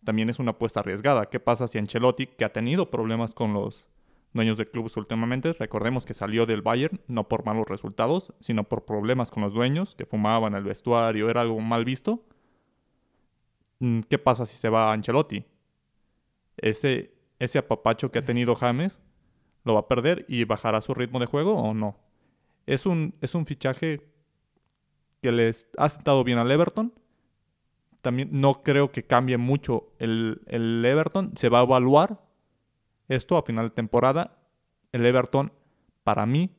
también 0.04 0.30
es 0.30 0.38
una 0.38 0.52
apuesta 0.52 0.80
arriesgada. 0.80 1.26
¿Qué 1.26 1.40
pasa 1.40 1.68
si 1.68 1.78
Ancelotti, 1.78 2.26
que 2.26 2.44
ha 2.44 2.52
tenido 2.52 2.90
problemas 2.90 3.34
con 3.34 3.52
los 3.52 3.86
dueños 4.32 4.58
de 4.58 4.68
clubes 4.68 4.96
últimamente, 4.96 5.52
recordemos 5.52 6.06
que 6.06 6.14
salió 6.14 6.46
del 6.46 6.62
Bayern 6.62 7.00
no 7.06 7.28
por 7.28 7.44
malos 7.44 7.68
resultados, 7.68 8.32
sino 8.40 8.64
por 8.64 8.84
problemas 8.84 9.30
con 9.30 9.42
los 9.42 9.52
dueños, 9.52 9.94
que 9.94 10.06
fumaban 10.06 10.54
el 10.54 10.64
vestuario, 10.64 11.28
era 11.30 11.42
algo 11.42 11.60
mal 11.60 11.84
visto? 11.84 12.24
Mm, 13.80 14.00
¿Qué 14.00 14.18
pasa 14.18 14.46
si 14.46 14.56
se 14.56 14.68
va 14.68 14.92
Ancelotti? 14.92 15.44
Ese, 16.56 17.14
ese 17.38 17.58
apapacho 17.58 18.10
que 18.10 18.20
ha 18.20 18.24
tenido 18.24 18.54
James 18.54 19.00
lo 19.64 19.74
va 19.74 19.80
a 19.80 19.88
perder 19.88 20.24
y 20.28 20.44
bajará 20.44 20.80
su 20.80 20.94
ritmo 20.94 21.20
de 21.20 21.26
juego 21.26 21.56
o 21.56 21.74
no. 21.74 21.98
Es 22.66 22.86
un, 22.86 23.14
es 23.20 23.34
un 23.34 23.46
fichaje 23.46 24.08
que 25.20 25.32
les 25.32 25.68
ha 25.78 25.88
sentado 25.88 26.24
bien 26.24 26.38
al 26.38 26.50
Everton, 26.50 26.92
también 28.02 28.28
no 28.32 28.62
creo 28.62 28.90
que 28.90 29.04
cambie 29.04 29.38
mucho 29.38 29.92
el, 29.98 30.42
Everton. 30.84 31.32
Se 31.36 31.48
va 31.48 31.60
a 31.60 31.62
evaluar 31.62 32.20
esto 33.14 33.36
a 33.36 33.42
final 33.42 33.68
de 33.68 33.74
temporada. 33.74 34.38
El 34.92 35.06
Everton, 35.06 35.52
para 36.04 36.26
mí, 36.26 36.54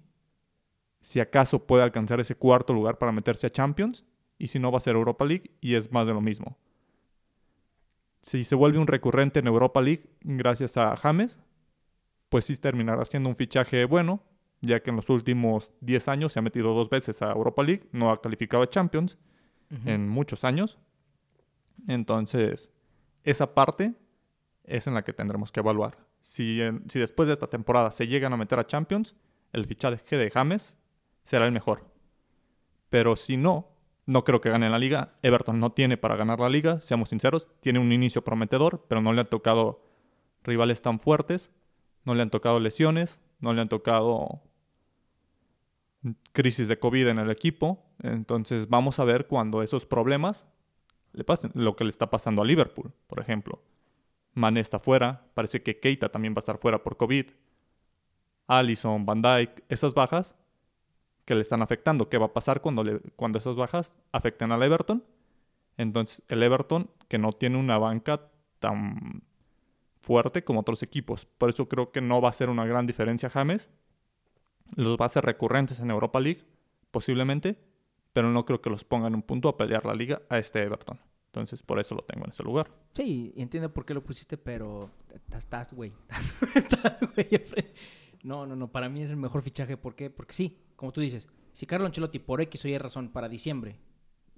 si 1.02 1.20
acaso 1.20 1.66
puede 1.66 1.84
alcanzar 1.84 2.20
ese 2.20 2.36
cuarto 2.36 2.74
lugar 2.74 2.98
para 2.98 3.12
meterse 3.12 3.48
a 3.48 3.50
Champions. 3.50 4.06
Y 4.38 4.48
si 4.48 4.60
no, 4.60 4.72
va 4.72 4.78
a 4.78 4.82
ser 4.82 4.96
Europa 4.96 5.26
League 5.26 5.52
y 5.62 5.76
es 5.76 5.92
más 5.92 6.08
de 6.08 6.14
lo 6.14 6.22
mismo. 6.22 6.58
Si 8.22 8.44
se 8.44 8.56
vuelve 8.56 8.80
un 8.80 8.88
recurrente 8.88 9.40
en 9.40 9.48
Europa 9.48 9.82
League 9.82 10.10
gracias 10.22 10.78
a 10.78 10.96
James, 10.96 11.40
pues 12.30 12.46
sí 12.46 12.56
terminará 12.56 13.06
siendo 13.06 13.30
un 13.30 13.36
fichaje 13.36 13.86
bueno, 13.86 14.24
ya 14.62 14.82
que 14.82 14.90
en 14.90 14.96
los 14.96 15.10
últimos 15.10 15.72
10 15.82 16.08
años 16.08 16.34
se 16.34 16.40
ha 16.40 16.42
metido 16.42 16.74
dos 16.74 16.90
veces 16.90 17.22
a 17.22 17.32
Europa 17.32 17.64
League, 17.64 17.88
no 17.92 18.10
ha 18.10 18.22
calificado 18.22 18.64
a 18.64 18.70
Champions 18.70 19.18
en 19.86 20.08
muchos 20.08 20.44
años. 20.44 20.80
Entonces, 21.88 22.72
esa 23.24 23.54
parte 23.54 23.94
es 24.64 24.88
en 24.88 24.94
la 24.94 25.04
que 25.04 25.14
tendremos 25.14 25.52
que 25.52 25.60
evaluar. 25.60 25.98
Si, 26.24 26.60
después 26.94 27.28
de 27.28 27.34
esta 27.34 27.48
temporada 27.48 27.92
se 27.92 28.08
llegan 28.08 28.34
a 28.34 28.38
meter 28.38 28.58
a 28.58 28.66
Champions, 28.66 29.14
el 29.52 29.66
fichaje 29.66 30.18
de 30.18 30.32
James 30.32 30.78
será 31.24 31.46
el 31.46 31.52
mejor. 31.52 31.86
Pero 32.90 33.16
si 33.18 33.38
no, 33.38 33.70
no 34.06 34.24
creo 34.24 34.40
que 34.40 34.50
gane 34.50 34.70
la 34.70 34.80
liga. 34.80 35.16
Everton 35.22 35.60
no 35.60 35.74
tiene 35.74 35.98
para 35.98 36.16
ganar 36.16 36.40
la 36.40 36.50
liga, 36.50 36.80
seamos 36.80 37.10
sinceros. 37.10 37.48
Tiene 37.60 37.80
un 37.80 37.92
inicio 37.92 38.24
prometedor, 38.24 38.86
pero 38.88 39.02
no 39.02 39.12
le 39.12 39.22
han 39.22 39.28
tocado 39.28 39.84
rivales 40.44 40.82
tan 40.82 41.00
fuertes. 41.00 41.52
No 42.06 42.16
le 42.16 42.22
han 42.22 42.30
tocado 42.30 42.60
lesiones, 42.60 43.20
no 43.40 43.54
le 43.54 43.62
han 43.62 43.70
tocado 43.70 44.42
crisis 46.32 46.68
de 46.68 46.80
COVID 46.80 47.08
en 47.08 47.20
el 47.20 47.32
equipo. 47.32 47.86
Entonces 48.02 48.70
vamos 48.70 49.00
a 49.00 49.06
ver 49.06 49.28
cuando 49.28 49.62
esos 49.62 49.86
problemas 49.86 50.46
le 51.12 51.26
pasen. 51.26 51.52
Lo 51.54 51.76
que 51.76 51.84
le 51.84 51.90
está 51.90 52.10
pasando 52.10 52.42
a 52.42 52.46
Liverpool, 52.46 52.94
por 53.08 53.20
ejemplo. 53.20 53.62
Mane 54.34 54.60
está 54.60 54.80
fuera, 54.80 55.28
parece 55.34 55.62
que 55.62 55.80
Keita 55.80 56.10
también 56.10 56.34
va 56.34 56.38
a 56.38 56.40
estar 56.40 56.58
fuera 56.58 56.84
por 56.84 56.98
COVID. 56.98 57.32
Allison, 58.48 59.06
Van 59.06 59.22
Dyke, 59.22 59.64
esas 59.70 59.94
bajas 59.94 60.36
que 61.26 61.36
le 61.36 61.42
están 61.42 61.62
afectando. 61.62 62.10
¿Qué 62.10 62.18
va 62.18 62.28
a 62.28 62.34
pasar 62.34 62.62
cuando, 62.62 62.84
cuando 63.16 63.38
esas 63.38 63.56
bajas 63.56 63.94
afecten 64.12 64.52
al 64.52 64.64
Everton? 64.64 65.04
Entonces, 65.78 66.24
el 66.28 66.44
Everton, 66.44 66.90
que 67.08 67.18
no 67.18 67.32
tiene 67.32 67.58
una 67.58 67.78
banca 67.78 68.30
tan 68.60 69.24
fuerte 70.02 70.44
como 70.44 70.60
otros 70.60 70.84
equipos. 70.84 71.26
Por 71.26 71.50
eso 71.50 71.68
creo 71.70 71.92
que 71.92 72.02
no 72.02 72.22
va 72.22 72.30
a 72.30 72.34
ser 72.34 72.50
una 72.50 72.66
gran 72.66 72.86
diferencia 72.86 73.30
James. 73.30 73.70
Los 74.76 74.98
va 74.98 75.06
a 75.06 75.10
ser 75.10 75.24
recurrentes 75.26 75.80
en 75.80 75.92
Europa 75.92 76.20
League, 76.20 76.44
posiblemente, 76.92 77.58
pero 78.12 78.30
no 78.30 78.46
creo 78.46 78.62
que 78.62 78.70
los 78.70 78.84
pongan 78.84 79.16
un 79.16 79.22
punto 79.22 79.48
a 79.48 79.58
pelear 79.58 79.86
la 79.86 79.94
liga 79.94 80.22
a 80.30 80.40
este 80.40 80.62
Everton. 80.62 81.00
Entonces, 81.34 81.64
por 81.64 81.80
eso 81.80 81.96
lo 81.96 82.04
tengo 82.04 82.26
en 82.26 82.30
ese 82.30 82.44
lugar. 82.44 82.70
Sí, 82.94 83.34
entiendo 83.36 83.74
por 83.74 83.88
qué 83.88 83.96
lo 83.96 84.04
pusiste, 84.04 84.38
pero 84.38 84.92
estás, 85.36 85.74
güey. 85.74 85.92
No, 88.24 88.46
no, 88.46 88.56
no. 88.56 88.72
Para 88.72 88.88
mí 88.88 89.02
es 89.02 89.10
el 89.10 89.18
mejor 89.18 89.42
fichaje. 89.42 89.76
¿Por 89.76 89.96
qué? 89.96 90.10
Porque 90.10 90.32
sí, 90.32 90.64
como 90.78 90.94
tú 90.94 91.02
dices, 91.02 91.28
si 91.52 91.66
Carlo 91.66 91.86
Ancelotti 91.88 92.20
por 92.20 92.40
X 92.40 92.64
o 92.64 92.68
Y 92.70 92.78
razón 92.78 93.10
para 93.10 93.28
diciembre, 93.28 93.80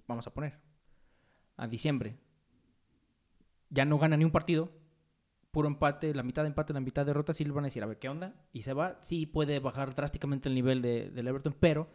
vamos 0.07 0.25
a 0.25 0.33
poner, 0.33 0.57
a 1.55 1.67
diciembre, 1.67 2.17
ya 3.69 3.85
no 3.85 3.99
gana 3.99 4.17
ni 4.17 4.25
un 4.25 4.31
partido, 4.31 4.71
puro 5.51 5.67
empate, 5.67 6.15
la 6.15 6.23
mitad 6.23 6.41
de 6.41 6.47
empate, 6.47 6.73
la 6.73 6.79
mitad 6.79 7.03
de 7.03 7.11
derrota, 7.11 7.31
sí 7.33 7.45
le 7.45 7.51
van 7.51 7.65
a 7.65 7.67
decir, 7.67 7.83
a 7.83 7.85
ver, 7.85 7.99
¿qué 7.99 8.09
onda? 8.09 8.33
Y 8.53 8.63
se 8.63 8.73
va, 8.73 8.97
sí 9.01 9.27
puede 9.27 9.59
bajar 9.59 9.93
drásticamente 9.93 10.49
el 10.49 10.55
nivel 10.55 10.81
de, 10.81 11.11
del 11.11 11.27
Everton, 11.27 11.55
pero 11.59 11.87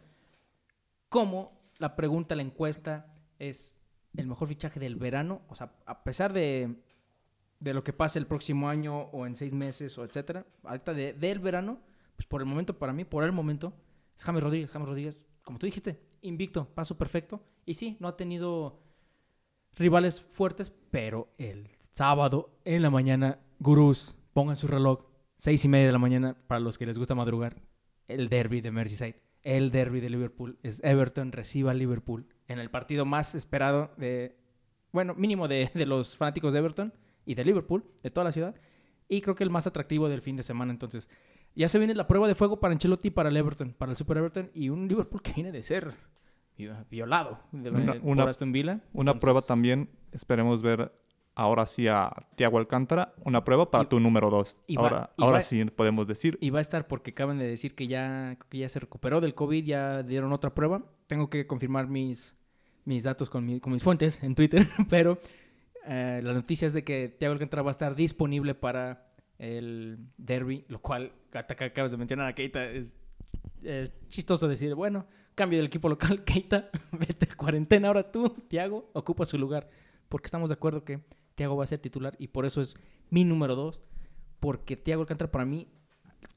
¿cómo 1.09 1.59
la 1.77 1.97
pregunta, 1.97 2.35
la 2.35 2.43
encuesta 2.43 3.13
es 3.37 3.80
el 4.15 4.27
mejor 4.27 4.47
fichaje 4.47 4.79
del 4.79 4.95
verano. 4.95 5.41
O 5.49 5.55
sea, 5.55 5.73
a 5.85 6.03
pesar 6.03 6.33
de, 6.33 6.75
de 7.59 7.73
lo 7.73 7.83
que 7.83 7.93
pase 7.93 8.19
el 8.19 8.27
próximo 8.27 8.69
año 8.69 8.99
o 8.99 9.25
en 9.25 9.35
seis 9.35 9.53
meses 9.53 9.97
o 9.97 10.03
etcétera, 10.03 10.45
ahorita 10.63 10.93
de, 10.93 11.13
del 11.13 11.39
verano, 11.39 11.79
pues 12.15 12.25
por 12.25 12.41
el 12.41 12.47
momento, 12.47 12.77
para 12.77 12.93
mí, 12.93 13.05
por 13.05 13.23
el 13.23 13.31
momento, 13.31 13.73
es 14.17 14.23
James 14.23 14.43
Rodríguez. 14.43 14.69
James 14.69 14.87
Rodríguez, 14.87 15.19
como 15.43 15.59
tú 15.59 15.65
dijiste, 15.65 15.99
invicto, 16.21 16.65
paso 16.73 16.97
perfecto. 16.97 17.41
Y 17.65 17.75
sí, 17.75 17.97
no 17.99 18.07
ha 18.07 18.17
tenido 18.17 18.81
rivales 19.75 20.21
fuertes, 20.21 20.71
pero 20.91 21.33
el 21.37 21.69
sábado 21.93 22.59
en 22.65 22.81
la 22.81 22.89
mañana, 22.89 23.39
gurús, 23.59 24.17
pongan 24.33 24.57
su 24.57 24.67
reloj, 24.67 25.05
seis 25.37 25.63
y 25.65 25.67
media 25.67 25.87
de 25.87 25.93
la 25.93 25.99
mañana, 25.99 26.35
para 26.47 26.59
los 26.59 26.77
que 26.77 26.85
les 26.85 26.97
gusta 26.97 27.15
madrugar, 27.15 27.61
el 28.07 28.29
derby 28.29 28.61
de 28.61 28.71
Merseyside 28.71 29.21
el 29.43 29.71
derby 29.71 29.99
de 29.99 30.09
Liverpool. 30.09 30.57
Es 30.63 30.81
Everton 30.83 31.31
reciba 31.31 31.73
Liverpool 31.73 32.27
en 32.51 32.59
el 32.59 32.69
partido 32.69 33.05
más 33.05 33.35
esperado 33.35 33.91
de, 33.97 34.37
bueno, 34.91 35.15
mínimo 35.15 35.47
de, 35.47 35.69
los 35.85 36.17
fanáticos 36.17 36.53
de 36.53 36.59
Everton 36.59 36.93
y 37.25 37.35
de 37.35 37.45
Liverpool, 37.45 37.83
de 38.03 38.11
toda 38.11 38.25
la 38.25 38.31
ciudad. 38.31 38.55
Y 39.07 39.21
creo 39.21 39.35
que 39.35 39.43
el 39.43 39.49
más 39.49 39.67
atractivo 39.67 40.07
del 40.09 40.21
fin 40.21 40.35
de 40.35 40.43
semana. 40.43 40.71
Entonces, 40.71 41.09
ya 41.55 41.67
se 41.67 41.77
viene 41.79 41.95
la 41.95 42.07
prueba 42.07 42.27
de 42.27 42.35
fuego 42.35 42.59
para 42.59 42.73
Ancelotti 42.73 43.09
y 43.09 43.11
para 43.11 43.29
el 43.29 43.37
Everton, 43.37 43.73
para 43.73 43.91
el 43.91 43.97
Super 43.97 44.17
Everton 44.17 44.51
y 44.53 44.69
un 44.69 44.87
Liverpool 44.87 45.21
que 45.21 45.33
viene 45.33 45.51
de 45.51 45.61
ser 45.63 45.93
violado 46.89 47.39
de, 47.51 47.71
una, 48.03 48.23
Aston 48.25 48.51
Villa. 48.51 48.81
Una 48.93 49.19
prueba 49.19 49.41
también, 49.41 49.89
esperemos 50.11 50.61
ver 50.61 50.91
ahora 51.35 51.65
sí 51.65 51.87
a 51.87 52.11
Tiago 52.35 52.57
Alcántara, 52.57 53.13
una 53.23 53.43
prueba 53.43 53.71
para 53.71 53.85
tu 53.85 53.99
número 53.99 54.29
2. 54.29 54.57
Ahora, 54.77 55.11
ahora 55.17 55.41
sí 55.41 55.63
podemos 55.65 56.07
decir. 56.07 56.37
Y 56.41 56.49
va 56.49 56.59
a 56.59 56.61
estar 56.61 56.87
porque 56.87 57.11
acaban 57.11 57.39
de 57.39 57.47
decir 57.47 57.75
que 57.75 57.87
ya, 57.87 58.37
que 58.49 58.59
ya 58.59 58.69
se 58.69 58.79
recuperó 58.79 59.21
del 59.21 59.33
COVID, 59.33 59.63
ya 59.63 60.03
dieron 60.03 60.31
otra 60.33 60.53
prueba. 60.53 60.83
Tengo 61.07 61.29
que 61.29 61.47
confirmar 61.47 61.87
mis, 61.87 62.35
mis 62.85 63.03
datos 63.03 63.29
con, 63.29 63.45
mis 63.45 63.83
fuentes 63.83 64.21
en 64.23 64.35
Twitter, 64.35 64.67
pero 64.89 65.19
eh, 65.85 66.21
la 66.23 66.33
noticia 66.33 66.67
es 66.67 66.73
de 66.73 66.83
que 66.83 67.09
Tiago 67.09 67.33
Alcántara 67.33 67.63
va 67.63 67.69
a 67.69 67.71
estar 67.71 67.95
disponible 67.95 68.55
para 68.55 69.11
el 69.39 69.97
derby, 70.17 70.65
lo 70.67 70.81
cual 70.81 71.11
acabas 71.33 71.91
de 71.91 71.97
mencionar 71.97 72.27
a 72.27 72.35
Keita 72.35 72.63
es 73.63 73.91
chistoso 74.07 74.47
decir, 74.47 74.73
bueno, 74.75 75.05
cambio 75.35 75.59
del 75.59 75.67
equipo 75.67 75.89
local, 75.89 76.23
Keita, 76.25 76.69
vete 76.91 77.27
a 77.31 77.35
cuarentena 77.35 77.87
ahora 77.87 78.11
tú, 78.11 78.29
Tiago, 78.47 78.89
ocupa 78.93 79.25
su 79.25 79.37
lugar. 79.37 79.69
Porque 80.09 80.27
estamos 80.27 80.49
de 80.49 80.55
acuerdo 80.55 80.83
que 80.83 81.01
Tiago 81.35 81.55
va 81.55 81.63
a 81.63 81.67
ser 81.67 81.79
titular 81.79 82.15
y 82.19 82.27
por 82.27 82.45
eso 82.45 82.61
es 82.61 82.75
mi 83.09 83.23
número 83.23 83.55
dos. 83.55 83.81
Porque 84.39 84.75
Tiago 84.75 85.01
Alcántara 85.01 85.31
para 85.31 85.45
mí, 85.45 85.67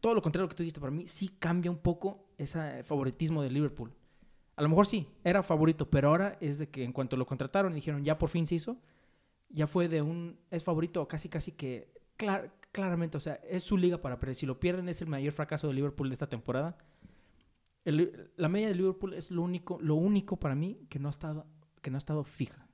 todo 0.01 0.15
lo 0.15 0.23
contrario 0.23 0.49
que 0.49 0.55
tú 0.55 0.63
dijiste, 0.63 0.81
para 0.81 0.93
mí 0.93 1.07
sí 1.07 1.29
cambia 1.29 1.71
un 1.71 1.79
poco 1.79 2.29
ese 2.37 2.85
favoritismo 2.85 3.43
de 3.43 3.51
Liverpool. 3.51 3.93
A 4.57 4.63
lo 4.63 4.69
mejor 4.69 4.87
sí, 4.87 5.09
era 5.25 5.43
favorito, 5.43 5.91
pero 5.91 6.09
ahora 6.09 6.37
es 6.41 6.59
de 6.59 6.69
que 6.69 6.85
en 6.85 6.93
cuanto 6.93 7.17
lo 7.17 7.27
contrataron 7.27 7.73
y 7.73 7.77
dijeron 7.77 8.05
ya 8.05 8.19
por 8.19 8.29
fin 8.29 8.47
se 8.47 8.57
hizo, 8.57 8.77
ya 9.49 9.67
fue 9.67 9.89
de 9.89 10.03
un, 10.03 10.39
es 10.51 10.65
favorito 10.65 11.07
casi 11.09 11.29
casi 11.29 11.53
que, 11.53 11.93
claramente, 12.73 13.17
o 13.17 13.21
sea, 13.21 13.35
es 13.49 13.63
su 13.63 13.77
liga 13.77 14.01
para 14.01 14.19
perder. 14.19 14.37
Si 14.37 14.47
lo 14.47 14.61
pierden 14.61 14.89
es 14.89 15.01
el 15.03 15.09
mayor 15.09 15.33
fracaso 15.33 15.69
de 15.69 15.75
Liverpool 15.75 16.09
de 16.09 16.15
esta 16.15 16.29
temporada 16.29 16.77
la 17.85 18.49
media 18.49 18.69
de 18.69 18.75
Liverpool 18.75 19.15
es 19.15 19.31
lo 19.31 19.43
único, 19.43 19.79
lo 19.81 19.95
único 19.95 20.39
para 20.39 20.55
mí 20.55 20.87
que 20.89 20.99
no 20.99 21.09
ha 21.09 21.11
estado, 21.11 21.47
que 21.83 21.91
no 21.91 21.97
ha 21.97 21.99
estado 21.99 22.25
fija. 22.25 22.67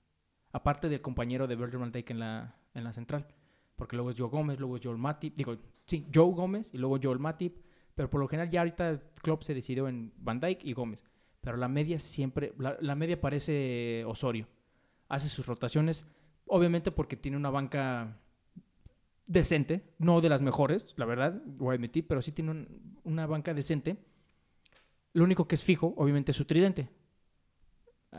Aparte 0.53 0.89
del 0.89 1.01
compañero 1.01 1.47
de 1.47 1.57
Virgil 1.57 1.79
van 1.79 1.93
Dijk 1.93 2.11
en 2.11 2.21
la, 2.21 2.57
en 2.75 2.85
la 2.85 2.93
central. 2.93 3.27
Porque 3.77 3.97
luego 3.97 4.11
es 4.11 4.19
Joe 4.19 4.29
Gómez, 4.29 4.59
luego 4.59 4.77
es 4.77 4.83
Joel 4.85 4.99
Matip. 4.99 5.35
Digo, 5.37 5.57
sí, 5.87 6.07
Joe 6.15 6.33
Gómez 6.33 6.71
y 6.73 6.79
luego 6.79 6.99
Joel 7.03 7.19
Matip. 7.19 7.59
Pero 7.95 8.11
por 8.11 8.21
lo 8.21 8.29
general 8.29 8.51
ya 8.51 8.61
ahorita 8.61 9.01
Klopp 9.23 9.43
se 9.43 9.55
decidió 9.55 9.89
en 9.89 10.13
Van 10.19 10.39
Dijk 10.39 10.65
y 10.65 10.73
Gómez. 10.75 11.10
Pero 11.41 11.57
la 11.57 11.69
media 11.69 11.99
siempre, 11.99 12.53
la, 12.59 12.77
la 12.81 12.95
media 12.95 13.21
parece 13.21 14.05
Osorio. 14.07 14.47
Hace 15.09 15.29
sus 15.29 15.47
rotaciones, 15.47 16.05
obviamente 16.47 16.91
porque 16.91 17.17
tiene 17.17 17.37
una 17.37 17.51
banca 17.51 18.21
decente, 19.27 19.83
no 19.99 20.21
de 20.21 20.29
las 20.29 20.43
mejores, 20.43 20.95
la 20.97 21.05
verdad, 21.05 21.41
voy 21.47 21.73
a 21.73 21.77
admitir, 21.77 22.07
pero 22.07 22.23
sí 22.23 22.33
tiene 22.33 22.67
una 23.05 23.27
banca 23.27 23.55
decente 23.55 23.97
lo 25.13 25.25
único 25.25 25.49
que 25.49 25.57
es 25.57 25.65
fijo, 25.65 25.95
obviamente, 25.97 26.31
es 26.31 26.37
su 26.37 26.45
tridente. 26.45 26.89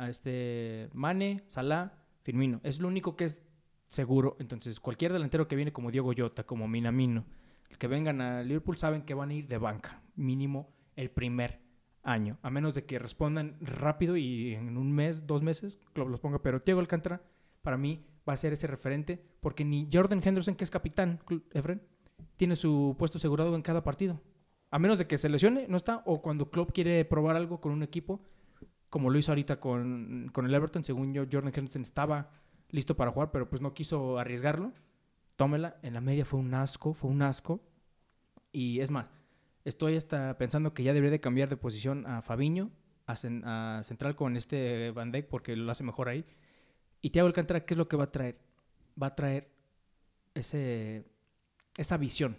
Este 0.07 0.89
Mane, 0.93 1.43
Salah, 1.47 1.93
Firmino. 2.21 2.59
Es 2.63 2.79
lo 2.79 2.87
único 2.87 3.15
que 3.15 3.25
es 3.25 3.43
seguro. 3.89 4.35
Entonces, 4.39 4.79
cualquier 4.79 5.13
delantero 5.13 5.47
que 5.47 5.55
viene 5.55 5.71
como 5.71 5.91
Diego 5.91 6.13
Llota, 6.13 6.43
como 6.43 6.67
Minamino, 6.67 7.25
que 7.77 7.87
vengan 7.87 8.19
a 8.21 8.43
Liverpool 8.43 8.77
saben 8.77 9.03
que 9.03 9.13
van 9.13 9.29
a 9.29 9.33
ir 9.33 9.47
de 9.47 9.57
banca, 9.57 10.01
mínimo 10.15 10.69
el 10.95 11.09
primer 11.09 11.59
año. 12.03 12.37
A 12.41 12.49
menos 12.49 12.75
de 12.75 12.85
que 12.85 12.99
respondan 12.99 13.57
rápido 13.61 14.17
y 14.17 14.53
en 14.53 14.77
un 14.77 14.91
mes, 14.91 15.27
dos 15.27 15.41
meses, 15.41 15.79
los 15.95 16.19
ponga. 16.19 16.41
Pero 16.41 16.59
Diego 16.59 16.79
Alcántara, 16.79 17.21
para 17.61 17.77
mí, 17.77 18.05
va 18.27 18.33
a 18.33 18.37
ser 18.37 18.53
ese 18.53 18.67
referente, 18.67 19.23
porque 19.39 19.65
ni 19.65 19.87
Jordan 19.91 20.21
Henderson, 20.23 20.55
que 20.55 20.63
es 20.63 20.71
capitán, 20.71 21.19
Efren, 21.51 21.81
tiene 22.37 22.55
su 22.55 22.95
puesto 22.97 23.17
asegurado 23.17 23.55
en 23.55 23.61
cada 23.61 23.83
partido. 23.83 24.21
A 24.69 24.79
menos 24.79 24.97
de 24.97 25.07
que 25.07 25.17
se 25.17 25.29
lesione, 25.29 25.67
no 25.67 25.77
está. 25.77 26.01
O 26.05 26.21
cuando 26.21 26.49
Klopp 26.49 26.71
quiere 26.71 27.03
probar 27.05 27.35
algo 27.35 27.59
con 27.59 27.71
un 27.71 27.83
equipo, 27.83 28.21
como 28.89 29.09
lo 29.09 29.17
hizo 29.17 29.31
ahorita 29.31 29.59
con, 29.59 30.31
el 30.35 30.53
Everton, 30.53 30.83
según 30.83 31.13
yo, 31.13 31.25
Jordan 31.31 31.53
Henderson 31.55 31.81
estaba 31.81 32.29
listo 32.69 32.95
para 32.95 33.11
jugar, 33.11 33.31
pero 33.31 33.49
pues 33.49 33.61
no 33.61 33.73
quiso 33.73 34.17
arriesgarlo. 34.17 34.73
Tómela. 35.35 35.77
En 35.81 35.93
la 35.93 36.01
media 36.01 36.25
fue 36.25 36.39
un 36.39 36.53
asco, 36.53 36.93
fue 36.93 37.09
un 37.09 37.21
asco. 37.21 37.61
Y 38.51 38.79
es 38.79 38.91
más, 38.91 39.11
estoy 39.65 39.95
hasta 39.95 40.37
pensando 40.37 40.73
que 40.73 40.83
ya 40.83 40.93
debería 40.93 41.11
de 41.11 41.19
cambiar 41.19 41.49
de 41.49 41.57
posición 41.57 42.05
a 42.07 42.21
Fabiño, 42.21 42.71
a, 43.07 43.81
central 43.83 44.15
con 44.15 44.37
este 44.37 44.91
Van 44.91 45.11
Dijk, 45.11 45.27
porque 45.27 45.55
lo 45.55 45.71
hace 45.71 45.83
mejor 45.83 46.09
ahí. 46.09 46.25
Y 47.01 47.09
Thiago 47.09 47.27
Alcántara, 47.27 47.65
¿qué 47.65 47.73
es 47.73 47.77
lo 47.77 47.87
que 47.87 47.97
va 47.97 48.05
a 48.05 48.11
traer? 48.11 48.37
Va 49.01 49.07
a 49.07 49.15
traer 49.15 49.51
ese, 50.33 51.05
esa 51.77 51.97
visión, 51.97 52.37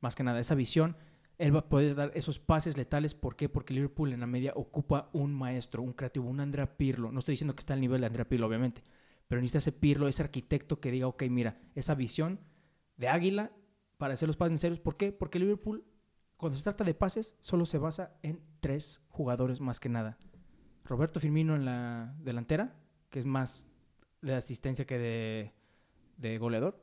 más 0.00 0.14
que 0.14 0.22
nada, 0.22 0.40
esa 0.40 0.54
visión 0.54 0.96
él 1.42 1.52
va 1.52 1.58
a 1.60 1.68
poder 1.68 1.96
dar 1.96 2.12
esos 2.14 2.38
pases 2.38 2.76
letales. 2.76 3.14
¿Por 3.14 3.34
qué? 3.34 3.48
Porque 3.48 3.74
Liverpool 3.74 4.12
en 4.12 4.20
la 4.20 4.28
media 4.28 4.52
ocupa 4.54 5.10
un 5.12 5.34
maestro, 5.34 5.82
un 5.82 5.92
creativo, 5.92 6.28
un 6.28 6.38
Andrea 6.38 6.76
Pirlo. 6.76 7.10
No 7.10 7.18
estoy 7.18 7.32
diciendo 7.32 7.54
que 7.54 7.60
está 7.60 7.74
al 7.74 7.80
nivel 7.80 8.00
de 8.00 8.06
Andrea 8.06 8.28
Pirlo, 8.28 8.46
obviamente. 8.46 8.82
Pero 9.26 9.40
necesita 9.40 9.58
ese 9.58 9.72
Pirlo, 9.72 10.06
ese 10.06 10.22
arquitecto 10.22 10.78
que 10.78 10.92
diga, 10.92 11.08
ok, 11.08 11.24
mira, 11.24 11.58
esa 11.74 11.96
visión 11.96 12.38
de 12.96 13.08
águila 13.08 13.50
para 13.98 14.14
hacer 14.14 14.28
los 14.28 14.36
pases 14.36 14.52
necesarios. 14.52 14.78
¿Por 14.78 14.96
qué? 14.96 15.10
Porque 15.10 15.40
Liverpool, 15.40 15.84
cuando 16.42 16.56
se 16.56 16.64
trata 16.64 16.82
de 16.82 16.92
pases, 16.92 17.36
solo 17.40 17.64
se 17.64 17.78
basa 17.78 18.16
en 18.24 18.40
tres 18.58 19.00
jugadores 19.10 19.60
más 19.60 19.78
que 19.78 19.88
nada. 19.88 20.18
Roberto 20.84 21.20
Firmino 21.20 21.54
en 21.54 21.64
la 21.64 22.16
delantera, 22.18 22.74
que 23.10 23.20
es 23.20 23.26
más 23.26 23.68
de 24.22 24.34
asistencia 24.34 24.84
que 24.84 25.52
de, 26.18 26.38
goleador. 26.38 26.82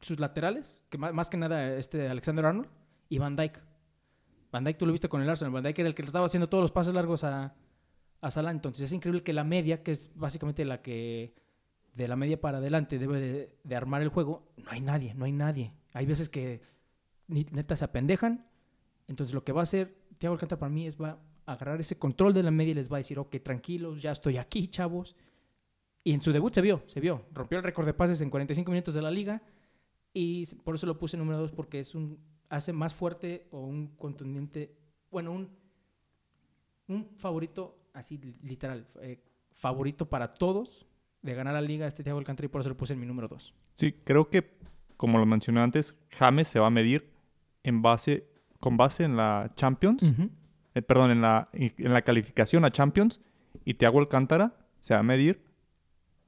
Sus 0.00 0.18
laterales, 0.18 0.82
que 0.88 0.96
más, 0.96 1.28
que 1.28 1.36
nada 1.36 1.76
este 1.76 2.08
Alexander 2.08 2.46
Arnold 2.46 2.70
y 3.10 3.18
Van 3.18 3.36
Dyke. 3.36 3.60
Van 4.50 4.64
Dijk 4.64 4.78
tú 4.78 4.86
lo 4.86 4.92
viste 4.92 5.10
con 5.10 5.20
el 5.20 5.28
Arsenal. 5.28 5.52
Van 5.52 5.62
Dijk 5.62 5.78
era 5.78 5.88
el 5.90 5.94
que 5.94 6.00
estaba 6.00 6.24
haciendo 6.24 6.48
todos 6.48 6.62
los 6.62 6.72
pases 6.72 6.94
largos 6.94 7.22
a, 7.22 7.54
a 8.22 8.30
Salah. 8.30 8.50
Entonces 8.50 8.84
es 8.84 8.92
increíble 8.94 9.22
que 9.22 9.34
la 9.34 9.44
media, 9.44 9.82
que 9.82 9.92
es 9.92 10.10
básicamente 10.14 10.64
la 10.64 10.80
que 10.80 11.34
de 11.94 12.08
la 12.08 12.16
media 12.16 12.40
para 12.40 12.58
adelante 12.58 12.98
debe 12.98 13.52
de, 13.62 13.76
armar 13.76 14.00
el 14.00 14.08
juego, 14.08 14.54
no 14.56 14.70
hay 14.70 14.80
nadie, 14.80 15.12
no 15.12 15.26
hay 15.26 15.32
nadie. 15.32 15.74
Hay 15.92 16.06
veces 16.06 16.30
que 16.30 16.62
neta 17.28 17.76
se 17.76 17.84
apendejan. 17.84 18.46
Entonces 19.10 19.34
lo 19.34 19.42
que 19.42 19.50
va 19.50 19.60
a 19.60 19.62
hacer 19.64 19.92
Thiago 20.18 20.34
Alcántara 20.34 20.60
para 20.60 20.70
mí 20.70 20.86
es 20.86 20.98
va 20.98 21.18
a 21.44 21.52
agarrar 21.52 21.80
ese 21.80 21.98
control 21.98 22.32
de 22.32 22.44
la 22.44 22.52
media 22.52 22.70
y 22.70 22.74
les 22.74 22.90
va 22.90 22.96
a 22.96 22.98
decir, 22.98 23.18
ok, 23.18 23.36
tranquilos, 23.42 24.00
ya 24.00 24.12
estoy 24.12 24.36
aquí, 24.36 24.68
chavos. 24.68 25.16
Y 26.04 26.12
en 26.12 26.22
su 26.22 26.32
debut 26.32 26.54
se 26.54 26.60
vio, 26.60 26.84
se 26.86 27.00
vio. 27.00 27.26
Rompió 27.32 27.58
el 27.58 27.64
récord 27.64 27.86
de 27.86 27.92
pases 27.92 28.20
en 28.20 28.30
45 28.30 28.70
minutos 28.70 28.94
de 28.94 29.02
la 29.02 29.10
liga. 29.10 29.42
Y 30.14 30.46
por 30.62 30.76
eso 30.76 30.86
lo 30.86 30.96
puse 30.96 31.16
número 31.16 31.38
2 31.38 31.50
porque 31.50 31.80
es 31.80 31.96
un 31.96 32.20
hace 32.48 32.72
más 32.72 32.94
fuerte 32.94 33.48
o 33.50 33.60
un 33.60 33.88
contundente, 33.96 34.76
bueno, 35.10 35.32
un, 35.32 35.50
un 36.86 37.10
favorito 37.16 37.78
así 37.92 38.20
literal, 38.42 38.86
eh, 39.02 39.20
favorito 39.52 40.08
para 40.08 40.34
todos 40.34 40.86
de 41.20 41.34
ganar 41.34 41.54
la 41.54 41.60
liga 41.60 41.86
este 41.88 42.04
Thiago 42.04 42.20
Alcántara 42.20 42.46
y 42.46 42.48
por 42.48 42.60
eso 42.60 42.70
lo 42.70 42.76
puse 42.76 42.92
en 42.92 43.00
mi 43.00 43.06
número 43.06 43.26
2. 43.26 43.54
Sí, 43.74 43.92
creo 43.92 44.30
que 44.30 44.56
como 44.96 45.18
lo 45.18 45.26
mencioné 45.26 45.60
antes, 45.60 45.96
James 46.10 46.46
se 46.46 46.60
va 46.60 46.66
a 46.66 46.70
medir 46.70 47.10
en 47.64 47.82
base 47.82 48.29
con 48.60 48.76
base 48.76 49.04
en 49.04 49.16
la 49.16 49.50
Champions, 49.56 50.12
eh, 50.74 50.82
perdón, 50.82 51.10
en 51.10 51.22
la, 51.22 51.48
en 51.52 51.92
la 51.92 52.02
calificación 52.02 52.64
a 52.64 52.70
Champions 52.70 53.20
y 53.64 53.74
Thiago 53.74 53.98
Alcántara 53.98 54.54
se 54.80 54.94
va 54.94 55.00
a 55.00 55.02
medir 55.02 55.42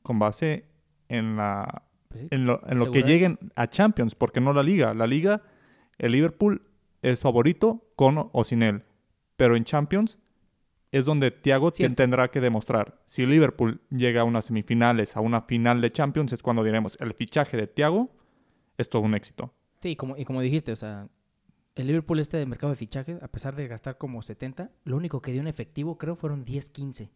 con 0.03 0.19
base 0.19 0.67
en 1.09 1.37
la 1.37 1.85
pues 2.09 2.27
en 2.31 2.47
lo, 2.47 2.61
en 2.67 2.79
lo 2.79 2.91
que 2.91 3.03
lleguen 3.03 3.39
a 3.55 3.69
Champions, 3.69 4.15
porque 4.15 4.41
no 4.41 4.53
la 4.53 4.63
liga. 4.63 4.93
La 4.93 5.07
liga 5.07 5.43
el 5.99 6.13
Liverpool 6.13 6.63
es 7.01 7.21
favorito 7.21 7.93
con 7.97 8.31
o 8.33 8.45
sin 8.45 8.63
él. 8.63 8.85
Pero 9.37 9.57
en 9.57 9.65
Champions 9.65 10.19
es 10.91 11.07
donde 11.07 11.31
Thiago 11.31 11.71
tendrá 11.71 12.29
que 12.29 12.41
demostrar. 12.41 13.01
Si 13.07 13.25
Liverpool 13.25 13.81
llega 13.91 14.21
a 14.21 14.25
unas 14.25 14.45
semifinales, 14.47 15.17
a 15.17 15.21
una 15.21 15.43
final 15.43 15.81
de 15.81 15.91
Champions, 15.91 16.33
es 16.33 16.43
cuando 16.43 16.63
diremos, 16.63 16.99
el 17.01 17.15
fichaje 17.15 17.57
de 17.57 17.67
Thiago 17.67 18.11
es 18.77 18.91
todo 18.91 19.03
un 19.03 19.15
éxito. 19.15 19.55
Sí, 19.81 19.97
como, 19.97 20.17
y 20.17 20.25
como 20.25 20.43
dijiste, 20.43 20.71
o 20.71 20.77
sea, 20.77 21.09
el 21.75 21.87
Liverpool 21.87 22.19
este 22.21 22.37
de 22.37 22.47
mercado 22.47 22.71
de 22.71 22.77
fichaje, 22.77 23.19
a 23.23 23.29
pesar 23.29 23.57
de 23.57 23.67
gastar 23.69 23.99
como 23.99 24.23
70, 24.23 24.71
lo 24.85 24.97
único 24.97 25.23
que 25.23 25.33
dio 25.33 25.41
en 25.41 25.49
efectivo 25.49 25.99
creo 25.99 26.17
fueron 26.17 26.45
10, 26.45 26.71
15. 26.71 27.11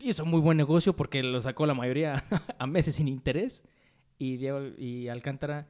Hizo 0.00 0.24
muy 0.24 0.40
buen 0.40 0.56
negocio 0.56 0.94
porque 0.94 1.22
lo 1.22 1.40
sacó 1.40 1.66
la 1.66 1.74
mayoría 1.74 2.24
a 2.58 2.66
meses 2.66 2.96
sin 2.96 3.08
interés. 3.08 3.64
Y, 4.18 4.36
Diego, 4.36 4.60
y 4.78 5.08
Alcántara 5.08 5.66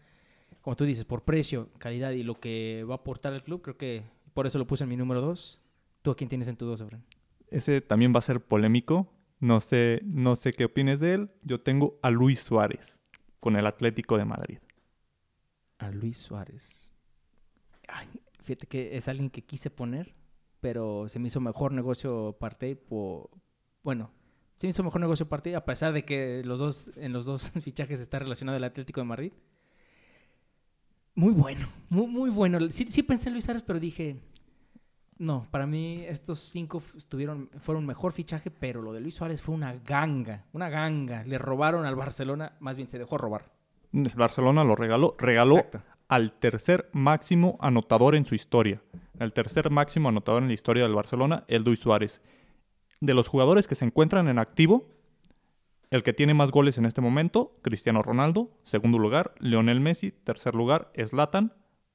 como 0.65 0.77
tú 0.77 0.87
dices, 0.87 1.05
por 1.05 1.25
precio, 1.25 1.69
calidad 1.77 2.13
y 2.13 2.23
lo 2.23 2.41
que 2.41 2.85
va 2.89 2.95
a 2.95 2.97
aportar 2.97 3.35
al 3.35 3.43
club, 3.43 3.61
creo 3.61 3.77
que 3.77 4.03
por 4.33 4.47
eso 4.47 4.59
lo 4.59 4.67
puse 4.67 4.85
en 4.85 4.89
mi 4.89 4.97
número 4.97 5.21
2. 5.21 5.61
¿Tú 6.01 6.11
a 6.11 6.17
quién 6.17 6.31
tienes 6.31 6.49
en 6.49 6.57
tu 6.57 6.65
2, 6.65 6.81
Efraín? 6.81 7.05
Ese 7.51 7.83
también 7.83 8.15
va 8.15 8.21
a 8.21 8.23
ser 8.23 8.41
polémico. 8.41 9.13
No 9.41 9.61
sé, 9.61 10.01
no 10.05 10.37
sé 10.37 10.55
qué 10.55 10.65
opines 10.65 11.01
de 11.01 11.13
él. 11.13 11.31
Yo 11.43 11.61
tengo 11.61 11.99
a 12.01 12.11
Luis 12.11 12.41
Suárez 12.41 12.99
con 13.41 13.57
el 13.57 13.67
Atlético 13.67 14.17
de 14.17 14.25
Madrid. 14.25 14.59
A 15.77 15.91
Luis 15.91 16.17
Suárez. 16.17 16.94
Fíjate 18.43 18.67
que 18.67 18.97
es 18.97 19.09
alguien 19.09 19.31
que 19.31 19.43
quise 19.43 19.71
poner, 19.71 20.15
pero 20.61 21.09
se 21.09 21.19
me 21.19 21.29
hizo 21.29 21.41
mejor 21.41 21.73
negocio 21.73 22.37
Partey 22.39 22.75
por... 22.75 23.31
Bueno, 23.83 24.11
se 24.59 24.67
me 24.67 24.71
hizo 24.71 24.83
mejor 24.83 25.01
negocio 25.01 25.29
Partey 25.29 25.55
a 25.55 25.65
pesar 25.65 25.93
de 25.93 26.05
que 26.05 26.43
los 26.45 26.59
dos, 26.59 26.91
en 26.97 27.13
los 27.13 27.27
dos 27.27 27.53
fichajes 27.63 28.01
está 28.01 28.19
relacionado 28.19 28.57
el 28.57 28.65
Atlético 28.65 29.01
de 29.01 29.07
Madrid. 29.07 29.33
Muy 31.17 31.33
bueno, 31.33 31.69
muy, 31.89 32.07
muy 32.07 32.31
bueno. 32.31 32.59
Sí, 32.71 32.87
sí 32.89 33.03
pensé 33.03 33.29
en 33.29 33.35
Luis 33.35 33.45
Suárez, 33.45 33.63
pero 33.63 33.79
dije, 33.79 34.21
no, 35.19 35.47
para 35.51 35.67
mí 35.67 36.05
estos 36.09 36.41
cinco 36.41 36.83
estuvieron, 36.97 37.51
fueron 37.61 37.87
mejor 37.87 38.13
fichaje, 38.13 38.51
pero 38.51 38.83
lo 38.83 38.93
de 38.93 39.01
Luis 39.01 39.15
Suárez 39.15 39.41
fue 39.41 39.55
una 39.55 39.75
ganga, 39.75 40.45
una 40.53 40.69
ganga. 40.69 41.23
Le 41.25 41.39
robaron 41.39 41.87
al 41.87 41.95
Barcelona, 41.95 42.57
más 42.59 42.75
bien 42.77 42.89
se 42.89 42.99
dejó 42.99 43.17
robar. 43.17 43.53
El 43.93 44.09
Barcelona 44.17 44.65
lo 44.65 44.75
regaló, 44.75 45.15
regaló 45.17 45.65
al 46.09 46.33
tercer 46.33 46.89
máximo 46.93 47.57
anotador 47.61 48.15
en 48.15 48.27
su 48.27 48.35
historia. 48.35 48.83
El 49.19 49.33
tercer 49.33 49.71
máximo 49.71 50.09
anotador 50.09 50.43
en 50.43 50.49
la 50.49 50.55
historia 50.55 50.83
del 50.83 50.95
Barcelona, 50.95 51.45
el 51.49 51.63
Luis 51.63 51.81
Suárez. 51.81 52.21
De 53.01 53.15
los 53.15 53.29
jugadores 53.29 53.67
que 53.67 53.75
se 53.75 53.85
encuentran 53.85 54.29
en 54.29 54.39
activo, 54.39 54.89
el 55.91 56.03
que 56.03 56.13
tiene 56.13 56.35
más 56.35 56.51
goles 56.51 56.79
en 56.79 56.87
este 56.87 57.01
momento, 57.01 57.57
Cristiano 57.63 58.03
Ronaldo. 58.03 58.51
Segundo 58.63 58.99
lugar, 58.99 59.35
Lionel 59.39 59.81
Messi. 59.81 60.11
Tercer 60.11 60.55
lugar, 60.55 60.91
Zlatan. 61.07 61.53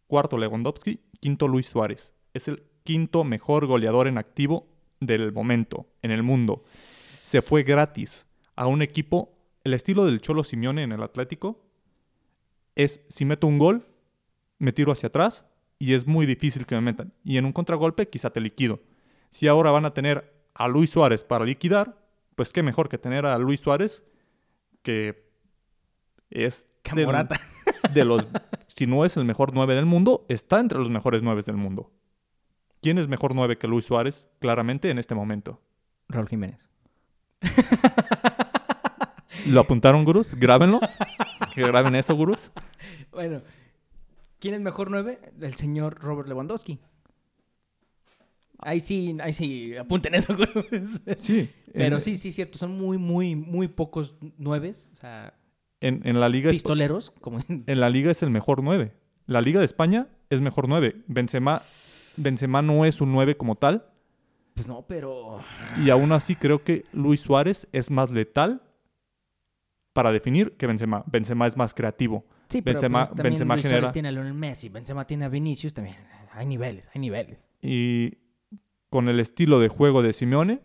Cuarto, 0.07 0.37
Lewandowski. 0.37 1.01
Quinto, 1.19 1.47
Luis 1.47 1.67
Suárez. 1.67 2.13
Es 2.33 2.47
el 2.47 2.63
quinto 2.83 3.23
mejor 3.23 3.65
goleador 3.65 4.07
en 4.07 4.17
activo 4.17 4.67
del 4.99 5.31
momento 5.33 5.87
en 6.01 6.11
el 6.11 6.23
mundo. 6.23 6.63
Se 7.21 7.41
fue 7.41 7.63
gratis 7.63 8.25
a 8.55 8.67
un 8.67 8.81
equipo, 8.81 9.37
el 9.63 9.73
estilo 9.73 10.05
del 10.05 10.21
Cholo 10.21 10.43
Simeone 10.43 10.83
en 10.83 10.91
el 10.91 11.03
Atlético 11.03 11.65
es 12.75 13.01
si 13.09 13.25
meto 13.25 13.47
un 13.47 13.59
gol, 13.59 13.85
me 14.59 14.71
tiro 14.71 14.91
hacia 14.91 15.07
atrás 15.07 15.45
y 15.79 15.93
es 15.93 16.05
muy 16.05 16.25
difícil 16.25 16.65
que 16.65 16.75
me 16.75 16.81
metan. 16.81 17.13
Y 17.23 17.37
en 17.37 17.45
un 17.45 17.53
contragolpe 17.53 18.09
quizá 18.09 18.29
te 18.29 18.41
liquido. 18.41 18.81
Si 19.29 19.47
ahora 19.47 19.71
van 19.71 19.85
a 19.85 19.93
tener 19.93 20.33
a 20.53 20.67
Luis 20.67 20.91
Suárez 20.91 21.23
para 21.23 21.45
liquidar, 21.45 21.97
pues 22.35 22.53
qué 22.53 22.61
mejor 22.61 22.89
que 22.89 22.97
tener 22.97 23.25
a 23.25 23.37
Luis 23.37 23.61
Suárez 23.61 24.03
que 24.81 25.27
es 26.29 26.67
de, 26.93 27.27
de 27.93 28.05
los 28.05 28.27
si 28.67 28.87
no 28.87 29.03
es 29.03 29.17
el 29.17 29.25
mejor 29.25 29.53
9 29.53 29.75
del 29.75 29.85
mundo, 29.85 30.25
está 30.29 30.59
entre 30.59 30.79
los 30.79 30.89
mejores 30.89 31.21
9 31.21 31.41
del 31.43 31.57
mundo. 31.57 31.91
¿Quién 32.81 32.97
es 32.97 33.07
mejor 33.07 33.35
9 33.35 33.57
que 33.57 33.67
Luis 33.67 33.85
Suárez? 33.85 34.29
Claramente 34.39 34.89
en 34.89 34.99
este 34.99 35.15
momento. 35.15 35.61
Raúl 36.07 36.29
Jiménez. 36.29 36.69
¿Lo 39.47 39.59
apuntaron, 39.61 40.05
gurús? 40.05 40.33
Grábenlo. 40.35 40.79
Que 41.53 41.63
graben 41.63 41.95
eso, 41.95 42.15
gurús. 42.15 42.51
Bueno, 43.11 43.41
¿quién 44.39 44.53
es 44.53 44.61
mejor 44.61 44.89
9? 44.91 45.19
El 45.41 45.55
señor 45.55 45.99
Robert 45.99 46.27
Lewandowski. 46.27 46.79
Ahí 48.61 48.79
sí, 48.81 49.15
ahí 49.21 49.31
sí, 49.33 49.75
apunten 49.77 50.15
eso. 50.15 50.35
Sí. 51.17 51.49
Pero 51.73 51.95
en, 51.97 52.01
sí, 52.01 52.17
sí, 52.17 52.31
cierto. 52.31 52.57
Son 52.57 52.71
muy, 52.77 52.97
muy, 52.97 53.35
muy 53.35 53.67
pocos 53.69 54.15
nueves. 54.37 54.89
O 54.93 54.97
sea, 54.97 55.33
En, 55.79 56.01
en 56.05 56.19
la 56.19 56.27
liga 56.27 56.49
espa- 56.49 56.55
pistoleros. 56.55 57.11
Como... 57.21 57.39
en 57.47 57.79
la 57.79 57.89
liga 57.89 58.11
es 58.11 58.21
el 58.21 58.29
mejor 58.31 58.61
9. 58.63 58.91
La 59.27 59.41
liga 59.41 59.59
de 59.59 59.65
España 59.65 60.07
es 60.29 60.41
mejor 60.41 60.67
9. 60.67 61.03
Benzema, 61.07 61.61
Benzema 62.17 62.61
no 62.61 62.83
es 62.83 62.99
un 62.99 63.13
9 63.13 63.37
como 63.37 63.55
tal. 63.55 63.85
Pues 64.55 64.67
no, 64.67 64.85
pero... 64.87 65.39
Y 65.77 65.89
aún 65.89 66.11
así 66.11 66.35
creo 66.35 66.63
que 66.65 66.83
Luis 66.91 67.21
Suárez 67.21 67.67
es 67.71 67.89
más 67.91 68.11
letal 68.11 68.61
para 69.93 70.11
definir 70.11 70.57
que 70.57 70.67
Benzema. 70.67 71.03
Benzema 71.07 71.47
es 71.47 71.55
más 71.55 71.73
creativo. 71.73 72.25
Sí, 72.49 72.61
pero 72.61 72.79
Benzema- 72.79 72.99
pues, 72.99 73.09
también 73.09 73.23
Benzema 73.33 73.53
Luis 73.55 73.65
genera- 73.65 73.79
Suárez 73.81 73.93
tiene 73.93 74.07
a 74.07 74.11
Lionel 74.11 74.33
Messi. 74.33 74.69
Benzema 74.69 75.05
tiene 75.05 75.25
a 75.25 75.29
Vinicius 75.29 75.73
también. 75.73 75.95
Hay 76.33 76.45
niveles, 76.45 76.89
hay 76.93 76.99
niveles. 77.01 77.37
Y 77.61 78.17
con 78.89 79.07
el 79.07 79.19
estilo 79.19 79.59
de 79.59 79.67
juego 79.69 80.01
de 80.01 80.13
Simeone 80.13 80.61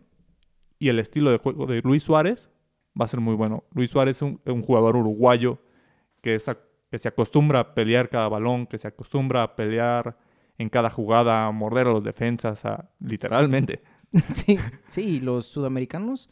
y 0.78 0.89
el 0.89 0.99
estilo 0.99 1.30
de 1.30 1.39
juego 1.39 1.66
de 1.66 1.82
Luis 1.82 2.03
Suárez 2.03 2.49
va 2.99 3.05
a 3.05 3.09
ser 3.09 3.20
muy 3.20 3.35
bueno. 3.35 3.64
Luis 3.74 3.91
Suárez 3.91 4.16
es 4.16 4.22
un, 4.22 4.41
un 4.47 4.62
jugador 4.62 4.97
uruguayo 4.97 5.61
que, 6.22 6.35
es 6.37 6.49
a- 6.49 6.59
que 6.91 6.99
se 6.99 7.09
acostumbra 7.09 7.61
a 7.61 7.74
pelear 7.74 8.09
cada 8.09 8.28
balón, 8.28 8.66
que 8.66 8.78
se 8.78 8.89
acostumbra 8.89 9.43
a 9.43 9.57
pelear 9.57 10.16
en 10.57 10.68
cada 10.70 10.89
jugada, 10.89 11.47
a 11.47 11.51
morder 11.51 11.89
a 11.89 11.91
los 11.93 12.05
defensas, 12.05 12.64
a, 12.64 12.91
literalmente. 13.01 13.82
Sí, 14.32 14.59
sí, 14.89 15.18
los 15.20 15.47
sudamericanos 15.47 16.30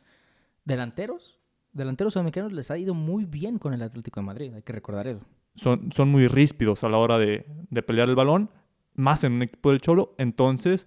delanteros, 0.65 1.41
delanteros 1.73 2.13
sudamericanos 2.13 2.53
les 2.53 2.71
ha 2.71 2.79
ido 2.79 2.95
muy 2.95 3.25
bien 3.25 3.59
con 3.59 3.75
el 3.75 3.83
Atlético 3.83 4.21
de 4.21 4.27
Madrid, 4.27 4.55
hay 4.55 4.63
que 4.63 4.73
recordar 4.73 5.09
eso. 5.09 5.21
Son, 5.55 5.93
son 5.93 6.09
muy 6.11 6.29
ríspidos 6.29 6.85
a 6.85 6.89
la 6.89 6.99
hora 6.99 7.19
de, 7.19 7.47
de 7.71 7.83
pelear 7.83 8.09
el 8.09 8.15
balón, 8.15 8.51
más 8.95 9.25
en 9.25 9.33
un 9.33 9.43
equipo 9.43 9.71
del 9.71 9.81
Cholo. 9.81 10.15
Entonces, 10.19 10.87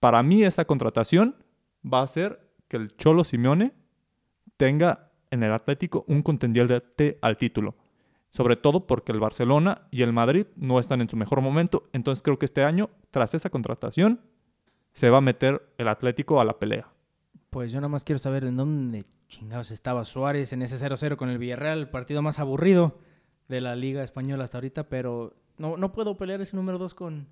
para 0.00 0.22
mí 0.22 0.42
esa 0.42 0.64
contratación 0.64 1.36
va 1.84 2.00
a 2.00 2.04
hacer 2.04 2.50
que 2.68 2.76
el 2.76 2.96
Cholo 2.96 3.24
Simeone 3.24 3.72
tenga 4.56 5.10
en 5.30 5.42
el 5.42 5.52
Atlético 5.52 6.04
un 6.08 6.22
contendiente 6.22 7.18
al 7.20 7.36
título. 7.36 7.76
Sobre 8.30 8.56
todo 8.56 8.86
porque 8.86 9.12
el 9.12 9.20
Barcelona 9.20 9.88
y 9.90 10.02
el 10.02 10.12
Madrid 10.12 10.46
no 10.56 10.78
están 10.78 11.00
en 11.00 11.08
su 11.08 11.16
mejor 11.16 11.40
momento. 11.40 11.88
Entonces 11.92 12.22
creo 12.22 12.38
que 12.38 12.46
este 12.46 12.64
año, 12.64 12.88
tras 13.10 13.34
esa 13.34 13.50
contratación, 13.50 14.20
se 14.92 15.10
va 15.10 15.18
a 15.18 15.22
meter 15.22 15.74
el 15.78 15.88
Atlético 15.88 16.40
a 16.40 16.44
la 16.44 16.58
pelea. 16.58 16.88
Pues 17.50 17.72
yo 17.72 17.80
nada 17.80 17.88
más 17.88 18.04
quiero 18.04 18.18
saber 18.18 18.44
en 18.44 18.56
dónde 18.56 19.04
chingados 19.28 19.70
estaba 19.70 20.04
Suárez 20.04 20.52
en 20.52 20.62
ese 20.62 20.76
0-0 20.76 21.16
con 21.16 21.28
el 21.28 21.38
Villarreal, 21.38 21.78
el 21.78 21.88
partido 21.88 22.22
más 22.22 22.38
aburrido 22.38 22.98
de 23.48 23.60
la 23.60 23.76
Liga 23.76 24.02
Española 24.02 24.44
hasta 24.44 24.58
ahorita, 24.58 24.88
pero 24.88 25.34
no, 25.58 25.76
no 25.76 25.92
puedo 25.92 26.16
pelear 26.16 26.40
ese 26.40 26.56
número 26.56 26.78
2 26.78 26.94
con, 26.94 27.26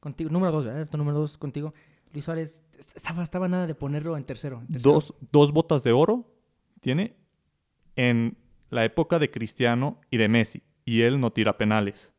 contigo. 0.00 0.30
Número 0.30 0.52
2, 0.52 0.64
¿verdad? 0.64 0.88
Tu 0.88 0.98
número 0.98 1.18
2 1.18 1.38
contigo. 1.38 1.72
Luis 2.12 2.24
Suárez 2.24 2.62
estaba, 2.94 3.22
estaba 3.22 3.48
nada 3.48 3.66
de 3.66 3.74
ponerlo 3.74 4.16
en 4.16 4.24
tercero. 4.24 4.60
en 4.60 4.66
tercero. 4.68 4.92
Dos, 4.94 5.14
dos 5.30 5.52
botas 5.52 5.84
de 5.84 5.92
oro 5.92 6.26
tiene 6.80 7.16
en 7.96 8.36
la 8.70 8.84
época 8.84 9.18
de 9.18 9.30
Cristiano 9.30 10.00
y 10.10 10.16
de 10.16 10.28
Messi. 10.28 10.62
Y 10.84 11.02
él 11.02 11.20
no 11.20 11.32
tira 11.32 11.56
penales. 11.56 12.12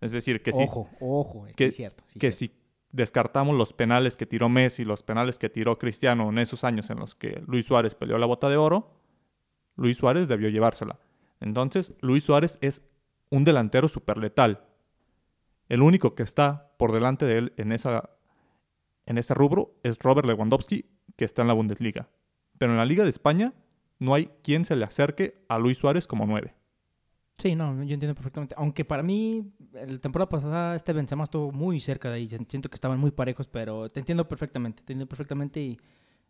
Es 0.00 0.12
decir, 0.12 0.42
que, 0.42 0.52
si, 0.52 0.64
Ojo, 0.64 1.46
que- 1.56 1.66
es 1.66 1.76
cierto. 1.76 2.04
sí 2.06 2.18
que 2.18 2.30
cierto. 2.32 2.54
si 2.54 2.60
descartamos 2.92 3.56
los 3.56 3.72
penales 3.72 4.16
que 4.16 4.26
tiró 4.26 4.48
Messi, 4.48 4.84
los 4.84 5.02
penales 5.02 5.38
que 5.38 5.48
tiró 5.48 5.78
Cristiano 5.78 6.28
en 6.28 6.38
esos 6.38 6.64
años 6.64 6.90
en 6.90 6.98
los 6.98 7.14
que 7.14 7.42
Luis 7.46 7.66
Suárez 7.66 7.94
peleó 7.94 8.18
la 8.18 8.26
bota 8.26 8.48
de 8.50 8.56
oro, 8.58 9.00
Luis 9.76 9.96
Suárez 9.96 10.28
debió 10.28 10.48
llevársela. 10.50 10.98
Entonces, 11.40 11.94
Luis 12.00 12.24
Suárez 12.24 12.58
es 12.60 12.82
un 13.30 13.44
delantero 13.44 13.88
súper 13.88 14.18
letal. 14.18 14.64
El 15.68 15.82
único 15.82 16.14
que 16.14 16.22
está 16.22 16.72
por 16.78 16.92
delante 16.92 17.26
de 17.26 17.38
él 17.38 17.52
en, 17.56 17.72
esa, 17.72 18.10
en 19.06 19.18
ese 19.18 19.34
rubro 19.34 19.74
es 19.82 19.98
Robert 19.98 20.26
Lewandowski, 20.26 20.86
que 21.16 21.24
está 21.24 21.42
en 21.42 21.48
la 21.48 21.54
Bundesliga. 21.54 22.08
Pero 22.58 22.72
en 22.72 22.78
la 22.78 22.84
Liga 22.84 23.04
de 23.04 23.10
España 23.10 23.52
no 23.98 24.14
hay 24.14 24.30
quien 24.42 24.64
se 24.64 24.76
le 24.76 24.84
acerque 24.84 25.44
a 25.48 25.58
Luis 25.58 25.78
Suárez 25.78 26.06
como 26.06 26.26
nueve. 26.26 26.54
Sí, 27.38 27.54
no, 27.54 27.82
yo 27.82 27.94
entiendo 27.94 28.14
perfectamente. 28.14 28.54
Aunque 28.56 28.84
para 28.84 29.02
mí, 29.02 29.52
la 29.72 29.98
temporada 29.98 30.28
pasada, 30.28 30.74
este 30.74 30.94
Benzema 30.94 31.24
estuvo 31.24 31.52
muy 31.52 31.80
cerca 31.80 32.08
de 32.08 32.16
ahí. 32.16 32.28
Siento 32.48 32.70
que 32.70 32.74
estaban 32.74 32.98
muy 32.98 33.10
parejos, 33.10 33.46
pero 33.46 33.90
te 33.90 34.00
entiendo 34.00 34.26
perfectamente. 34.26 34.78
Te 34.78 34.92
entiendo 34.92 35.06
perfectamente 35.06 35.60
y... 35.60 35.78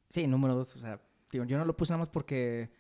Sí, 0.09 0.27
número 0.27 0.55
dos. 0.57 0.75
O 0.75 0.79
sea, 0.81 1.01
digo, 1.31 1.45
yo 1.45 1.59
no 1.59 1.65
lo 1.65 1.77
puse 1.77 1.93
nada 1.93 2.01
más 2.01 2.09
porque 2.09 2.71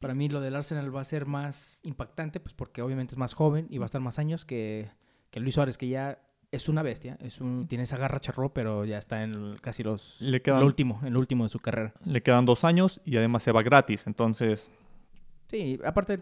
para 0.00 0.14
mí 0.14 0.28
lo 0.28 0.40
del 0.40 0.56
Arsenal 0.56 0.94
va 0.94 1.00
a 1.00 1.04
ser 1.04 1.26
más 1.26 1.80
impactante, 1.82 2.40
pues 2.40 2.54
porque 2.54 2.82
obviamente 2.82 3.14
es 3.14 3.18
más 3.18 3.34
joven 3.34 3.66
y 3.70 3.78
va 3.78 3.84
a 3.84 3.86
estar 3.86 4.00
más 4.00 4.18
años 4.18 4.44
que, 4.44 4.90
que 5.30 5.40
Luis 5.40 5.54
Suárez, 5.54 5.78
que 5.78 5.88
ya 5.88 6.18
es 6.52 6.68
una 6.68 6.82
bestia. 6.82 7.16
Es 7.20 7.40
un, 7.40 7.66
tiene 7.68 7.84
esa 7.84 7.96
garra 7.96 8.20
charro, 8.20 8.52
pero 8.54 8.84
ya 8.84 8.98
está 8.98 9.22
en 9.22 9.56
casi 9.60 9.82
los... 9.82 10.20
Le 10.20 10.42
quedan, 10.42 10.60
Lo 10.60 10.66
último, 10.66 11.00
en 11.04 11.12
lo 11.12 11.18
último 11.18 11.44
de 11.44 11.48
su 11.48 11.58
carrera. 11.58 11.92
le 12.04 12.22
quedan 12.22 12.44
dos 12.46 12.64
años 12.64 13.00
y 13.04 13.16
además 13.16 13.42
se 13.42 13.52
va 13.52 13.62
gratis. 13.62 14.06
Entonces, 14.06 14.70
Sí, 15.48 15.78
aparte, 15.84 16.18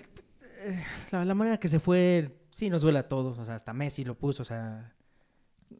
eh, 0.65 0.85
la, 1.11 1.25
la 1.25 1.35
manera 1.35 1.59
que 1.59 1.69
se 1.69 1.81
fue, 1.81 2.37
sí 2.51 2.69
nos 2.71 2.83
duele 2.83 2.99
a 2.99 3.09
todos. 3.09 3.39
O 3.39 3.45
sea, 3.45 3.55
hasta 3.55 3.73
Messi 3.73 4.05
lo 4.05 4.17
puso, 4.19 4.43
o 4.43 4.45
sea, 4.47 4.93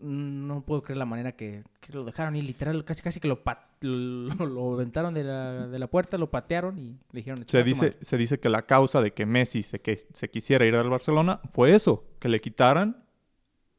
no 0.01 0.65
puedo 0.65 0.83
creer 0.83 0.99
la 0.99 1.05
manera 1.07 1.33
que, 1.33 1.65
que 1.81 1.93
lo 1.93 2.05
dejaron 2.05 2.37
y 2.37 2.43
literal, 2.43 2.85
casi 2.85 3.03
casi 3.03 3.21
que 3.21 3.29
lo, 3.29 3.43
pat- 3.45 3.67
lo, 3.81 4.47
lo 4.47 4.75
aventaron 4.75 5.15
de 5.15 5.25
la, 5.25 5.67
de 5.69 5.79
la 5.79 5.87
puerta, 5.89 6.19
lo 6.19 6.31
patearon 6.31 6.79
y 6.79 6.91
le 7.13 7.21
dijeron... 7.21 7.39
Se 7.39 7.45
"Chinga 7.47 7.63
tu 7.65 7.69
dice, 7.69 7.97
se 8.01 8.17
dice 8.17 8.41
que 8.41 8.49
la 8.49 8.63
causa 8.67 9.01
de 9.03 9.13
que 9.13 9.27
Messi 9.27 9.63
se, 9.63 9.81
que, 9.81 9.97
se 9.97 10.31
quisiera 10.31 10.65
ir 10.65 10.77
del 10.77 10.91
Barcelona 10.91 11.41
fue 11.51 11.75
eso, 11.75 12.05
que 12.19 12.29
le 12.29 12.41
quitaran 12.41 13.05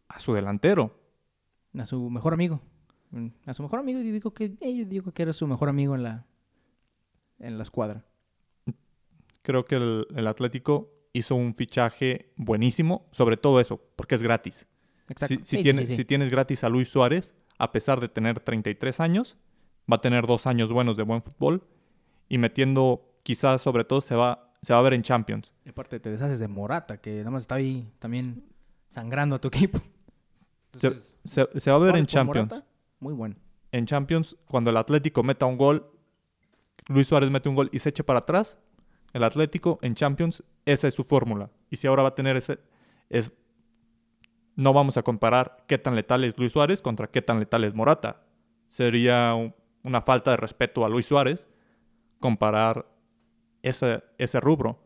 a 0.08 0.20
su 0.20 0.34
delantero. 0.34 1.00
madre". 1.74 1.84
A 1.84 1.86
su 1.86 2.10
mejor 2.10 2.34
amigo. 2.34 2.62
Mm, 3.12 3.28
A 3.46 3.54
su 3.54 3.64
mejor 3.64 3.80
amigo, 3.80 4.00
y 4.00 4.12
digo 4.12 4.34
que, 4.34 4.54
eh, 4.62 4.76
yo 4.76 4.86
digo 4.86 5.12
que 5.12 5.24
era 5.24 5.34
su 5.34 5.46
mejor 5.48 5.70
amigo 5.70 5.96
en 5.96 6.04
la, 6.04 6.26
en 7.40 7.58
la 7.58 7.64
escuadra. 7.64 8.04
Creo 9.42 9.66
que 9.66 9.76
el, 9.76 10.08
el 10.16 10.28
Atlético 10.28 10.92
hizo 11.14 11.36
un 11.36 11.54
fichaje 11.56 12.34
buenísimo, 12.36 13.08
sobre 13.12 13.38
todo 13.38 13.60
eso, 13.60 13.80
porque 13.96 14.16
es 14.16 14.24
gratis. 14.24 14.68
Exacto. 15.10 15.36
Si, 15.36 15.38
si 15.38 15.44
Sí, 15.46 15.58
sí, 15.58 15.64
tienes, 15.64 15.82
sí, 15.82 15.86
sí. 15.88 15.96
si 15.98 16.06
tienes 16.06 16.30
gratis 16.30 16.64
a 16.64 16.70
Luis 16.70 16.90
Suárez, 16.90 17.34
a 17.58 17.72
pesar 17.72 18.00
de 18.00 18.10
tener 18.10 18.40
33 18.40 19.00
años, 19.00 19.38
va 19.92 19.98
a 19.98 20.02
tener 20.02 20.26
dos 20.28 20.48
años 20.48 20.72
buenos 20.72 20.98
de 20.98 21.04
buen 21.04 21.22
fútbol 21.22 21.64
y 22.28 22.38
metiendo, 22.38 23.14
quizás 23.24 23.62
sobre 23.62 23.84
todo 23.84 24.02
se 24.02 24.16
va, 24.16 24.52
se 24.62 24.74
va 24.74 24.80
a 24.80 24.82
ver 24.82 24.94
en 24.94 25.04
Champions. 25.04 25.54
Y 25.64 25.70
aparte 25.70 26.00
te 26.00 26.10
deshaces 26.10 26.40
de 26.40 26.48
Morata, 26.48 26.98
que 27.00 27.18
nada 27.20 27.32
más 27.32 27.44
está 27.44 27.56
ahí 27.56 27.88
también 28.00 28.44
sangrando 28.90 29.36
a 29.36 29.40
tu 29.42 29.48
equipo. 29.50 29.80
Se, 30.76 30.88
Entonces, 30.88 31.18
se- 31.24 31.60
se 31.60 31.72
va 31.72 31.78
a 31.78 31.80
ver 31.80 31.96
en 31.98 32.06
Champions. 32.06 32.50
Morata, 32.50 32.68
muy 33.00 33.14
bueno. 33.14 33.36
en 33.72 33.86
Champions, 33.86 34.36
cuando 34.48 34.70
el 34.72 34.78
Atlético 34.78 35.22
meta 35.24 35.46
un 35.46 35.58
gol, 35.58 35.86
Luis 36.88 37.08
Suárez 37.08 37.30
mete 37.30 37.48
un 37.50 37.56
gol 37.56 37.70
y 37.72 37.80
se 37.80 37.90
eche 37.90 38.04
para 38.04 38.20
atrás, 38.20 38.58
el 39.14 39.24
Atlético 39.24 39.80
en 39.82 39.96
Champions, 39.96 40.44
esa 40.66 40.88
es 40.88 40.94
su 40.94 41.04
fórmula. 41.04 41.50
Y 41.70 41.78
si 41.78 41.88
ahora 41.88 42.04
va 42.04 42.10
a 42.10 42.16
tener 42.16 42.36
ese, 42.38 42.60
es, 43.10 43.32
no 44.56 44.74
vamos 44.74 44.98
a 44.98 45.04
comparar 45.04 45.58
qué 45.68 45.78
tan 45.78 45.96
letal 45.96 46.24
es 46.24 46.38
Luis 46.38 46.52
Suárez 46.52 46.82
contra 46.82 47.08
qué 47.08 47.22
tan 47.22 47.40
letal 47.40 47.64
es 47.64 47.74
Morata. 47.74 48.22
Sería 48.68 49.34
un- 49.36 49.54
una 49.84 50.02
falta 50.02 50.32
de 50.32 50.38
respeto 50.38 50.84
a 50.86 50.90
Luis 50.90 51.06
Suárez 51.06 51.48
comparar 52.20 52.88
ese, 53.62 54.04
ese 54.18 54.40
rubro. 54.40 54.80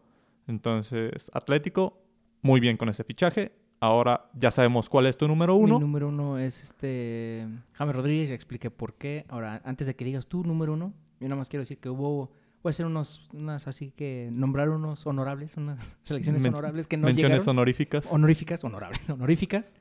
Entonces, 0.47 1.29
Atlético, 1.33 2.01
muy 2.41 2.59
bien 2.59 2.77
con 2.77 2.89
ese 2.89 3.03
fichaje. 3.03 3.51
Ahora 3.81 4.29
ya 4.33 4.51
sabemos 4.51 4.89
cuál 4.89 5.05
es 5.05 5.15
tu 5.15 5.27
número 5.27 5.55
uno. 5.55 5.75
Mi 5.75 5.79
número 5.81 6.09
uno 6.09 6.37
es 6.37 6.63
este 6.63 7.47
James 7.73 7.95
Rodríguez, 7.95 8.29
ya 8.29 8.35
expliqué 8.35 8.69
por 8.71 8.95
qué. 8.95 9.25
Ahora, 9.29 9.61
antes 9.63 9.87
de 9.87 9.95
que 9.95 10.03
digas 10.03 10.27
tu 10.27 10.43
número 10.43 10.73
uno, 10.73 10.93
yo 11.19 11.27
nada 11.29 11.37
más 11.37 11.47
quiero 11.47 11.61
decir 11.61 11.77
que 11.79 11.89
hubo, 11.89 12.31
voy 12.63 12.69
a 12.69 12.71
hacer 12.71 12.85
unos, 12.85 13.27
unas 13.33 13.67
así 13.67 13.91
que 13.91 14.29
nombrar 14.31 14.69
unos 14.69 15.05
honorables, 15.07 15.55
unas 15.57 15.97
selecciones 16.03 16.43
Men- 16.43 16.53
honorables 16.53 16.87
que 16.87 16.97
no 16.97 17.05
Menciones 17.07 17.39
llegaron. 17.39 17.57
honoríficas. 17.57 18.11
Honoríficas, 18.11 18.63
honorables, 18.63 19.09
honoríficas, 19.09 19.73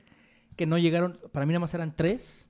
que 0.55 0.65
no 0.65 0.77
llegaron, 0.77 1.19
para 1.31 1.45
mí 1.45 1.51
nada 1.53 1.59
más 1.61 1.73
eran 1.73 1.95
tres. 1.95 2.45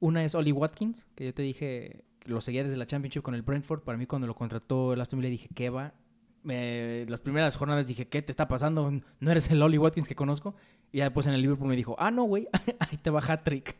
Una 0.00 0.24
es 0.24 0.34
Ollie 0.34 0.52
Watkins, 0.52 1.06
que 1.14 1.24
yo 1.26 1.34
te 1.34 1.42
dije, 1.42 2.04
que 2.18 2.28
lo 2.30 2.40
seguía 2.40 2.62
desde 2.64 2.76
la 2.76 2.86
Championship 2.86 3.22
con 3.22 3.34
el 3.34 3.42
Brentford. 3.42 3.80
Para 3.82 3.96
mí, 3.96 4.06
cuando 4.06 4.26
lo 4.26 4.34
contrató 4.34 4.92
el 4.92 5.00
Aston 5.00 5.18
Villa, 5.20 5.30
dije, 5.30 5.48
¿qué 5.54 5.70
va? 5.70 5.94
Me- 6.42 7.06
las 7.08 7.20
primeras 7.20 7.56
jornadas 7.56 7.86
dije, 7.86 8.06
¿qué 8.08 8.20
te 8.22 8.30
está 8.30 8.46
pasando? 8.46 8.92
No 9.20 9.30
eres 9.30 9.50
el 9.50 9.62
Ollie 9.62 9.78
Watkins 9.78 10.06
que 10.06 10.14
conozco. 10.14 10.54
Y 10.92 10.98
ya 10.98 11.04
después 11.04 11.26
en 11.26 11.32
el 11.32 11.40
Liverpool 11.42 11.66
me 11.68 11.76
dijo, 11.76 11.96
ah, 11.98 12.10
no, 12.10 12.24
güey, 12.24 12.46
ahí 12.78 12.98
te 12.98 13.10
va 13.10 13.20
hat-trick. 13.26 13.76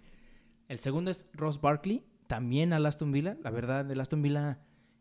El 0.68 0.78
segundo 0.80 1.10
es 1.10 1.26
Ross 1.34 1.60
Barkley, 1.60 2.02
también 2.26 2.72
al 2.72 2.86
Aston 2.86 3.12
Villa. 3.12 3.36
La 3.44 3.50
verdad, 3.50 3.88
el 3.90 4.00
Aston 4.00 4.22
Villa 4.22 4.58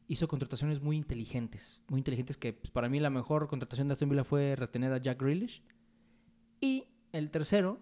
hizo 0.08 0.28
contrataciones 0.28 0.82
muy 0.82 0.98
inteligentes. 0.98 1.82
Muy 1.90 2.00
inteligentes 2.00 2.38
que 2.38 2.54
pues, 2.54 2.70
para 2.72 2.90
mí 2.90 3.00
la 3.00 3.10
mejor 3.10 3.48
contratación 3.48 3.88
de 3.88 3.94
Aston 3.94 4.10
Villa 4.10 4.24
fue 4.24 4.56
retener 4.56 4.94
a 4.94 4.98
Jack 4.98 5.22
Grealish. 5.22 5.62
Y 6.62 6.86
el 7.12 7.32
tercero, 7.32 7.80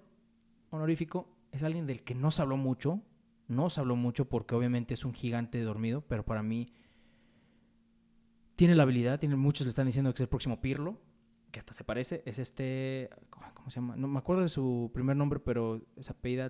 honorífico, 0.69 1.28
es 1.51 1.63
alguien 1.63 1.86
del 1.88 2.03
que 2.03 2.15
no 2.15 2.32
se 2.32 2.41
habló 2.41 2.57
mucho. 2.57 3.01
No 3.47 3.69
se 3.69 3.82
habló 3.82 3.95
mucho 3.95 4.30
porque 4.30 4.55
obviamente 4.55 4.93
es 4.93 5.03
un 5.05 5.13
gigante 5.13 5.61
dormido, 5.61 6.01
pero 6.01 6.24
para 6.26 6.41
mí 6.43 6.71
tiene 8.55 8.76
la 8.76 8.84
habilidad, 8.84 9.19
tiene, 9.19 9.36
muchos 9.36 9.65
le 9.65 9.69
están 9.69 9.86
diciendo 9.88 10.11
que 10.13 10.17
es 10.17 10.21
el 10.21 10.30
próximo 10.30 10.61
Pirlo, 10.61 11.01
que 11.51 11.59
hasta 11.59 11.74
se 11.74 11.84
parece, 11.84 12.24
es 12.26 12.39
este, 12.39 13.09
¿cómo 13.30 13.69
se 13.69 13.76
llama? 13.80 13.95
No 13.95 14.07
me 14.07 14.19
acuerdo 14.19 14.43
de 14.43 14.49
su 14.49 14.91
primer 14.93 15.15
nombre, 15.15 15.39
pero 15.39 15.82
es 15.95 16.09
apellida 16.09 16.49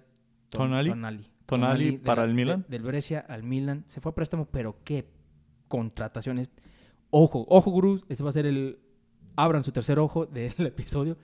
Ton- 0.50 0.70
Tonali. 0.70 1.28
Tonali. 1.46 1.98
Para 1.98 2.24
la- 2.24 2.30
el 2.30 2.36
Milan. 2.36 2.62
de- 2.64 2.68
del 2.78 2.84
Brescia 2.84 3.20
al 3.28 3.44
Milan. 3.44 3.86
Se 3.88 4.02
fue 4.02 4.12
a 4.12 4.16
préstamo, 4.16 4.46
pero 4.46 4.78
qué 4.84 5.04
contrataciones. 5.74 6.52
Ojo, 7.10 7.48
ojo, 7.50 7.72
gurús. 7.72 8.06
Este 8.08 8.24
va 8.24 8.30
a 8.30 8.34
ser 8.34 8.46
el... 8.46 8.78
Abran 9.36 9.64
su 9.64 9.72
tercer 9.72 9.98
ojo 9.98 10.26
del 10.38 10.54
episodio 10.60 11.18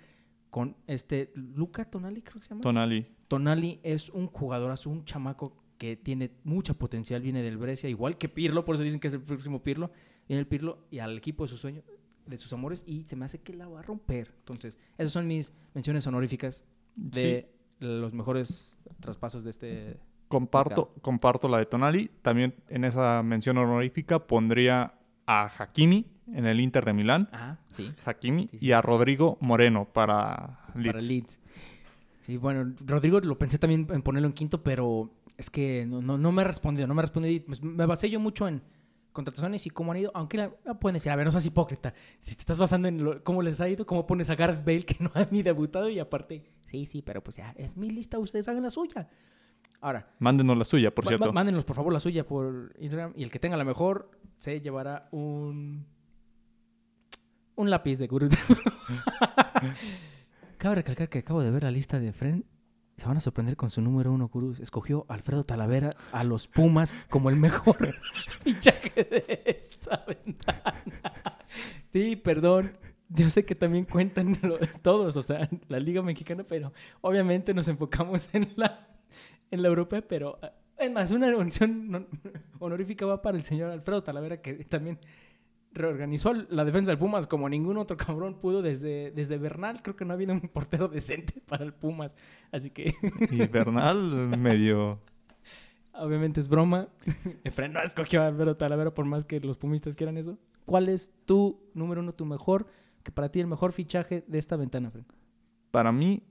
con 0.49 0.75
este... 0.87 1.31
Luca 1.35 1.85
Tonali, 1.85 2.23
creo 2.23 2.39
que 2.39 2.45
se 2.45 2.49
llama. 2.49 2.61
Tonali. 2.61 3.05
Tonali 3.27 3.79
es 3.83 4.09
un 4.09 4.25
jugadorazo, 4.25 4.89
un 4.89 5.05
chamaco 5.05 5.55
que 5.77 5.95
tiene 5.97 6.31
mucha 6.45 6.73
potencial, 6.73 7.21
viene 7.21 7.43
del 7.43 7.57
Brescia, 7.57 7.91
igual 7.91 8.17
que 8.17 8.27
Pirlo, 8.27 8.65
por 8.65 8.73
eso 8.73 8.83
dicen 8.83 8.99
que 8.99 9.09
es 9.09 9.13
el 9.13 9.21
próximo 9.21 9.61
Pirlo. 9.61 9.91
Viene 10.27 10.39
el 10.39 10.47
Pirlo 10.47 10.87
y 10.89 10.97
al 10.97 11.15
equipo 11.15 11.43
de 11.43 11.49
sus 11.49 11.59
sueños, 11.59 11.83
de 12.25 12.37
sus 12.37 12.51
amores, 12.51 12.83
y 12.87 13.03
se 13.03 13.15
me 13.15 13.25
hace 13.25 13.41
que 13.41 13.53
la 13.53 13.67
va 13.67 13.81
a 13.81 13.83
romper. 13.83 14.33
Entonces, 14.39 14.79
esas 14.97 15.11
son 15.11 15.27
mis 15.27 15.53
menciones 15.75 16.07
honoríficas 16.07 16.65
de 16.95 17.53
los 17.77 18.13
mejores 18.13 18.79
traspasos 18.99 19.43
de 19.43 19.49
este. 19.51 19.99
Comparto, 20.29 20.93
comparto 21.01 21.47
la 21.49 21.57
de 21.57 21.65
Tonali. 21.65 22.09
También 22.21 22.55
en 22.69 22.85
esa 22.85 23.21
mención 23.23 23.57
honorífica 23.57 24.19
pondría 24.25 24.93
a 25.25 25.45
Hakimi 25.57 26.05
en 26.33 26.45
el 26.45 26.59
Inter 26.61 26.85
de 26.85 26.93
Milán. 26.93 27.27
Ajá, 27.31 27.59
sí. 27.73 27.91
Hakimi 28.05 28.47
Sí, 28.47 28.59
sí. 28.59 28.65
y 28.67 28.71
a 28.71 28.81
Rodrigo 28.81 29.37
Moreno 29.41 29.85
para 29.91 30.59
Leeds. 30.75 30.93
Para 30.93 31.01
Leeds. 31.03 31.39
Sí, 32.21 32.37
bueno, 32.37 32.75
Rodrigo 32.85 33.19
lo 33.19 33.37
pensé 33.39 33.57
también 33.57 33.87
en 33.89 34.01
ponerlo 34.03 34.27
en 34.27 34.33
quinto, 34.33 34.63
pero 34.63 35.09
es 35.37 35.49
que 35.49 35.85
no, 35.87 36.01
no, 36.01 36.17
no 36.17 36.31
me 36.31 36.43
ha 36.43 36.45
respondido, 36.45 36.85
no 36.87 36.93
me 36.93 37.03
y, 37.31 37.39
pues, 37.39 37.63
me 37.63 37.85
basé 37.87 38.09
yo 38.09 38.19
mucho 38.19 38.47
en 38.47 38.61
contrataciones 39.13 39.65
y 39.65 39.71
cómo 39.71 39.91
han 39.93 39.97
ido, 39.97 40.11
aunque 40.13 40.37
la, 40.37 40.51
la 40.63 40.75
pueden 40.79 40.93
decir, 40.93 41.11
a 41.11 41.15
ver, 41.15 41.25
no 41.25 41.31
seas 41.31 41.45
hipócrita. 41.47 41.93
Si 42.19 42.35
te 42.35 42.41
estás 42.41 42.59
basando 42.59 42.87
en 42.87 43.03
lo- 43.03 43.23
cómo 43.23 43.41
les 43.41 43.59
ha 43.59 43.67
ido, 43.67 43.85
cómo 43.87 44.05
pones 44.05 44.29
a 44.29 44.35
Gareth 44.35 44.63
Bale 44.63 44.83
que 44.83 44.97
no 44.99 45.09
ha 45.15 45.27
ni 45.31 45.41
debutado 45.41 45.89
y 45.89 45.97
aparte, 45.97 46.43
sí, 46.65 46.85
sí, 46.85 47.01
pero 47.01 47.23
pues 47.23 47.37
ya, 47.37 47.51
es 47.57 47.75
mi 47.75 47.89
lista, 47.89 48.19
ustedes 48.19 48.47
hagan 48.47 48.61
la 48.63 48.69
suya. 48.69 49.09
Ahora, 49.81 50.11
Mándenos 50.19 50.57
la 50.57 50.65
suya, 50.65 50.93
por 50.93 51.05
cierto. 51.07 51.31
Mándenos 51.31 51.63
por 51.63 51.75
favor 51.75 51.93
la 51.93 51.99
suya 51.99 52.25
por 52.27 52.73
Instagram 52.79 53.13
y 53.15 53.23
el 53.23 53.31
que 53.31 53.39
tenga 53.39 53.55
la 53.57 53.63
mejor 53.63 54.11
se 54.37 54.59
llevará 54.61 55.07
un 55.11 55.85
un 57.55 57.69
lápiz 57.69 57.97
de 57.97 58.07
gurú. 58.07 58.29
Cabe 60.57 60.75
recalcar 60.75 61.09
que 61.09 61.19
acabo 61.19 61.41
de 61.41 61.51
ver 61.51 61.63
la 61.63 61.71
lista 61.71 61.99
de 61.99 62.11
Fren. 62.13 62.45
Se 62.97 63.07
van 63.07 63.15
a 63.15 63.21
sorprender 63.21 63.55
con 63.55 63.69
su 63.69 63.81
número 63.81 64.11
uno, 64.11 64.27
Gurús. 64.27 64.59
Escogió 64.59 65.05
a 65.07 65.13
Alfredo 65.13 65.45
Talavera 65.45 65.91
a 66.11 66.25
los 66.25 66.47
Pumas 66.49 66.93
como 67.09 67.29
el 67.29 67.37
mejor 67.37 67.95
fichaje 68.43 69.03
de 69.05 69.43
esta 69.61 70.03
ventana. 70.05 70.73
Sí, 71.91 72.17
perdón. 72.17 72.77
Yo 73.07 73.29
sé 73.29 73.45
que 73.45 73.55
también 73.55 73.85
cuentan 73.85 74.37
lo- 74.43 74.59
todos, 74.81 75.15
o 75.17 75.21
sea, 75.21 75.49
la 75.69 75.79
Liga 75.79 76.01
Mexicana, 76.03 76.43
pero 76.43 76.73
obviamente 77.01 77.53
nos 77.53 77.67
enfocamos 77.69 78.29
en 78.33 78.51
la, 78.57 78.88
en 79.51 79.61
la 79.61 79.67
europea, 79.67 80.01
pero 80.07 80.39
eh, 80.41 80.49
es 80.77 80.91
más, 80.91 81.11
una 81.11 81.27
mención 81.35 81.89
no- 81.91 82.05
honorífica 82.59 83.05
va 83.05 83.21
para 83.21 83.37
el 83.37 83.43
señor 83.43 83.71
Alfredo 83.71 84.03
Talavera, 84.03 84.41
que 84.41 84.53
también 84.65 84.99
reorganizó 85.71 86.33
la 86.33 86.65
defensa 86.65 86.91
del 86.91 86.97
Pumas 86.97 87.27
como 87.27 87.47
ningún 87.47 87.77
otro 87.77 87.95
cabrón 87.95 88.39
pudo 88.39 88.61
desde, 88.61 89.11
desde 89.11 89.37
Bernal. 89.37 89.81
Creo 89.83 89.95
que 89.95 90.03
no 90.05 90.13
ha 90.13 90.15
habido 90.15 90.33
un 90.33 90.41
portero 90.41 90.87
decente 90.89 91.41
para 91.47 91.63
el 91.63 91.73
Pumas, 91.73 92.15
así 92.51 92.71
que 92.71 92.93
Y 93.29 93.45
Bernal 93.47 94.37
medio... 94.37 94.99
obviamente 95.93 96.39
es 96.39 96.47
broma. 96.47 96.87
Efraín 97.43 97.73
no 97.73 97.81
escogió 97.81 98.21
a 98.23 98.27
Alfredo 98.27 98.55
Talavera 98.57 98.93
por 98.93 99.05
más 99.05 99.25
que 99.25 99.39
los 99.41 99.57
pumistas 99.57 99.95
quieran 99.95 100.17
eso. 100.17 100.37
¿Cuál 100.65 100.87
es 100.89 101.11
tu 101.25 101.59
número 101.73 102.01
uno, 102.01 102.13
tu 102.13 102.25
mejor, 102.25 102.67
que 103.03 103.11
para 103.11 103.29
ti 103.29 103.39
el 103.39 103.47
mejor 103.47 103.71
fichaje 103.73 104.23
de 104.27 104.39
esta 104.39 104.55
ventana, 104.55 104.89
Fren? 104.91 105.05
Para 105.71 105.91
mí 105.91 106.23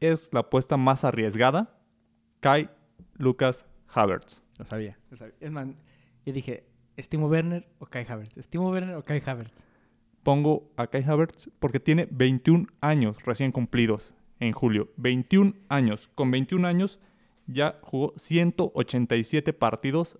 es 0.00 0.32
la 0.32 0.40
apuesta 0.40 0.76
más 0.76 1.04
arriesgada. 1.04 1.75
Kai 2.40 2.70
Lucas 3.16 3.66
Havertz. 3.88 4.42
Lo 4.58 4.64
sabía. 4.64 4.98
Lo 5.10 5.16
sabía. 5.16 5.34
Es 5.40 5.50
más, 5.50 5.68
yo 6.24 6.32
dije, 6.32 6.64
¿Estimo 6.96 7.28
Werner 7.28 7.68
o 7.78 7.86
Kai 7.86 8.06
Havertz? 8.08 8.38
¿Estimo 8.38 8.70
Werner 8.70 8.96
o 8.96 9.02
Kai 9.02 9.22
Havertz? 9.24 9.66
Pongo 10.22 10.72
a 10.76 10.86
Kai 10.86 11.04
Havertz 11.04 11.50
porque 11.58 11.78
tiene 11.78 12.08
21 12.10 12.66
años 12.80 13.22
recién 13.24 13.52
cumplidos 13.52 14.14
en 14.40 14.52
julio. 14.52 14.90
21 14.96 15.54
años. 15.68 16.08
Con 16.14 16.30
21 16.30 16.66
años 16.66 16.98
ya 17.46 17.76
jugó 17.82 18.14
187 18.16 19.52
partidos 19.52 20.18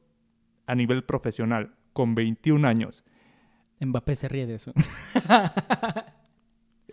a 0.67 0.75
nivel 0.75 1.03
profesional. 1.03 1.75
Con 1.95 2.15
21 2.15 2.69
años. 2.69 3.05
Mbappé 3.81 4.17
se 4.17 4.29
ríe 4.29 4.47
de 4.47 4.57
eso. 4.57 4.73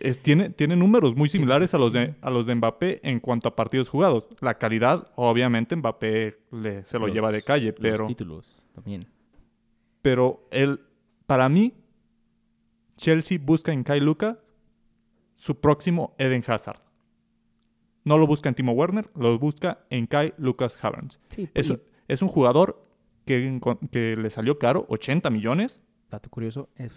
Es- 0.04 0.22
tiene, 0.22 0.50
tiene 0.50 0.76
números 0.76 1.14
muy 1.16 1.28
Sí, 1.28 1.32
sí, 1.32 1.38
similares 1.38 1.70
sí, 1.70 1.76
a, 1.76 1.78
los 1.80 1.92
de, 1.92 2.14
a 2.20 2.30
los 2.30 2.46
de 2.46 2.54
Mbappé 2.54 3.00
en 3.08 3.20
cuanto 3.20 3.48
a 3.48 3.56
partidos 3.56 3.88
jugados. 3.88 4.24
La 4.40 4.58
calidad, 4.58 5.10
obviamente, 5.16 5.74
Mbappé 5.76 6.38
le- 6.52 6.84
se 6.84 6.98
lo 6.98 7.06
Los- 7.06 7.14
lleva 7.14 7.32
de 7.32 7.42
calle, 7.42 7.72
pero... 7.72 7.98
Los 7.98 8.08
títulos 8.08 8.64
también. 8.74 9.06
Pero 10.02 10.46
él, 10.50 10.80
para 11.26 11.48
mí, 11.48 11.72
Chelsea 12.96 13.38
busca 13.42 13.72
en 13.72 13.82
Kai 13.82 14.00
Luka 14.00 14.38
su 15.32 15.58
próximo 15.60 16.14
Eden 16.18 16.42
Hazard. 16.46 16.80
No 18.04 18.18
lo 18.18 18.26
busca 18.26 18.48
en 18.50 18.54
Timo 18.54 18.72
Werner, 18.72 19.08
lo 19.16 19.38
busca 19.38 19.84
en 19.90 20.06
Kai 20.06 20.34
Lucas 20.36 20.78
Havertz. 20.82 21.18
Sí, 21.30 21.48
Es, 21.54 22.20
un 22.22 22.28
jugador 22.28 22.86
que, 23.24 23.58
que 23.90 24.16
le 24.16 24.28
salió 24.30 24.58
caro, 24.58 24.84
80 24.90 25.30
millones. 25.30 25.80
dato 26.10 26.28
curioso, 26.28 26.68
es 26.76 26.92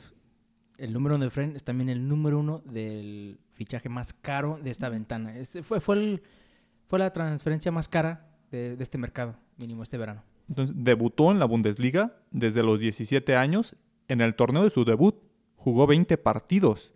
el 0.77 0.93
número 0.93 1.15
uno 1.15 1.23
de 1.25 1.29
Fren 1.31 1.55
es 1.55 1.63
también 1.63 1.89
el 1.89 2.07
número 2.07 2.39
uno 2.39 2.61
del 2.65 3.39
fichaje 3.53 3.89
más 3.89 4.13
caro 4.13 4.59
de 4.63 4.69
esta 4.69 4.89
ventana. 4.89 5.35
Es- 5.37 5.57
fue, 5.63 5.79
fue, 5.81 5.95
el- 5.95 6.21
fue 6.87 6.99
la 6.99 7.11
transferencia 7.11 7.71
más 7.71 7.87
cara 7.89 8.27
de, 8.51 8.75
de 8.75 8.83
este 8.83 8.97
mercado, 8.97 9.35
mínimo 9.57 9.83
este 9.83 9.97
verano. 9.97 10.23
Entonces, 10.49 10.75
debutó 10.79 11.31
en 11.31 11.39
la 11.39 11.45
Bundesliga 11.45 12.15
desde 12.31 12.63
los 12.63 12.79
17 12.79 13.35
años. 13.35 13.75
En 14.07 14.21
el 14.21 14.35
torneo 14.35 14.63
de 14.63 14.69
su 14.69 14.85
debut 14.85 15.15
jugó 15.57 15.87
20 15.87 16.17
partidos. 16.17 16.93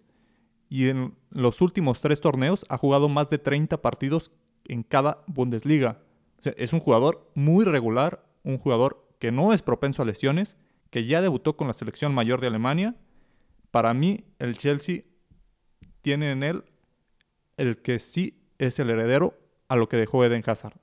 Y 0.70 0.88
en 0.88 1.16
los 1.32 1.60
últimos 1.62 2.00
tres 2.00 2.22
torneos 2.22 2.66
ha 2.70 2.78
jugado 2.78 3.10
más 3.10 3.30
de 3.30 3.38
30 3.40 3.82
partidos 3.82 4.32
en 4.66 4.84
cada 4.84 5.24
Bundesliga. 5.28 6.00
O 6.40 6.44
sea, 6.44 6.54
es 6.58 6.72
un 6.72 6.80
jugador 6.80 7.30
muy 7.36 7.66
regular, 7.66 8.24
un 8.44 8.58
jugador 8.58 9.06
que 9.20 9.32
no 9.34 9.52
es 9.52 9.62
propenso 9.62 10.02
a 10.02 10.06
lesiones, 10.06 10.56
que 10.90 11.06
ya 11.06 11.22
debutó 11.22 11.58
con 11.58 11.68
la 11.68 11.74
selección 11.74 12.14
mayor 12.14 12.40
de 12.40 12.48
Alemania. 12.48 12.96
Para 13.72 13.94
mí, 13.94 14.26
el 14.40 14.58
Chelsea 14.58 15.04
tiene 16.02 16.32
en 16.32 16.44
él 16.44 16.64
el 17.58 17.82
que 17.82 18.00
sí 18.00 18.44
es 18.58 18.80
el 18.80 18.90
heredero 18.90 19.38
a 19.68 19.76
lo 19.76 19.88
que 19.88 19.98
dejó 19.98 20.24
Eden 20.24 20.44
Hazard. 20.46 20.78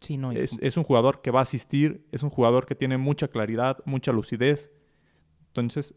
Sí, 0.00 0.18
no, 0.18 0.30
Es, 0.32 0.56
es 0.60 0.76
un 0.76 0.84
jugador 0.84 1.22
que 1.22 1.30
va 1.30 1.40
a 1.40 1.42
asistir, 1.42 2.06
es 2.12 2.22
un 2.22 2.30
jugador 2.30 2.66
que 2.66 2.74
tiene 2.74 2.98
mucha 2.98 3.28
claridad, 3.28 3.78
mucha 3.86 4.12
lucidez. 4.12 4.70
Entonces, 5.48 5.94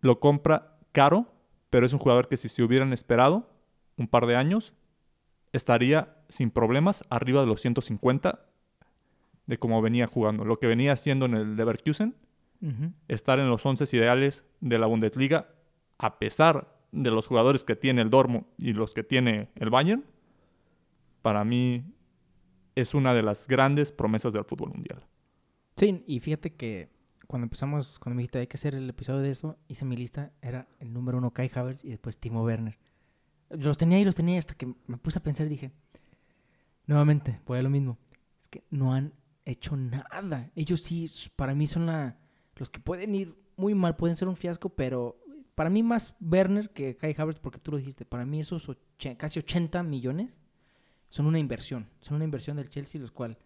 lo 0.00 0.20
compra 0.20 0.78
caro, 0.92 1.32
pero 1.70 1.86
es 1.86 1.92
un 1.92 1.98
jugador 1.98 2.28
que 2.28 2.36
si 2.36 2.48
se 2.48 2.62
hubieran 2.62 2.92
esperado 2.92 3.50
un 3.96 4.08
par 4.08 4.26
de 4.26 4.36
años, 4.36 4.72
estaría 5.52 6.16
sin 6.28 6.50
problemas 6.50 7.04
arriba 7.10 7.40
de 7.42 7.46
los 7.46 7.60
150 7.60 8.46
de 9.46 9.58
como 9.58 9.80
venía 9.82 10.06
jugando. 10.06 10.44
Lo 10.44 10.58
que 10.58 10.66
venía 10.66 10.92
haciendo 10.92 11.26
en 11.26 11.34
el 11.34 11.56
Leverkusen, 11.56 12.16
Ujú. 12.64 12.92
estar 13.08 13.38
en 13.38 13.50
los 13.50 13.64
11 13.64 13.84
ideales 13.94 14.44
de 14.60 14.78
la 14.78 14.86
Bundesliga, 14.86 15.48
a 15.98 16.18
pesar 16.18 16.74
de 16.92 17.10
los 17.10 17.26
jugadores 17.26 17.62
que 17.62 17.76
tiene 17.76 18.00
el 18.00 18.08
Dortmund 18.08 18.46
y 18.56 18.72
los 18.72 18.94
que 18.94 19.04
tiene 19.04 19.50
el 19.56 19.68
Bayern, 19.68 20.04
para 21.20 21.44
mí 21.44 21.84
es 22.74 22.94
una 22.94 23.14
de 23.14 23.22
las 23.22 23.46
grandes 23.48 23.92
promesas 23.92 24.32
del 24.32 24.44
fútbol 24.44 24.70
mundial. 24.70 25.04
Sí, 25.76 26.04
y 26.06 26.20
fíjate 26.20 26.54
que 26.54 26.88
cuando 27.26 27.44
empezamos, 27.44 27.98
cuando 27.98 28.16
me 28.16 28.22
dijiste 28.22 28.38
hay 28.38 28.46
que 28.46 28.56
hacer 28.56 28.74
el 28.74 28.88
episodio 28.88 29.20
de 29.20 29.30
eso, 29.30 29.58
hice 29.68 29.84
mi 29.84 29.96
lista, 29.96 30.32
era 30.40 30.68
el 30.78 30.92
número 30.92 31.18
uno 31.18 31.32
Kai 31.32 31.50
Havertz 31.54 31.84
y 31.84 31.90
después 31.90 32.16
Timo 32.18 32.44
Werner. 32.44 32.78
Los 33.50 33.76
tenía 33.76 33.98
y 34.00 34.04
los 34.04 34.14
tenía 34.14 34.38
hasta 34.38 34.54
que 34.54 34.72
me 34.86 34.96
puse 34.96 35.18
a 35.18 35.22
pensar 35.22 35.46
y 35.46 35.50
dije, 35.50 35.72
nuevamente, 36.86 37.40
voy 37.46 37.58
a 37.58 37.62
lo 37.62 37.70
mismo. 37.70 37.98
es 38.40 38.48
que 38.48 38.64
no 38.70 38.94
han 38.94 39.12
hecho 39.44 39.76
nada. 39.76 40.50
Ellos 40.54 40.80
sí, 40.80 41.10
para 41.36 41.54
mí 41.54 41.66
son 41.66 41.86
la, 41.86 42.16
los 42.56 42.70
que 42.70 42.80
pueden 42.80 43.14
ir 43.14 43.36
muy 43.56 43.74
mal, 43.74 43.96
pueden 43.96 44.16
ser 44.16 44.28
un 44.28 44.36
fiasco, 44.36 44.70
pero 44.70 45.20
para 45.54 45.70
mí 45.70 45.82
más 45.82 46.14
Werner 46.20 46.70
que 46.70 46.96
Kai 46.96 47.14
Havertz, 47.16 47.40
porque 47.40 47.58
tú 47.58 47.72
lo 47.72 47.78
dijiste, 47.78 48.04
para 48.04 48.24
mí 48.24 48.40
esos 48.40 48.68
casi 49.16 49.38
80 49.38 49.82
millones 49.82 50.36
son 51.08 51.26
una 51.26 51.38
inversión, 51.38 51.88
son 52.00 52.16
una 52.16 52.24
inversión 52.24 52.56
del 52.56 52.68
Chelsea, 52.68 53.00
los 53.00 53.12
cual 53.12 53.38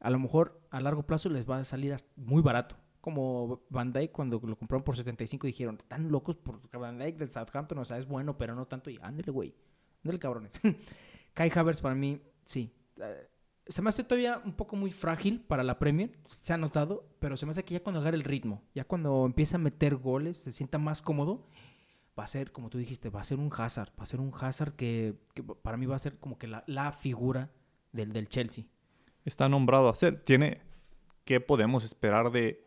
a 0.00 0.10
lo 0.10 0.18
mejor 0.18 0.60
a 0.70 0.80
largo 0.80 1.04
plazo 1.04 1.28
les 1.28 1.48
va 1.48 1.58
a 1.58 1.64
salir 1.64 1.94
muy 2.16 2.42
barato. 2.42 2.76
Como 3.00 3.62
Van 3.70 3.92
Dyke 3.92 4.10
cuando 4.10 4.40
lo 4.44 4.56
compraron 4.56 4.82
por 4.82 4.96
75 4.96 5.46
dijeron, 5.46 5.76
están 5.78 6.10
locos 6.10 6.36
porque 6.36 6.76
Van 6.76 6.98
Dyke 6.98 7.18
del 7.18 7.30
Southampton, 7.30 7.78
o 7.78 7.84
sea, 7.84 7.98
es 7.98 8.06
bueno, 8.06 8.36
pero 8.36 8.56
no 8.56 8.66
tanto. 8.66 8.90
Y 8.90 8.98
ándale, 9.00 9.30
güey, 9.30 9.54
ándale, 10.02 10.18
cabrones. 10.18 10.60
Kai 11.34 11.52
Havertz 11.54 11.80
para 11.80 11.94
mí, 11.94 12.20
sí. 12.44 12.74
Se 13.68 13.82
me 13.82 13.88
hace 13.88 14.04
todavía 14.04 14.40
un 14.44 14.52
poco 14.52 14.76
muy 14.76 14.92
frágil 14.92 15.42
para 15.42 15.64
la 15.64 15.78
Premier, 15.78 16.16
se 16.26 16.52
ha 16.52 16.56
notado, 16.56 17.08
pero 17.18 17.36
se 17.36 17.46
me 17.46 17.50
hace 17.50 17.64
que 17.64 17.74
ya 17.74 17.82
cuando 17.82 18.00
agarre 18.00 18.16
el 18.16 18.24
ritmo, 18.24 18.62
ya 18.74 18.84
cuando 18.84 19.26
empieza 19.26 19.56
a 19.56 19.60
meter 19.60 19.96
goles, 19.96 20.38
se 20.38 20.52
sienta 20.52 20.78
más 20.78 21.02
cómodo, 21.02 21.46
va 22.18 22.24
a 22.24 22.26
ser, 22.26 22.52
como 22.52 22.70
tú 22.70 22.78
dijiste, 22.78 23.10
va 23.10 23.20
a 23.20 23.24
ser 23.24 23.38
un 23.38 23.50
Hazard, 23.56 23.90
va 23.98 24.04
a 24.04 24.06
ser 24.06 24.20
un 24.20 24.32
Hazard 24.38 24.74
que, 24.74 25.14
para 25.62 25.76
mí 25.76 25.86
va 25.86 25.96
a 25.96 26.00
ser 26.00 26.18
como 26.18 26.38
que 26.38 26.46
la, 26.46 26.92
figura 26.92 27.50
del, 27.92 28.28
Chelsea. 28.28 28.64
Está 29.24 29.48
nombrado 29.48 29.88
a 29.88 29.94
ser, 29.94 30.22
tiene, 30.22 30.60
¿qué 31.24 31.40
podemos 31.40 31.84
esperar 31.84 32.30
de, 32.30 32.64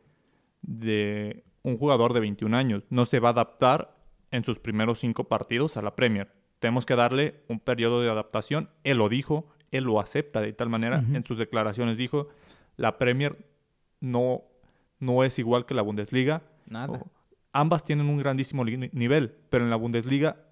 de 0.62 1.44
un 1.64 1.78
jugador 1.78 2.14
de 2.14 2.20
21 2.20 2.56
años? 2.56 2.84
No 2.90 3.06
se 3.06 3.20
va 3.20 3.30
a 3.30 3.32
adaptar 3.32 3.98
en 4.32 4.44
sus 4.44 4.60
primeros 4.60 5.00
cinco 5.00 5.24
partidos 5.24 5.78
a 5.78 5.82
la 5.82 5.96
Premier. 5.96 6.32
Tenemos 6.60 6.86
que 6.86 6.96
darle 6.96 7.44
un 7.48 7.60
periodo 7.60 8.02
de 8.02 8.10
adaptación, 8.10 8.70
él 8.84 8.98
lo 8.98 9.10
dijo, 9.10 9.48
él 9.72 9.84
lo 9.86 10.00
acepta 10.00 10.42
de 10.42 10.54
tal 10.54 10.70
manera. 10.70 11.04
En 11.14 11.24
sus 11.24 11.38
declaraciones 11.38 11.98
dijo, 11.98 12.30
la 12.78 12.98
Premier 12.98 13.46
no, 14.00 14.44
no 15.00 15.24
es 15.24 15.40
igual 15.40 15.66
que 15.66 15.74
la 15.74 15.82
Bundesliga. 15.82 16.44
Nada. 16.66 17.04
ambas 17.52 17.84
tienen 17.84 18.10
un 18.10 18.18
grandísimo 18.18 18.64
nivel, 18.64 19.32
pero 19.50 19.64
en 19.64 19.72
la 19.72 19.76
Bundesliga 19.76 20.46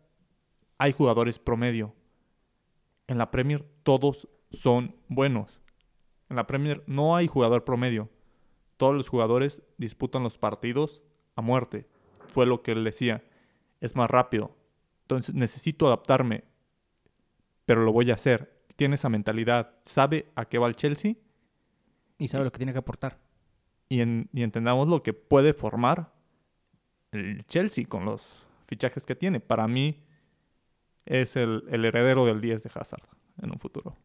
hay 0.77 0.91
jugadores 0.91 1.39
promedio. 1.39 1.93
En 3.07 3.17
la 3.17 3.31
Premier 3.31 3.65
todos 3.83 4.27
son 4.49 4.95
buenos. 5.07 5.61
En 6.29 6.35
la 6.35 6.47
Premier 6.47 6.83
no 6.87 7.15
hay 7.15 7.27
jugador 7.27 7.63
promedio. 7.63 8.09
Todos 8.77 8.95
los 8.95 9.09
jugadores 9.09 9.63
disputan 9.77 10.23
los 10.23 10.37
partidos 10.37 11.01
a 11.35 11.41
muerte. 11.41 11.87
Fue 12.27 12.45
lo 12.45 12.61
que 12.61 12.73
él 12.73 12.83
decía. 12.83 13.23
Es 13.79 13.95
más 13.95 14.09
rápido. 14.09 14.55
Entonces 15.03 15.33
necesito 15.33 15.87
adaptarme, 15.87 16.43
pero 17.65 17.83
lo 17.83 17.93
voy 17.93 18.11
a 18.11 18.15
hacer 18.15 18.56
tiene 18.77 18.95
esa 18.95 19.09
mentalidad, 19.09 19.75
sabe 19.83 20.31
a 20.35 20.45
qué 20.45 20.57
va 20.57 20.67
el 20.67 20.75
Chelsea. 20.75 21.15
Y 22.17 22.29
sabe 22.29 22.45
lo 22.45 22.51
que 22.51 22.59
tiene 22.59 22.71
que 22.71 22.79
aportar. 22.79 23.19
Y, 23.89 23.99
entendamos 23.99 24.87
lo 24.87 25.03
que 25.03 25.13
puede 25.13 25.53
formar 25.53 26.13
el 27.11 27.45
Chelsea 27.47 27.85
con 27.85 28.05
los 28.05 28.47
fichajes 28.67 29.05
que 29.05 29.15
tiene. 29.15 29.39
Para 29.39 29.67
mí 29.67 30.03
es 31.05 31.35
el, 31.35 31.63
heredero 31.69 32.25
del 32.25 32.39
10 32.39 32.63
de 32.63 32.71
Hazard 32.73 33.03
en 33.41 33.51
un 33.51 33.59
futuro. 33.59 33.97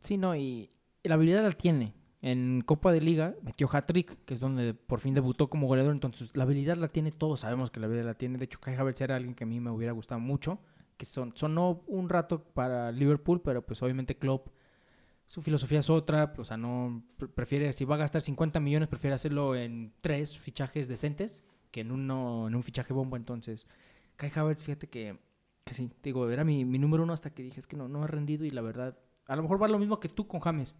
Sí, 0.00 0.16
no, 0.16 0.34
y 0.36 0.70
la 1.02 1.14
habilidad 1.14 1.42
la 1.42 1.52
tiene. 1.52 1.94
En 2.22 2.62
Copa 2.62 2.92
de 2.92 3.00
Liga 3.00 3.34
metió 3.42 3.68
hat-trick, 3.70 4.24
que 4.24 4.34
es 4.34 4.40
donde 4.40 4.74
por 4.74 5.00
fin 5.00 5.14
debutó 5.14 5.48
como 5.48 5.68
goleador. 5.68 5.92
Entonces, 5.92 6.36
la 6.36 6.44
habilidad 6.44 6.76
la 6.76 6.88
tiene, 6.88 7.12
todos 7.12 7.40
sabemos 7.40 7.70
que 7.70 7.78
la 7.78 7.86
habilidad 7.86 8.06
la 8.06 8.14
tiene. 8.14 8.38
De 8.38 8.46
hecho, 8.46 8.58
Kai 8.58 8.74
Havertz 8.74 9.02
era 9.02 9.16
alguien 9.16 9.34
que 9.34 9.44
a 9.44 9.46
mí 9.46 9.60
me 9.60 9.70
hubiera 9.70 9.92
gustado 9.92 10.20
mucho 10.20 10.58
que 10.96 11.04
son, 11.06 11.32
sonó 11.36 11.82
un 11.86 12.08
rato 12.08 12.42
para 12.42 12.90
Liverpool, 12.92 13.40
pero 13.42 13.64
pues 13.64 13.82
obviamente 13.82 14.16
Klopp, 14.16 14.48
su 15.28 15.42
filosofía 15.42 15.80
es 15.80 15.90
otra, 15.90 16.32
o 16.38 16.44
sea, 16.44 16.56
no 16.56 17.04
prefiere, 17.34 17.72
si 17.72 17.84
va 17.84 17.96
a 17.96 17.98
gastar 17.98 18.22
50 18.22 18.60
millones, 18.60 18.88
prefiere 18.88 19.14
hacerlo 19.14 19.56
en 19.56 19.92
tres 20.00 20.38
fichajes 20.38 20.88
decentes 20.88 21.44
que 21.70 21.80
en 21.80 21.90
uno, 21.90 22.46
en 22.46 22.54
un 22.54 22.62
fichaje 22.62 22.92
bomba, 22.92 23.16
entonces, 23.16 23.66
Kai 24.16 24.30
Havertz, 24.34 24.62
fíjate 24.62 24.88
que, 24.88 25.18
que 25.64 25.74
sí, 25.74 25.90
digo, 26.02 26.30
era 26.30 26.44
mi, 26.44 26.64
mi, 26.64 26.78
número 26.78 27.02
uno 27.02 27.12
hasta 27.12 27.34
que 27.34 27.42
dije, 27.42 27.60
es 27.60 27.66
que 27.66 27.76
no, 27.76 27.88
no 27.88 28.04
ha 28.04 28.06
rendido 28.06 28.44
y 28.44 28.50
la 28.50 28.62
verdad, 28.62 28.98
a 29.26 29.36
lo 29.36 29.42
mejor 29.42 29.60
va 29.60 29.68
lo 29.68 29.78
mismo 29.78 30.00
que 30.00 30.08
tú 30.08 30.26
con 30.26 30.40
James. 30.40 30.76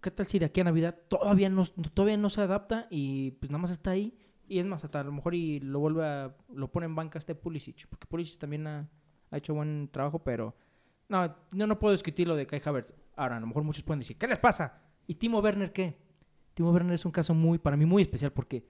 ¿Qué 0.00 0.10
tal 0.10 0.26
si 0.26 0.38
de 0.38 0.46
aquí 0.46 0.60
a 0.60 0.64
Navidad 0.64 0.96
todavía 1.08 1.48
no, 1.48 1.64
todavía 1.64 2.16
no 2.16 2.30
se 2.30 2.40
adapta 2.40 2.86
y 2.90 3.32
pues 3.32 3.50
nada 3.50 3.62
más 3.62 3.70
está 3.70 3.90
ahí? 3.90 4.16
Y 4.46 4.58
es 4.58 4.66
más, 4.66 4.84
hasta 4.84 5.00
a 5.00 5.04
lo 5.04 5.12
mejor 5.12 5.34
y 5.34 5.60
lo 5.60 5.80
vuelve 5.80 6.04
a, 6.04 6.36
lo 6.52 6.70
pone 6.70 6.86
en 6.86 6.94
banca 6.94 7.18
este 7.18 7.34
Pulisic, 7.34 7.88
porque 7.88 8.06
Pulisic 8.06 8.38
también 8.38 8.66
ha 8.66 8.88
ha 9.32 9.38
hecho 9.38 9.54
buen 9.54 9.88
trabajo, 9.90 10.20
pero 10.20 10.54
no, 11.08 11.34
no, 11.50 11.66
no 11.66 11.78
puedo 11.78 11.92
discutir 11.92 12.28
lo 12.28 12.36
de 12.36 12.46
Kai 12.46 12.62
Havertz. 12.64 12.94
Ahora, 13.16 13.38
a 13.38 13.40
lo 13.40 13.46
mejor 13.46 13.64
muchos 13.64 13.82
pueden 13.82 14.00
decir, 14.00 14.16
¿qué 14.16 14.28
les 14.28 14.38
pasa? 14.38 14.80
¿Y 15.06 15.16
Timo 15.16 15.40
Werner 15.40 15.72
qué? 15.72 15.96
Timo 16.54 16.70
Werner 16.70 16.94
es 16.94 17.04
un 17.04 17.12
caso 17.12 17.34
muy, 17.34 17.58
para 17.58 17.76
mí, 17.76 17.86
muy 17.86 18.02
especial 18.02 18.32
porque, 18.32 18.64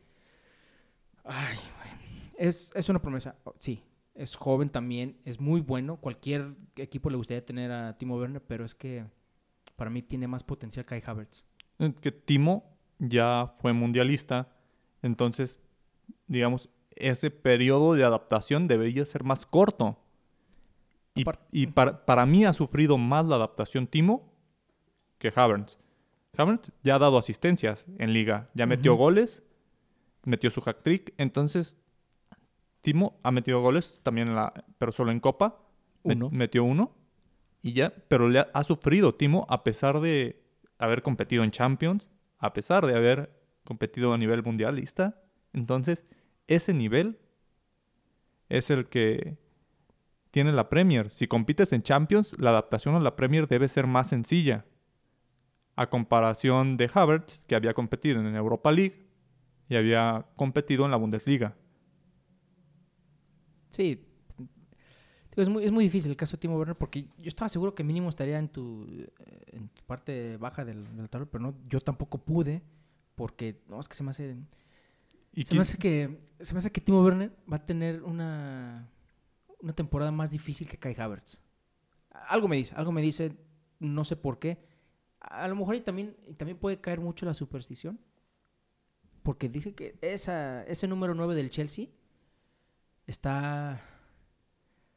es, 2.36 2.72
es 2.74 2.88
una 2.88 3.02
promesa, 3.02 3.36
sí, 3.58 3.82
es 4.14 4.36
joven 4.36 4.70
también, 4.70 5.18
es 5.24 5.40
muy 5.40 5.60
bueno, 5.60 5.96
cualquier 5.96 6.54
equipo 6.76 7.10
le 7.10 7.16
gustaría 7.16 7.44
tener 7.44 7.70
a 7.72 7.98
Timo 7.98 8.16
Werner, 8.16 8.42
pero 8.42 8.64
es 8.64 8.74
que 8.74 9.04
para 9.76 9.90
mí 9.90 10.02
tiene 10.02 10.28
más 10.28 10.44
potencial 10.44 10.84
Kai 10.84 11.02
Havertz. 11.04 11.44
Que 12.00 12.12
Timo 12.12 12.64
ya 12.98 13.52
fue 13.60 13.72
mundialista, 13.72 14.48
entonces, 15.02 15.60
digamos, 16.28 16.70
ese 16.96 17.30
periodo 17.30 17.94
de 17.94 18.04
adaptación 18.04 18.68
debería 18.68 19.04
ser 19.06 19.24
más 19.24 19.46
corto. 19.46 19.98
Y, 21.14 21.66
para, 21.66 22.26
mí 22.26 22.44
ha 22.44 22.52
sufrido 22.52 22.96
más 22.96 23.26
la 23.26 23.36
adaptación 23.36 23.86
Timo 23.86 24.32
que 25.18 25.32
Havertz. 25.34 25.78
Havertz 26.36 26.72
ya 26.82 26.94
ha 26.94 26.98
dado 26.98 27.18
asistencias 27.18 27.86
en 27.98 28.12
liga, 28.12 28.48
ya 28.54 28.66
metió 28.66 28.94
goles, 28.94 29.42
metió 30.24 30.50
su 30.50 30.62
hack 30.62 30.82
trick, 30.82 31.12
entonces 31.18 31.76
Timo 32.80 33.20
ha 33.22 33.30
metido 33.30 33.60
goles 33.60 34.00
también 34.02 34.28
en 34.28 34.36
la, 34.36 34.52
pero 34.78 34.90
solo 34.90 35.10
en 35.10 35.20
Copa, 35.20 35.60
uno. 36.02 36.30
metió 36.30 36.64
uno 36.64 36.96
y 37.60 37.74
ya, 37.74 37.92
pero 38.08 38.28
le 38.28 38.46
ha, 38.52 38.64
sufrido 38.64 39.14
Timo 39.14 39.46
a 39.48 39.62
pesar 39.62 40.00
de 40.00 40.42
haber 40.78 41.02
competido 41.02 41.44
en 41.44 41.50
Champions, 41.50 42.10
a 42.38 42.54
pesar 42.54 42.86
de 42.86 42.96
haber 42.96 43.38
competido 43.64 44.12
a 44.12 44.18
nivel 44.18 44.42
mundialista, 44.42 45.22
entonces 45.52 46.04
ese 46.48 46.72
nivel 46.72 47.20
es 48.48 48.70
el 48.70 48.88
que 48.88 49.38
tiene 50.32 50.50
la 50.50 50.68
Premier. 50.68 51.10
Si 51.10 51.28
compites 51.28 51.72
en 51.72 51.82
Champions, 51.82 52.34
la 52.38 52.50
adaptación 52.50 52.96
a 52.96 53.00
la 53.00 53.14
Premier 53.14 53.46
debe 53.46 53.68
ser 53.68 53.86
más 53.86 54.08
sencilla. 54.08 54.64
A 55.76 55.88
comparación 55.88 56.76
de 56.76 56.90
Havertz, 56.92 57.42
que 57.46 57.54
había 57.54 57.74
competido 57.74 58.20
en 58.20 58.34
Europa 58.34 58.72
League 58.72 59.06
y 59.68 59.76
había 59.76 60.26
competido 60.36 60.84
en 60.84 60.90
la 60.90 60.96
Bundesliga. 60.96 61.54
Sí. 63.70 64.04
Es 65.36 65.48
muy, 65.48 65.64
es 65.64 65.70
muy 65.70 65.84
difícil 65.84 66.10
el 66.10 66.16
caso 66.16 66.36
de 66.36 66.40
Timo 66.40 66.58
Werner 66.58 66.76
porque 66.76 67.08
yo 67.18 67.28
estaba 67.28 67.48
seguro 67.48 67.74
que 67.74 67.84
mínimo 67.84 68.08
estaría 68.08 68.38
en 68.38 68.48
tu, 68.48 68.86
en 69.46 69.68
tu 69.68 69.82
parte 69.84 70.36
baja 70.38 70.64
del, 70.64 70.96
del 70.96 71.08
tablero, 71.08 71.30
pero 71.30 71.42
no, 71.42 71.54
yo 71.68 71.80
tampoco 71.80 72.18
pude 72.18 72.62
porque, 73.14 73.62
no, 73.68 73.80
es 73.80 73.88
que 73.88 73.94
se 73.94 74.02
me 74.02 74.10
hace... 74.10 74.36
se, 75.34 75.54
me 75.54 75.60
hace 75.60 75.78
que, 75.78 76.18
se 76.40 76.54
me 76.54 76.58
hace 76.58 76.70
que 76.70 76.80
Timo 76.80 77.02
Werner 77.02 77.32
va 77.50 77.56
a 77.56 77.66
tener 77.66 78.02
una 78.02 78.90
una 79.62 79.72
temporada 79.72 80.10
más 80.10 80.30
difícil 80.30 80.68
que 80.68 80.78
Kai 80.78 80.94
Havertz. 80.98 81.40
Algo 82.28 82.48
me 82.48 82.56
dice, 82.56 82.74
algo 82.74 82.92
me 82.92 83.00
dice, 83.00 83.36
no 83.78 84.04
sé 84.04 84.16
por 84.16 84.38
qué. 84.38 84.58
A 85.20 85.46
lo 85.48 85.56
mejor 85.56 85.76
y 85.76 85.80
también, 85.80 86.16
también 86.36 86.58
puede 86.58 86.80
caer 86.80 87.00
mucho 87.00 87.24
la 87.24 87.32
superstición. 87.32 87.98
Porque 89.22 89.48
dice 89.48 89.74
que 89.74 89.96
esa, 90.02 90.64
ese 90.64 90.88
número 90.88 91.14
9 91.14 91.34
del 91.34 91.50
Chelsea 91.50 91.86
está. 93.06 93.80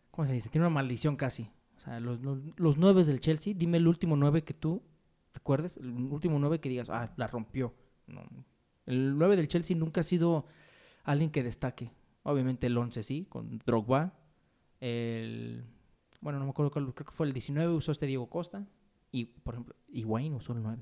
¿Cómo 0.09 0.26
se 0.26 0.34
dice? 0.34 0.49
Tiene 0.49 0.66
una 0.66 0.74
maldición 0.74 1.16
casi. 1.16 1.51
O 1.78 1.80
sea, 1.80 1.99
los, 1.99 2.20
los, 2.22 2.78
9 2.78 3.03
del 3.03 3.20
Chelsea, 3.20 3.53
dime 3.55 3.78
el 3.78 3.88
último 3.88 4.16
9 4.16 4.43
que 4.43 4.53
tú 4.53 4.82
recuerdes. 5.34 5.78
El 5.78 5.91
último 5.91 6.39
9 6.39 6.59
que 6.59 6.70
digas, 6.70 6.89
ah, 6.89 7.13
la 7.18 7.28
rompió. 7.28 7.76
El 8.88 9.18
9 9.18 9.36
del 9.36 9.47
Chelsea 9.47 9.78
nunca 9.78 10.01
ha 10.01 10.03
sido 10.03 10.45
alguien 11.03 11.30
que 11.30 11.43
destaque. 11.43 11.91
Obviamente 12.24 12.66
el 12.68 12.78
11 12.78 13.03
sí, 13.03 13.28
con 13.30 13.59
Drogba, 13.59 14.13
el, 14.80 15.65
bueno, 16.21 16.39
no 16.39 16.45
me 16.45 16.51
acuerdo 16.51 16.71
cuál, 16.71 16.93
creo 16.93 17.05
que 17.05 17.11
fue 17.11 17.28
el 17.28 17.34
19, 17.34 17.73
usó 17.73 17.91
este 17.91 18.05
Diego 18.05 18.30
Costa. 18.30 18.65
Y, 19.11 19.26
por 19.26 19.53
ejemplo, 19.53 19.76
Higuaín 19.88 20.34
usó 20.34 20.53
el 20.53 20.61
9. 20.61 20.82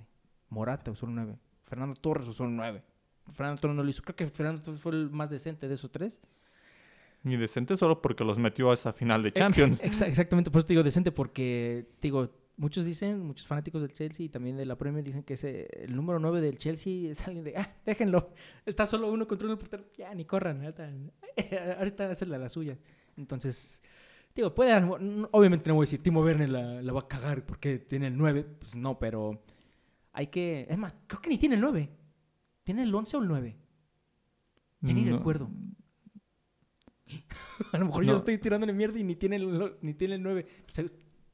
Morata 0.50 0.92
usó 0.92 1.06
el 1.06 1.16
9. 1.16 1.38
Fernando 1.64 1.96
Torres 1.96 2.28
usó 2.28 2.46
el 2.46 2.56
9. 2.56 2.84
Fernando 3.28 3.62
Torres 3.62 3.76
no 3.76 3.84
lo 3.84 3.90
hizo. 3.90 4.02
Creo 4.04 4.16
que 4.16 4.28
Fernando 4.28 4.62
Torres 4.62 4.82
fue 4.82 4.92
el 4.94 5.10
más 5.10 5.30
decente 5.30 5.68
de 5.68 5.74
esos 5.76 5.92
tres. 5.92 6.22
Y 7.24 7.38
decente 7.38 7.78
solo 7.78 8.02
porque 8.02 8.24
los 8.24 8.38
metió 8.38 8.72
a 8.72 8.74
esa 8.74 8.92
final 8.92 9.24
de 9.24 9.32
Champions. 9.32 9.82
exactamente, 9.84 10.52
por 10.52 10.60
eso 10.60 10.68
te 10.68 10.74
digo 10.74 10.84
decente, 10.84 11.12
porque 11.12 11.88
digo, 12.02 12.30
muchos 12.58 12.84
dicen, 12.84 13.20
muchos 13.26 13.48
fanáticos 13.48 13.82
del 13.82 13.94
Chelsea 13.94 14.26
y 14.26 14.30
también 14.30 14.58
de 14.58 14.66
la 14.66 14.78
Premier 14.78 15.06
dicen 15.06 15.24
que 15.24 15.36
ese, 15.36 15.68
el 15.84 15.96
número 15.96 16.20
9 16.20 16.42
del 16.42 16.58
Chelsea 16.58 17.12
es 17.12 17.26
alguien 17.26 17.46
de, 17.46 17.56
ah, 17.58 17.76
déjenlo, 17.86 18.34
está 18.66 18.86
solo 18.86 19.10
uno 19.10 19.26
contra 19.26 19.48
uno 19.48 19.58
portero, 19.58 19.86
ya, 19.98 20.14
ni 20.14 20.26
corran, 20.26 20.62
ahorita, 20.62 20.92
ahorita 21.80 22.10
hacerle 22.10 22.38
la 22.38 22.50
suya. 22.50 22.78
Entonces, 23.18 23.82
digo, 24.36 24.54
puede, 24.56 24.74
obviamente 25.32 25.70
no 25.70 25.76
voy 25.76 25.84
a 25.84 25.88
decir, 25.88 26.02
Timo 26.02 26.22
Werner 26.22 26.50
la, 26.50 26.94
va 26.94 27.02
a 27.02 27.08
cagar 27.08 27.46
porque 27.46 27.80
tiene 27.80 28.08
el 28.08 28.18
9, 28.18 28.44
pues 28.60 28.76
no, 28.76 28.98
pero 29.00 29.44
hay 30.12 30.28
que... 30.28 30.66
Es 30.70 30.78
más, 30.78 30.94
creo 31.08 31.22
que 31.22 31.30
ni 31.30 31.38
tiene 31.38 31.56
el 31.56 31.62
9. 31.62 31.90
¿Tiene 32.64 32.84
el 32.84 32.94
11 32.96 33.18
o 33.18 33.22
el 33.22 33.28
9? 33.28 33.58
Ya 34.82 34.94
ni 34.94 35.04
No. 35.06 35.18
recuerdo. 35.18 35.50
A 37.74 37.78
lo 37.78 37.86
mejor 37.86 38.04
yo 38.06 38.12
No. 38.14 38.18
estoy 38.18 38.38
tirándole 38.38 38.74
mierda 38.74 39.00
y 39.00 39.04
ni 39.04 39.16
tiene 39.16 39.36
el, 39.38 39.76
ni 39.82 39.94
tiene 39.94 40.16
el 40.16 40.24
9. 40.24 40.46
O 40.68 40.72
sea, 40.72 40.86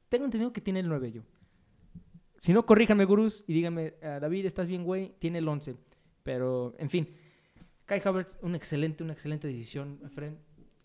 tengo 0.09 0.25
entendido 0.25 0.51
que 0.53 0.61
tiene 0.61 0.79
el 0.79 0.87
9 0.89 1.11
yo. 1.11 1.23
Si 2.41 2.53
no, 2.53 2.65
corríjanme, 2.65 3.05
gurús, 3.05 3.43
y 3.47 3.53
díganme, 3.53 3.95
"Ah, 4.01 4.19
David, 4.19 4.45
estás 4.45 4.67
bien, 4.67 4.83
güey, 4.83 5.13
tiene 5.19 5.39
el 5.39 5.47
11. 5.47 5.75
Pero, 6.23 6.73
en 6.77 6.89
fin, 6.89 7.09
Kai 7.85 8.01
Havertz, 8.03 8.37
una 8.41 8.55
excelente, 8.57 9.03
una 9.03 9.13
excelente 9.13 9.47
decisión, 9.47 9.99
Fren. 10.13 10.37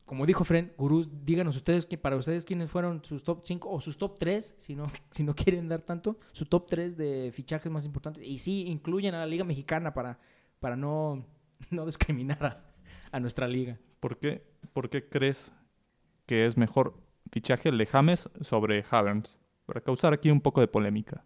Como 0.05 0.27
dijo 0.27 0.45
Fren, 0.45 0.73
gurús, 0.77 1.09
díganos 1.25 1.57
ustedes 1.57 1.87
que 1.87 1.97
para 1.97 2.17
ustedes 2.17 2.45
quiénes 2.45 2.71
fueron 2.71 3.03
sus 3.05 3.23
top 3.23 3.41
5 3.43 3.71
o 3.71 3.81
sus 3.81 3.97
top 3.97 4.19
3, 4.19 4.55
si 4.59 4.75
no, 4.75 4.87
si 5.11 5.25
no 5.25 5.35
quieren 5.35 5.69
dar 5.69 5.81
tanto, 5.81 6.19
su 6.33 6.45
top 6.45 6.67
3 6.69 6.97
de 6.97 7.31
fichajes 7.33 7.73
más 7.73 7.87
importantes. 7.87 8.23
Y 8.23 8.39
sí, 8.39 8.67
incluyen 8.67 9.15
a 9.15 9.19
la 9.19 9.27
Liga 9.27 9.45
Mexicana 9.45 9.95
para, 9.95 10.19
para 10.61 10.77
no, 10.77 11.25
no 11.71 11.87
discriminar 11.87 12.45
a, 12.45 12.65
a 13.13 13.21
nuestra 13.21 13.49
liga. 13.49 13.79
¿Por 14.01 14.19
qué, 14.19 14.45
¿Por 14.75 14.91
qué 14.91 15.09
crees 15.09 15.53
que 16.27 16.45
es 16.45 16.57
mejor 16.59 16.95
fichaje 17.33 17.71
el 17.71 17.79
de 17.79 17.87
James 17.87 18.29
sobre 18.43 18.85
Havertz? 18.91 19.39
Para 19.65 19.81
causar 19.81 20.13
aquí 20.13 20.31
un 20.31 20.43
poco 20.43 20.61
de 20.61 20.69
polémica. 20.69 21.25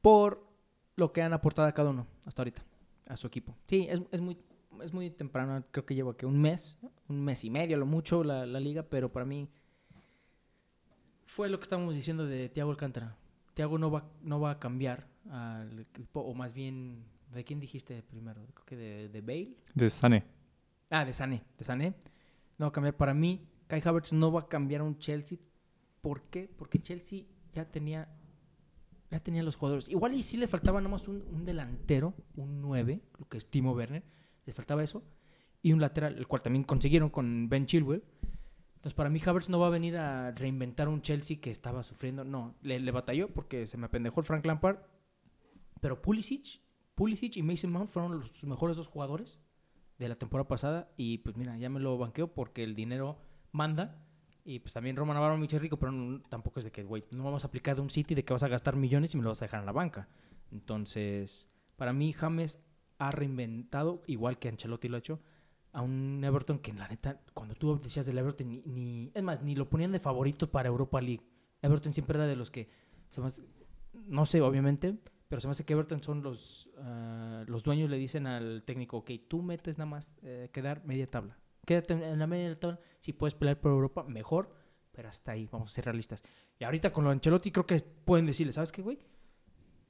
por 0.00 0.46
lo 0.94 1.12
que 1.12 1.22
han 1.22 1.32
aportado 1.32 1.66
a 1.66 1.72
cada 1.72 1.90
uno 1.90 2.06
hasta 2.24 2.42
ahorita, 2.42 2.62
a 3.08 3.16
su 3.16 3.26
equipo. 3.26 3.56
Sí, 3.66 3.86
es, 3.88 4.00
es 4.10 4.20
muy, 4.20 4.36
es 4.82 4.92
muy 4.92 5.10
temprano, 5.10 5.64
creo 5.70 5.84
que 5.84 5.94
lleva 5.94 6.16
que 6.16 6.26
un 6.26 6.40
mes, 6.40 6.78
un 7.08 7.24
mes 7.24 7.44
y 7.44 7.50
medio, 7.50 7.76
lo 7.76 7.86
mucho, 7.86 8.24
la, 8.24 8.46
la 8.46 8.60
liga, 8.60 8.82
pero 8.82 9.10
para 9.12 9.24
mí 9.24 9.48
fue 11.24 11.48
lo 11.48 11.58
que 11.58 11.64
estábamos 11.64 11.94
diciendo 11.94 12.26
de 12.26 12.48
Thiago 12.48 12.70
Alcántara. 12.70 13.16
Thiago 13.54 13.78
no 13.78 13.90
va, 13.90 14.08
no 14.22 14.40
va 14.40 14.52
a 14.52 14.58
cambiar 14.58 15.06
al 15.30 15.80
equipo, 15.80 16.20
o 16.20 16.34
más 16.34 16.54
bien, 16.54 17.04
¿de 17.32 17.44
quién 17.44 17.60
dijiste 17.60 18.02
primero? 18.02 18.46
Creo 18.54 18.64
que 18.64 18.76
de, 18.76 19.08
de 19.08 19.20
Bale. 19.20 19.56
De 19.74 19.90
Sané. 19.90 20.24
Ah, 20.90 21.04
de 21.04 21.12
Sané, 21.12 21.42
de 21.58 21.64
Sané. 21.64 21.94
No 22.56 22.66
va 22.66 22.68
a 22.68 22.72
cambiar. 22.72 22.96
Para 22.96 23.14
mí, 23.14 23.46
Kai 23.66 23.82
Havertz 23.84 24.12
no 24.12 24.32
va 24.32 24.40
a 24.40 24.48
cambiar 24.48 24.80
a 24.80 24.84
un 24.84 24.98
Chelsea. 24.98 25.38
¿Por 26.00 26.22
qué? 26.22 26.48
Porque 26.56 26.80
Chelsea 26.80 27.24
ya 27.52 27.64
tenía 27.64 28.08
ya 29.10 29.20
tenía 29.20 29.42
los 29.42 29.56
jugadores. 29.56 29.88
Igual 29.88 30.14
y 30.14 30.22
sí 30.22 30.36
le 30.36 30.48
faltaba 30.48 30.80
nomás 30.80 31.08
un, 31.08 31.24
un 31.32 31.44
delantero, 31.44 32.14
un 32.36 32.60
9, 32.60 33.00
lo 33.18 33.28
que 33.28 33.38
es 33.38 33.46
Timo 33.46 33.72
Werner. 33.72 34.02
Les 34.48 34.54
faltaba 34.54 34.82
eso. 34.82 35.04
Y 35.60 35.74
un 35.74 35.80
lateral, 35.82 36.16
el 36.16 36.26
cual 36.26 36.40
también 36.40 36.64
consiguieron 36.64 37.10
con 37.10 37.50
Ben 37.50 37.66
Chilwell. 37.66 38.02
Entonces, 38.76 38.94
para 38.94 39.10
mí, 39.10 39.20
Havertz 39.22 39.50
no 39.50 39.60
va 39.60 39.66
a 39.66 39.70
venir 39.70 39.98
a 39.98 40.30
reinventar 40.30 40.88
un 40.88 41.02
Chelsea 41.02 41.38
que 41.38 41.50
estaba 41.50 41.82
sufriendo. 41.82 42.24
No, 42.24 42.54
le, 42.62 42.80
le 42.80 42.90
batalló 42.90 43.28
porque 43.28 43.66
se 43.66 43.76
me 43.76 43.84
apendejó 43.84 44.20
el 44.20 44.26
Frank 44.26 44.46
Lampard. 44.46 44.78
Pero 45.82 46.00
Pulisic, 46.00 46.62
Pulisic 46.94 47.36
y 47.36 47.42
Mason 47.42 47.70
Mount 47.70 47.90
fueron 47.90 48.20
los, 48.20 48.42
mejores 48.44 48.78
dos 48.78 48.88
jugadores 48.88 49.38
de 49.98 50.08
la 50.08 50.16
temporada 50.16 50.48
pasada. 50.48 50.90
Y 50.96 51.18
pues 51.18 51.36
mira, 51.36 51.58
ya 51.58 51.68
me 51.68 51.78
lo 51.78 51.98
banqueo 51.98 52.32
porque 52.32 52.64
el 52.64 52.74
dinero 52.74 53.18
manda. 53.52 54.02
Y 54.46 54.60
pues 54.60 54.72
también 54.72 54.96
Roman 54.96 55.18
Abramovich 55.18 55.52
es 55.52 55.60
rico, 55.60 55.78
pero 55.78 56.22
tampoco 56.30 56.60
es 56.60 56.64
de 56.64 56.72
que, 56.72 56.84
güey, 56.84 57.04
no 57.10 57.22
vamos 57.22 57.44
a 57.44 57.48
aplicar 57.48 57.76
de 57.76 57.82
un 57.82 57.90
City 57.90 58.14
de 58.14 58.24
que 58.24 58.32
vas 58.32 58.44
a 58.44 58.48
gastar 58.48 58.76
millones 58.76 59.12
y 59.12 59.18
me 59.18 59.24
lo 59.24 59.28
vas 59.28 59.42
a 59.42 59.44
dejar 59.44 59.60
en 59.60 59.66
la 59.66 59.72
banca. 59.72 60.08
Entonces, 60.50 61.46
para 61.76 61.92
mí, 61.92 62.14
James 62.14 62.64
ha 62.98 63.10
reinventado, 63.10 64.02
igual 64.06 64.38
que 64.38 64.48
Ancelotti 64.48 64.88
lo 64.88 64.96
ha 64.96 64.98
hecho, 65.00 65.20
a 65.72 65.82
un 65.82 66.22
Everton 66.24 66.58
que, 66.58 66.72
la 66.72 66.88
neta, 66.88 67.20
cuando 67.34 67.54
tú 67.54 67.78
decías 67.80 68.06
del 68.06 68.18
Everton, 68.18 68.48
ni, 68.48 68.62
ni- 68.64 69.10
es 69.14 69.22
más, 69.22 69.42
ni 69.42 69.54
lo 69.54 69.68
ponían 69.68 69.92
de 69.92 70.00
favorito 70.00 70.50
para 70.50 70.68
Europa 70.68 71.00
League. 71.00 71.22
Everton 71.62 71.92
siempre 71.92 72.16
era 72.16 72.26
de 72.26 72.36
los 72.36 72.50
que, 72.50 72.68
se 73.10 73.20
me 73.20 73.26
hace- 73.28 73.42
no 74.06 74.26
sé, 74.26 74.40
obviamente, 74.40 74.96
pero 75.28 75.40
se 75.40 75.46
me 75.46 75.50
hace 75.52 75.64
que 75.64 75.74
Everton 75.74 76.02
son 76.02 76.22
los, 76.22 76.70
ah, 76.78 77.44
los 77.46 77.62
dueños 77.62 77.90
le 77.90 77.98
dicen 77.98 78.26
al 78.26 78.62
técnico, 78.64 78.98
ok, 78.98 79.10
tú 79.28 79.42
metes 79.42 79.76
nada 79.78 79.90
más 79.90 80.16
eh, 80.22 80.48
quedar 80.52 80.84
media 80.84 81.06
tabla. 81.10 81.36
Quédate 81.66 81.92
en 81.94 82.18
la 82.18 82.26
media 82.26 82.58
tabla, 82.58 82.80
si 82.98 83.12
puedes 83.12 83.34
pelear 83.34 83.60
por 83.60 83.70
Europa, 83.70 84.02
mejor, 84.04 84.50
pero 84.90 85.10
hasta 85.10 85.32
ahí, 85.32 85.46
vamos 85.52 85.70
a 85.70 85.74
ser 85.74 85.84
realistas. 85.84 86.24
Y 86.58 86.64
ahorita 86.64 86.92
con 86.92 87.04
lo 87.04 87.10
Ancelotti 87.10 87.50
creo 87.52 87.66
que 87.66 87.78
pueden 87.78 88.24
decirle, 88.26 88.52
¿sabes 88.54 88.72
qué, 88.72 88.80
güey? 88.82 88.98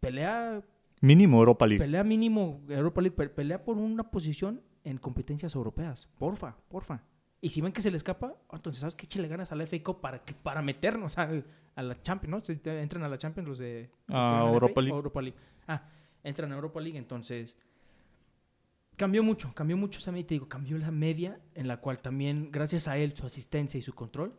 Pelea, 0.01 0.63
Mínimo 1.01 1.39
Europa 1.39 1.67
League. 1.67 1.81
pelea 1.85 2.03
mínimo 2.05 2.61
Europa 2.69 3.01
League, 3.01 3.17
pe- 3.17 3.29
pelea 3.29 3.65
por 3.65 3.77
una 3.77 4.11
posición 4.11 4.63
en 4.85 4.99
competencias 4.99 5.55
europeas. 5.55 6.09
Porfa, 6.19 6.57
porfa. 6.69 7.03
Y 7.41 7.51
si 7.51 7.61
ven 7.61 7.73
que 7.73 7.81
se 7.81 7.91
le 7.91 7.97
escapa, 7.97 8.35
oh, 8.49 8.57
entonces, 8.57 8.81
¿sabes 8.81 8.97
qué? 8.97 9.07
Échale 9.07 9.29
ganas 9.29 9.53
al 9.53 9.61
FA 9.67 9.81
Cup 9.83 10.01
para, 10.01 10.25
para 10.43 10.61
meternos 10.61 11.17
al, 11.19 11.45
a 11.77 11.83
la 11.83 12.03
Champions, 12.03 12.31
¿no? 12.31 12.45
Si 12.45 12.61
entran 12.69 13.05
a 13.05 13.09
la 13.09 13.17
Champions 13.19 13.49
los 13.49 13.59
de... 13.59 13.91
los 14.09 14.17
A 14.17 14.31
ganan 14.33 14.49
Europa 14.55 14.73
FA, 14.75 14.81
League. 14.83 14.97
Europa 14.97 15.23
League. 15.23 15.39
Ah, 15.69 15.83
entran 16.25 16.51
a 16.51 16.55
Europa 16.57 16.81
League, 16.81 16.99
entonces... 16.99 17.57
Cambió 18.97 19.23
mucho, 19.23 19.53
cambió 19.55 19.77
mucho 19.77 20.01
esa 20.01 20.11
media, 20.11 20.27
te 20.27 20.35
digo, 20.35 20.49
cambió 20.49 20.77
la 20.77 20.91
media 20.91 21.39
en 21.55 21.69
la 21.69 21.77
cual 21.77 22.01
también, 22.01 22.51
gracias 22.51 22.89
a 22.89 22.97
él, 22.99 23.15
su 23.15 23.25
asistencia 23.25 23.79
y 23.79 23.83
su 23.83 23.95
control, 23.95 24.35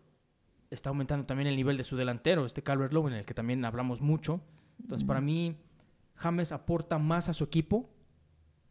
está 0.70 0.90
aumentando 0.90 1.26
también 1.26 1.48
el 1.48 1.56
nivel 1.56 1.78
de 1.78 1.86
su 1.86 1.96
delantero, 1.96 2.46
este 2.46 2.62
Calvert 2.62 2.92
Lewin, 2.92 3.14
en 3.14 3.20
el 3.20 3.26
que 3.26 3.34
también 3.34 3.64
hablamos 3.64 4.02
mucho. 4.02 4.42
Entonces, 4.82 5.08
para 5.08 5.22
mí, 5.22 5.56
James 6.20 6.52
aporta 6.52 6.98
más 7.00 7.30
a 7.30 7.34
su 7.34 7.46
equipo 7.46 7.90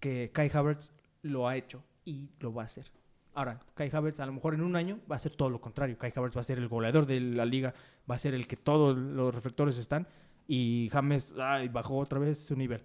que 0.00 0.30
Kai 0.32 0.50
Havertz 0.52 0.92
lo 1.22 1.48
ha 1.48 1.56
hecho 1.56 1.82
y 2.04 2.30
lo 2.40 2.52
va 2.52 2.62
a 2.62 2.64
hacer. 2.66 2.92
Ahora, 3.34 3.60
Kai 3.74 3.90
Havertz 3.92 4.20
a 4.20 4.26
lo 4.26 4.32
mejor 4.32 4.54
en 4.54 4.62
un 4.62 4.76
año 4.76 5.00
va 5.10 5.16
a 5.16 5.18
ser 5.18 5.34
todo 5.34 5.48
lo 5.48 5.60
contrario. 5.60 5.96
Kai 5.96 6.12
Havertz 6.14 6.36
va 6.36 6.40
a 6.42 6.44
ser 6.44 6.58
el 6.58 6.68
goleador 6.68 7.06
de 7.06 7.20
la 7.20 7.44
liga, 7.44 7.74
va 8.08 8.16
a 8.16 8.18
ser 8.18 8.34
el 8.34 8.46
que 8.46 8.56
todos 8.56 8.96
los 8.96 9.34
reflectores 9.34 9.78
están 9.78 10.06
y 10.46 10.88
James 10.92 11.34
bajó 11.72 11.98
otra 11.98 12.18
vez 12.18 12.38
su 12.38 12.56
nivel. 12.56 12.84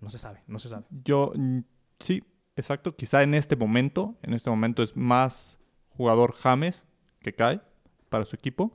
No 0.00 0.10
se 0.10 0.18
sabe, 0.18 0.42
no 0.46 0.58
se 0.58 0.68
sabe. 0.68 0.84
Yo, 1.04 1.32
mm, 1.34 1.60
sí, 2.00 2.24
exacto. 2.56 2.96
Quizá 2.96 3.22
en 3.22 3.34
este 3.34 3.54
momento, 3.54 4.16
en 4.22 4.34
este 4.34 4.50
momento 4.50 4.82
es 4.82 4.96
más 4.96 5.58
jugador 5.90 6.32
James 6.32 6.86
que 7.20 7.34
cae 7.34 7.60
para 8.08 8.24
su 8.24 8.34
equipo, 8.34 8.72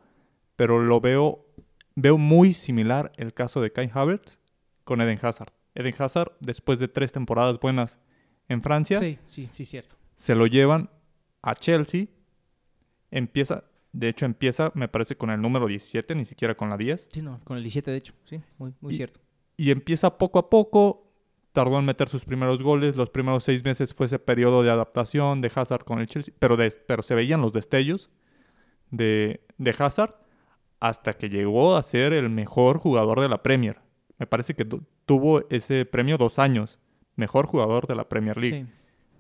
pero 0.56 0.82
lo 0.82 1.02
veo, 1.02 1.46
veo 1.96 2.18
muy 2.18 2.54
similar 2.54 3.12
el 3.18 3.34
caso 3.34 3.60
de 3.60 3.72
Kai 3.72 3.90
Havertz 3.94 4.40
con 4.88 5.02
Eden 5.02 5.20
Hazard. 5.22 5.52
Eden 5.76 5.94
Hazard, 6.00 6.32
después 6.40 6.80
de 6.80 6.88
tres 6.88 7.12
temporadas 7.12 7.60
buenas 7.60 8.00
en 8.50 8.64
Francia, 8.64 8.98
Sí, 9.00 9.20
sí, 9.26 9.48
sí, 9.48 9.66
cierto. 9.66 9.96
se 10.16 10.34
lo 10.34 10.48
llevan 10.48 10.90
a 11.44 11.54
Chelsea. 11.54 12.06
Empieza, 13.12 13.64
de 13.94 14.10
hecho, 14.10 14.26
empieza, 14.26 14.72
me 14.74 14.88
parece, 14.88 15.16
con 15.16 15.30
el 15.30 15.42
número 15.42 15.68
17, 15.68 16.16
ni 16.16 16.26
siquiera 16.26 16.56
con 16.56 16.70
la 16.70 16.78
10. 16.78 17.10
Sí, 17.12 17.22
no, 17.22 17.38
con 17.44 17.58
el 17.58 17.64
17 17.64 17.92
de 17.92 17.98
hecho, 17.98 18.14
sí, 18.26 18.42
muy, 18.58 18.74
muy 18.82 18.94
Y- 18.94 18.98
cierto. 18.98 19.20
y 19.58 19.72
empieza 19.72 20.18
poco 20.18 20.40
a 20.40 20.50
poco. 20.50 21.04
Tardó 21.54 21.80
en 21.80 21.86
meter 21.86 22.08
sus 22.08 22.24
primeros 22.24 22.62
goles. 22.62 22.96
Los 22.96 23.10
primeros 23.10 23.44
seis 23.44 23.64
meses 23.64 23.92
fue 23.94 24.06
ese 24.06 24.20
periodo 24.20 24.62
de 24.62 24.70
adaptación 24.70 25.42
de 25.42 25.52
Hazard 25.56 25.84
con 25.86 25.98
el 26.00 26.06
Chelsea. 26.08 26.32
Pero, 26.38 26.56
de- 26.56 26.70
pero 26.86 27.02
se 27.02 27.16
veían 27.16 27.42
los 27.42 27.52
destellos 27.52 28.12
de, 28.92 29.42
de 29.58 29.76
Hazard 29.80 30.16
hasta 30.80 31.14
que 31.18 31.30
llegó 31.30 31.76
a 31.76 31.82
ser 31.82 32.14
el 32.14 32.30
mejor 32.30 32.78
jugador 32.78 33.22
de 33.22 33.30
la 33.30 33.42
Premier. 33.42 33.80
Me 34.18 34.26
parece 34.28 34.56
que 34.56 34.66
tu- 34.66 34.84
tuvo 35.06 35.48
ese 35.50 35.86
premio 35.86 36.18
dos 36.18 36.40
años. 36.40 36.80
Mejor 37.16 37.46
jugador 37.46 37.88
de 37.88 37.96
la 37.96 38.08
Premier 38.10 38.38
League. 38.38 38.66
Sí. 38.66 38.72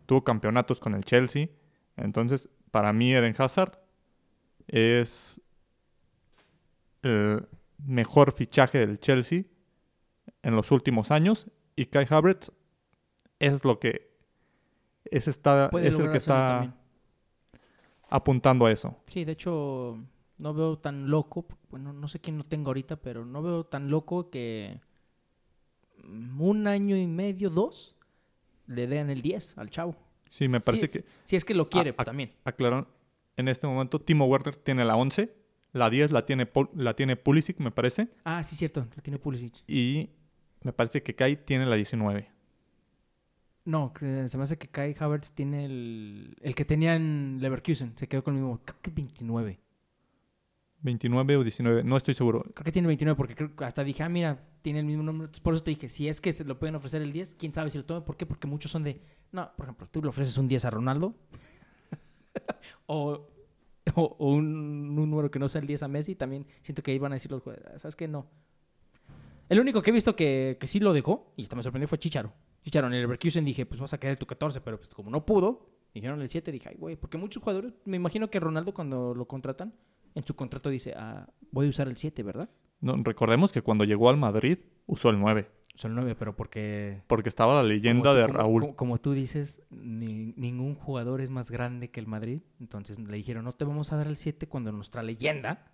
Tuvo 0.05 0.23
campeonatos 0.23 0.79
con 0.79 0.93
el 0.95 1.03
Chelsea. 1.03 1.49
Entonces, 1.95 2.49
para 2.71 2.93
mí, 2.93 3.13
Eden 3.13 3.35
Hazard 3.37 3.79
es 4.67 5.41
el 7.03 7.47
mejor 7.85 8.31
fichaje 8.31 8.79
del 8.79 8.99
Chelsea 8.99 9.43
en 10.43 10.55
los 10.55 10.71
últimos 10.71 11.11
años. 11.11 11.47
Y 11.75 11.85
Kai 11.85 12.05
Havertz 12.09 12.51
es 13.39 13.63
lo 13.63 13.79
que 13.79 14.11
es, 15.05 15.27
está, 15.27 15.69
es 15.81 15.99
el 15.99 16.11
que 16.11 16.17
está 16.17 16.47
también. 16.47 16.73
apuntando 18.09 18.65
a 18.65 18.71
eso. 18.71 18.97
Sí, 19.03 19.25
de 19.25 19.33
hecho, 19.33 19.97
no 20.39 20.53
veo 20.53 20.77
tan 20.77 21.09
loco, 21.09 21.45
bueno, 21.69 21.93
no 21.93 22.07
sé 22.07 22.19
quién 22.19 22.37
lo 22.37 22.43
tengo 22.45 22.69
ahorita, 22.69 22.97
pero 22.97 23.25
no 23.25 23.41
veo 23.41 23.63
tan 23.65 23.89
loco 23.89 24.29
que 24.29 24.79
un 26.03 26.67
año 26.67 26.95
y 26.95 27.07
medio, 27.07 27.49
dos, 27.49 27.95
le 28.67 28.87
den 28.87 29.09
el 29.09 29.21
10 29.21 29.57
al 29.57 29.69
chavo. 29.69 29.95
Sí, 30.29 30.47
me 30.47 30.59
parece 30.59 30.87
Si 30.87 30.93
que 30.93 30.99
es- 30.99 31.05
Si 31.23 31.35
es 31.35 31.45
que 31.45 31.53
lo 31.53 31.69
quiere 31.69 31.93
a- 31.97 32.03
también. 32.03 32.33
aclarar 32.43 32.87
en 33.37 33.47
este 33.47 33.67
momento 33.67 33.99
Timo 33.99 34.25
Werner 34.25 34.55
tiene 34.55 34.83
la 34.85 34.95
11, 34.95 35.33
la 35.73 35.89
10 35.89 36.11
la 36.11 36.25
tiene 36.25 36.49
la 36.75 36.93
tiene 36.95 37.15
Pulisic, 37.15 37.59
me 37.59 37.71
parece, 37.71 38.09
Ah, 38.23 38.43
sí, 38.43 38.55
cierto, 38.55 38.87
lo 38.95 39.01
tiene 39.01 39.19
Pulisic. 39.19 39.55
y 39.67 40.09
me 40.63 40.73
parece 40.73 41.01
que 41.03 41.15
Kai 41.15 41.35
tiene 41.45 41.65
la 41.65 41.75
19. 41.75 42.29
No, 43.65 43.91
se 43.99 44.37
me 44.37 44.43
hace 44.43 44.57
que 44.57 44.69
Kai 44.69 44.95
Havertz 44.97 45.31
tiene 45.33 45.65
el, 45.65 46.37
el 46.41 46.55
que 46.55 46.63
tenía 46.63 46.95
en 46.95 47.39
Leverkusen, 47.41 47.97
se 47.97 48.07
quedó 48.07 48.23
con 48.23 48.35
el 48.35 48.41
mismo, 48.41 48.61
creo 48.63 48.79
que 48.81 48.91
29. 48.91 49.59
29 50.81 51.37
o 51.37 51.43
19, 51.43 51.83
no 51.83 51.97
estoy 51.97 52.13
seguro. 52.13 52.43
Creo 52.53 52.63
que 52.63 52.71
tiene 52.71 52.87
29 52.87 53.17
porque 53.17 53.35
creo 53.35 53.55
que 53.55 53.65
hasta 53.65 53.83
dije, 53.83 54.03
ah, 54.03 54.09
mira, 54.09 54.39
tiene 54.61 54.79
el 54.79 54.85
mismo 54.85 55.03
número. 55.03 55.31
Por 55.41 55.53
eso 55.53 55.63
te 55.63 55.71
dije, 55.71 55.89
si 55.89 56.07
es 56.07 56.21
que 56.21 56.31
se 56.33 56.43
lo 56.43 56.59
pueden 56.59 56.75
ofrecer 56.75 57.01
el 57.01 57.11
10, 57.11 57.35
quién 57.35 57.51
sabe 57.53 57.69
si 57.69 57.77
lo 57.77 57.85
tome. 57.85 58.01
¿Por 58.01 58.15
qué? 58.17 58.25
Porque 58.25 58.47
muchos 58.47 58.71
son 58.71 58.83
de, 58.83 59.01
no, 59.31 59.49
por 59.57 59.65
ejemplo, 59.65 59.87
tú 59.89 60.01
le 60.01 60.09
ofreces 60.09 60.37
un 60.37 60.47
10 60.47 60.65
a 60.65 60.69
Ronaldo 60.69 61.15
o, 62.85 63.27
o- 63.95 64.15
o 64.19 64.31
un, 64.33 64.45
un 64.45 64.95
número 64.95 65.31
que 65.31 65.39
no 65.39 65.49
sea 65.49 65.61
el 65.61 65.67
10 65.67 65.83
a 65.83 65.87
Messi, 65.87 66.15
también 66.15 66.45
siento 66.61 66.83
que 66.83 66.91
ahí 66.91 66.99
van 66.99 67.11
a 67.11 67.15
decir 67.15 67.31
los 67.31 67.41
jugadores, 67.41 67.81
¿sabes 67.81 67.95
qué? 67.95 68.07
No. 68.07 68.27
El 69.49 69.59
único 69.59 69.81
que 69.81 69.91
he 69.91 69.93
visto 69.93 70.15
que, 70.15 70.57
que 70.59 70.67
sí 70.67 70.79
lo 70.79 70.93
dejó, 70.93 71.33
y 71.37 71.43
hasta 71.43 71.55
me 71.55 71.63
sorprendió, 71.63 71.87
fue 71.87 71.97
Chicharo. 71.97 72.33
Chicharo 72.63 72.87
en 72.87 72.93
el 72.93 73.01
Leverkusen 73.01 73.45
dije, 73.45 73.65
pues 73.65 73.79
vas 73.79 73.93
a 73.93 73.97
quedar 73.99 74.17
tu 74.17 74.25
14, 74.25 74.59
pero 74.61 74.77
pues 74.77 74.89
como 74.93 75.09
no 75.09 75.25
pudo, 75.25 75.69
dijeron 75.93 76.21
el 76.21 76.27
7, 76.29 76.51
dije, 76.51 76.69
ay, 76.69 76.75
güey, 76.77 76.95
porque 76.97 77.17
muchos 77.17 77.41
jugadores, 77.41 77.73
me 77.85 77.95
imagino 77.95 78.29
que 78.29 78.39
Ronaldo 78.41 78.73
cuando 78.73 79.15
lo 79.15 79.25
contratan, 79.25 79.73
en 80.17 80.25
su 80.25 80.35
contrato 80.35 80.69
dice, 80.69 80.93
ah, 80.97 81.27
voy 81.51 81.67
a 81.67 81.69
usar 81.69 81.87
el 81.87 81.97
7, 81.97 82.23
¿verdad? 82.23 82.49
No, 82.81 82.95
recordemos 83.03 83.51
que 83.51 83.61
cuando 83.61 83.83
llegó 83.85 84.09
al 84.09 84.17
Madrid 84.17 84.57
usó 84.85 85.09
el 85.09 85.19
9. 85.19 85.49
Son 85.75 85.91
el 85.91 85.95
9, 85.95 86.15
pero 86.17 86.35
porque... 86.35 87.03
Porque 87.07 87.29
estaba 87.29 87.53
la 87.53 87.63
leyenda 87.63 88.11
tú- 88.11 88.17
de 88.17 88.23
como- 88.23 88.33
Raúl. 88.37 88.61
Como, 88.61 88.75
como 88.75 88.97
tú 88.99 89.13
dices, 89.13 89.61
ni- 89.69 90.33
ningún 90.35 90.75
jugador 90.75 91.21
es 91.21 91.29
más 91.29 91.51
grande 91.51 91.89
que 91.91 91.99
el 91.99 92.07
Madrid. 92.07 92.41
Entonces 92.59 92.97
le 92.99 93.15
dijeron, 93.17 93.45
no 93.45 93.53
te 93.53 93.63
vamos 93.65 93.93
a 93.93 93.97
dar 93.97 94.07
el 94.07 94.17
7 94.17 94.47
cuando 94.47 94.71
nuestra 94.71 95.03
leyenda 95.03 95.71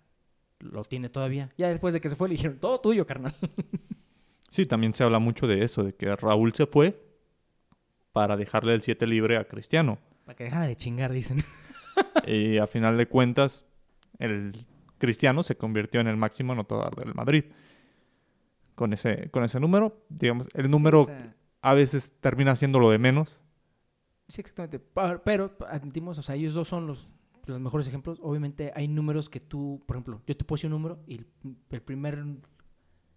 lo 0.60 0.84
tiene 0.84 1.08
todavía. 1.08 1.50
Ya 1.56 1.68
después 1.68 1.94
de 1.94 2.00
que 2.00 2.08
se 2.10 2.16
fue, 2.16 2.28
le 2.28 2.34
dijeron, 2.34 2.58
todo 2.58 2.80
tuyo, 2.80 3.06
carnal. 3.06 3.34
Sí, 4.50 4.66
también 4.66 4.94
se 4.94 5.02
habla 5.02 5.18
mucho 5.18 5.48
de 5.48 5.64
eso, 5.64 5.82
de 5.82 5.96
que 5.96 6.14
Raúl 6.14 6.52
se 6.52 6.66
fue 6.66 7.04
para 8.12 8.36
dejarle 8.36 8.72
el 8.74 8.82
7 8.82 9.04
libre 9.08 9.36
a 9.36 9.48
Cristiano. 9.48 9.98
Para 10.24 10.36
que 10.36 10.44
dejara 10.44 10.66
de 10.68 10.76
chingar, 10.76 11.10
dicen. 11.12 11.42
y 12.26 12.58
a 12.58 12.68
final 12.68 12.96
de 12.96 13.08
cuentas, 13.08 13.64
el 14.18 14.52
Cristiano 14.98 15.42
se 15.42 15.56
convirtió 15.56 16.00
en 16.00 16.08
el 16.08 16.16
máximo 16.16 16.52
anotador 16.52 16.94
del 16.96 17.14
Madrid. 17.14 17.44
Con 18.74 18.92
ese, 18.92 19.30
con 19.30 19.44
ese 19.44 19.60
número, 19.60 20.04
digamos, 20.08 20.48
el 20.52 20.68
número 20.68 21.02
O 21.02 21.06
sea, 21.06 21.36
a 21.62 21.74
veces 21.74 22.12
termina 22.20 22.56
siendo 22.56 22.80
lo 22.80 22.90
de 22.90 22.98
menos. 22.98 23.40
Sí, 24.28 24.40
exactamente. 24.40 24.80
Pero 25.24 25.56
admitimos, 25.68 26.18
o 26.18 26.22
sea, 26.22 26.34
ellos 26.34 26.54
dos 26.54 26.68
son 26.68 26.86
los, 26.86 27.08
los 27.46 27.60
mejores 27.60 27.86
ejemplos. 27.86 28.18
Obviamente 28.22 28.72
hay 28.74 28.88
números 28.88 29.28
que 29.28 29.40
tú, 29.40 29.82
por 29.86 29.96
ejemplo, 29.96 30.22
yo 30.26 30.36
te 30.36 30.44
puse 30.44 30.66
un 30.66 30.72
número 30.72 31.02
y 31.06 31.16
el, 31.16 31.26
el 31.70 31.82
primer 31.82 32.24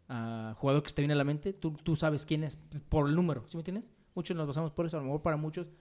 ah, 0.09 0.53
jugador 0.57 0.83
que 0.83 0.89
se 0.89 0.95
te 0.95 1.01
viene 1.01 1.13
a 1.13 1.17
la 1.17 1.23
mente, 1.23 1.53
tú, 1.53 1.73
tú 1.73 1.95
sabes 1.95 2.25
quién 2.25 2.43
es 2.43 2.57
por 2.89 3.09
el 3.09 3.15
número, 3.15 3.43
¿sí 3.47 3.57
me 3.57 3.61
entiendes? 3.61 3.89
Muchos 4.13 4.35
nos 4.37 4.47
basamos 4.47 4.71
por 4.71 4.85
eso, 4.85 4.97
a 4.97 4.99
lo 4.99 5.05
mejor 5.05 5.21
para 5.21 5.37
muchos. 5.37 5.71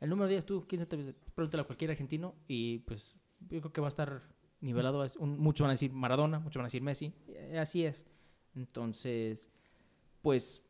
El 0.00 0.10
número 0.10 0.28
10, 0.28 0.44
tú, 0.46 0.66
¿quién 0.66 0.80
se 0.80 0.86
te 0.86 1.14
Pregúntale 1.34 1.62
a 1.62 1.64
cualquier 1.64 1.90
argentino 1.90 2.34
y 2.48 2.78
pues 2.80 3.16
yo 3.40 3.60
creo 3.60 3.72
que 3.72 3.80
va 3.80 3.88
a 3.88 3.88
estar 3.88 4.22
nivelado. 4.60 5.04
Es 5.04 5.18
muchos 5.18 5.64
van 5.64 5.70
a 5.70 5.74
decir 5.74 5.92
Maradona, 5.92 6.38
muchos 6.38 6.56
van 6.56 6.64
a 6.64 6.68
decir 6.68 6.82
Messi. 6.82 7.12
eh, 7.28 7.58
así 7.58 7.84
es. 7.84 8.04
Entonces, 8.54 9.48
pues. 10.22 10.62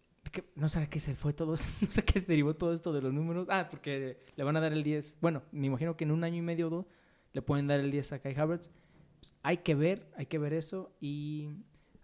No 0.54 0.68
sé 0.68 0.80
a 0.80 0.86
qué 0.88 1.00
se 1.00 1.16
fue 1.16 1.32
todo, 1.32 1.54
esto, 1.54 1.66
no 1.80 1.90
sé 1.90 2.04
qué 2.04 2.20
derivó 2.20 2.54
todo 2.54 2.72
esto 2.72 2.92
de 2.92 3.00
los 3.00 3.12
números. 3.12 3.46
Ah, 3.50 3.68
porque 3.70 4.22
le 4.36 4.44
van 4.44 4.56
a 4.56 4.60
dar 4.60 4.72
el 4.72 4.82
10. 4.82 5.16
Bueno, 5.20 5.42
me 5.50 5.66
imagino 5.66 5.96
que 5.96 6.04
en 6.04 6.10
un 6.10 6.24
año 6.24 6.36
y 6.36 6.42
medio 6.42 6.66
o 6.66 6.70
dos 6.70 6.86
le 7.32 7.42
pueden 7.42 7.66
dar 7.66 7.80
el 7.80 7.90
10 7.90 8.12
a 8.12 8.18
Kai 8.20 8.34
Havertz. 8.34 8.70
Pues, 9.18 9.34
hay 9.42 9.58
que 9.58 9.74
ver, 9.74 10.06
hay 10.16 10.26
que 10.26 10.38
ver 10.38 10.52
eso. 10.52 10.94
Y 11.00 11.48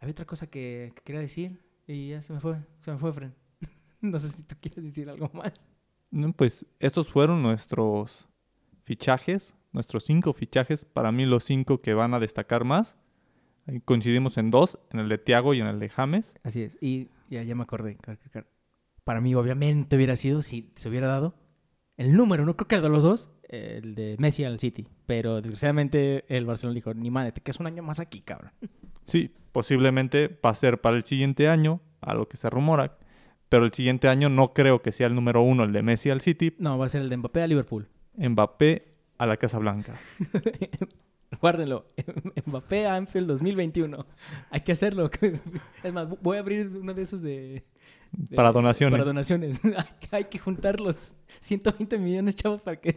había 0.01 0.13
otra 0.13 0.25
cosa 0.25 0.47
que, 0.47 0.93
que 0.97 1.03
quería 1.03 1.21
decir 1.21 1.61
y 1.87 2.09
ya 2.11 2.23
se 2.23 2.33
me 2.33 2.41
fue, 2.41 2.57
se 2.79 2.91
me 2.91 2.99
fue, 2.99 3.13
Fren. 3.13 3.35
no 4.01 4.19
sé 4.19 4.31
si 4.31 4.43
tú 4.43 4.57
quieres 4.61 4.83
decir 4.83 5.09
algo 5.09 5.31
más. 5.33 5.67
Pues 6.37 6.67
estos 6.81 7.09
fueron 7.09 7.43
nuestros 7.43 8.29
fichajes, 8.83 9.55
nuestros 9.73 10.05
cinco 10.05 10.33
fichajes. 10.33 10.85
Para 10.85 11.13
mí 11.13 11.27
los 11.27 11.45
cinco 11.45 11.81
que 11.81 11.95
van 11.95 12.15
a 12.15 12.21
destacar 12.21 12.65
más. 12.65 12.97
Coincidimos 13.85 14.39
en 14.39 14.51
dos, 14.51 14.79
en 14.91 15.01
el 15.01 15.09
de 15.09 15.19
Thiago 15.19 15.53
y 15.55 15.61
en 15.61 15.67
el 15.67 15.79
de 15.79 15.89
James. 15.89 16.35
Así 16.45 16.63
es. 16.63 16.79
Y 16.81 17.09
ya, 17.29 17.43
ya 17.43 17.55
me 17.55 17.65
acordé. 17.65 17.99
Para 19.05 19.21
mí, 19.21 19.35
obviamente, 19.35 19.97
hubiera 19.97 20.17
sido, 20.17 20.43
si 20.43 20.73
se 20.77 20.89
hubiera 20.89 21.09
dado, 21.09 21.35
el 21.97 22.13
número, 22.17 22.45
no 22.45 22.57
creo 22.57 22.69
que 22.69 22.75
el 22.77 22.83
de 22.83 22.89
los 22.89 23.03
dos, 23.03 23.31
el 23.49 23.95
de 23.95 24.17
Messi 24.19 24.45
al 24.45 24.61
City. 24.61 24.87
Pero 25.07 25.41
desgraciadamente 25.41 26.25
el 26.29 26.47
Barcelona 26.47 26.75
dijo, 26.75 26.95
ni 26.95 27.11
madre, 27.11 27.33
te 27.33 27.41
quedas 27.41 27.59
un 27.59 27.67
año 27.67 27.83
más 27.83 28.01
aquí, 28.01 28.21
cabrón. 28.21 28.53
Sí, 29.05 29.33
posiblemente 29.53 30.39
va 30.45 30.51
a 30.51 30.55
ser 30.55 30.81
para 30.81 30.97
el 30.97 31.05
siguiente 31.05 31.49
año, 31.49 31.81
a 32.01 32.15
lo 32.15 32.29
que 32.29 32.37
se 32.37 32.51
rumora. 32.51 32.99
Pero 33.49 33.65
el 33.65 33.73
siguiente 33.73 34.09
año 34.09 34.29
no 34.29 34.53
creo 34.53 34.83
que 34.83 34.93
sea 34.93 35.07
el 35.07 35.15
número 35.15 35.43
uno, 35.43 35.65
el 35.65 35.73
de 35.73 35.83
Messi 35.83 36.11
al 36.11 36.21
City. 36.21 36.55
No, 36.59 36.79
va 36.79 36.87
a 36.87 36.89
ser 36.89 37.03
el 37.03 37.09
de 37.09 37.17
Mbappé 37.17 37.43
a 37.43 37.47
Liverpool. 37.47 37.89
Mbappé 38.17 38.93
a 39.19 39.27
la 39.27 39.37
Casa 39.37 39.59
Blanca. 39.59 39.99
Guárdenlo. 41.41 41.87
Mbappé 42.47 42.87
a 42.87 42.97
Anfield 42.97 43.27
2021. 43.29 44.07
Hay 44.51 44.61
que 44.61 44.73
hacerlo. 44.73 45.11
Es 45.83 45.93
más, 45.93 46.09
voy 46.23 46.37
a 46.37 46.41
abrir 46.41 46.69
uno 46.69 46.95
de 46.95 47.03
esos 47.03 47.21
de... 47.21 47.65
de- 48.13 48.37
Para 48.37 48.53
donaciones. 48.53 48.93
Para 48.93 49.05
donaciones. 49.05 49.61
Hay 50.13 50.25
que- 50.25 50.39
juntar 50.39 50.81
los 50.81 51.15
120 51.41 51.99
millones, 51.99 52.37
chavos, 52.37 52.63
para 52.63 52.81
que 52.81 52.97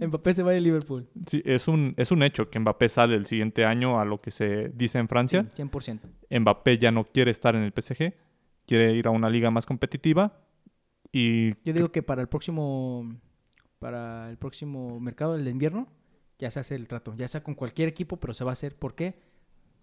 Mbappé 0.00 0.34
se 0.34 0.42
vaya 0.42 0.58
a 0.58 0.60
Liverpool. 0.60 1.08
Sí, 1.26 1.42
es 1.44 1.68
un, 1.68 1.94
es 1.96 2.10
un 2.10 2.22
hecho 2.22 2.48
que 2.48 2.58
Mbappé 2.58 2.88
sale 2.88 3.16
el 3.16 3.26
siguiente 3.26 3.64
año 3.64 3.98
a 4.00 4.04
lo 4.04 4.20
que 4.20 4.30
se 4.30 4.70
dice 4.74 4.98
en 4.98 5.08
Francia. 5.08 5.46
Sí, 5.54 5.62
100%. 5.62 6.00
Mbappé 6.40 6.78
ya 6.78 6.90
no 6.92 7.04
quiere 7.04 7.30
estar 7.32 7.54
en 7.56 7.62
el 7.62 7.72
PSG, 7.72 8.14
quiere 8.66 8.92
ir 8.94 9.06
a 9.08 9.10
una 9.10 9.28
liga 9.28 9.50
más 9.50 9.66
competitiva. 9.66 10.40
Y 11.12 11.50
Yo 11.64 11.72
digo 11.72 11.90
que 11.92 12.02
para 12.02 12.22
el 12.22 12.28
próximo 12.28 13.16
para 13.86 14.28
el 14.30 14.36
próximo 14.36 14.98
mercado 14.98 15.36
el 15.36 15.44
de 15.44 15.50
invierno 15.52 15.86
ya 16.40 16.50
se 16.50 16.58
hace 16.58 16.74
el 16.74 16.88
trato, 16.88 17.14
ya 17.14 17.28
sea 17.28 17.44
con 17.44 17.54
cualquier 17.54 17.88
equipo, 17.88 18.16
pero 18.16 18.34
se 18.34 18.42
va 18.42 18.50
a 18.50 18.54
hacer. 18.54 18.74
¿Por 18.74 18.96
qué? 18.96 19.14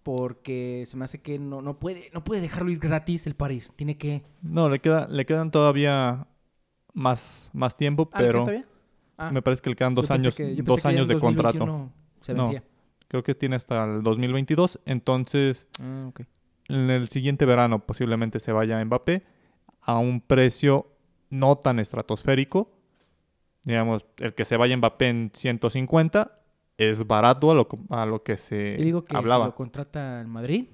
Porque 0.04 0.84
se 0.86 0.98
me 0.98 1.06
hace 1.06 1.22
que 1.22 1.40
no, 1.40 1.62
no 1.62 1.80
puede 1.80 2.10
no 2.14 2.22
puede 2.22 2.42
dejarlo 2.42 2.70
ir 2.70 2.80
gratis 2.80 3.28
el 3.28 3.36
París. 3.36 3.72
Tiene 3.78 3.98
que 3.98 4.22
no, 4.42 4.68
le, 4.68 4.80
queda, 4.80 5.08
le 5.08 5.26
quedan 5.26 5.52
todavía 5.52 6.28
más, 6.94 7.50
más 7.54 7.78
tiempo, 7.78 8.10
Ah, 8.12 8.22
¿le 8.22 8.28
queda 8.30 8.44
pero? 8.46 8.64
Ah, 9.18 9.32
me 9.32 9.42
parece 9.42 9.62
que 9.62 9.70
le 9.70 9.78
quedan 9.78 9.94
dos 9.94 10.12
años, 10.12 10.36
que- 10.36 10.54
dos 10.62 10.86
años 10.86 11.08
de 11.08 11.18
contrato. 11.18 11.60
2021 11.60 11.94
Se 12.20 12.34
No. 12.34 12.52
Creo 13.08 13.24
que 13.24 13.36
tiene 13.36 13.56
hasta 13.56 13.86
el 13.86 14.04
2022. 14.04 14.82
Entonces, 14.86 15.66
Ah, 15.80 16.08
ok. 16.10 16.24
en 16.68 16.90
el 16.90 17.08
siguiente 17.08 17.46
verano 17.46 17.80
posiblemente 17.86 18.42
se 18.42 18.52
vaya 18.52 18.84
Mbappé 18.84 19.24
a 19.80 19.98
un 19.98 20.20
precio 20.20 20.88
no 21.30 21.56
tan 21.58 21.80
estratosférico. 21.80 22.70
Digamos, 23.66 24.06
el 24.18 24.34
que 24.34 24.46
se 24.46 24.58
vaya 24.58 24.76
Mbappé 24.78 25.10
en 25.10 25.32
150 25.34 26.40
es 26.78 27.06
barato 27.08 27.52
a 27.52 27.56
lo, 27.56 27.68
a 27.90 28.06
lo 28.06 28.24
que 28.24 28.36
se 28.38 28.78
Yo 28.78 28.84
digo 28.84 29.06
que 29.06 29.16
hablaba. 29.16 29.46
si 29.46 29.50
lo 29.52 29.56
contrata 29.56 30.20
el 30.22 30.28
Madrid, 30.28 30.66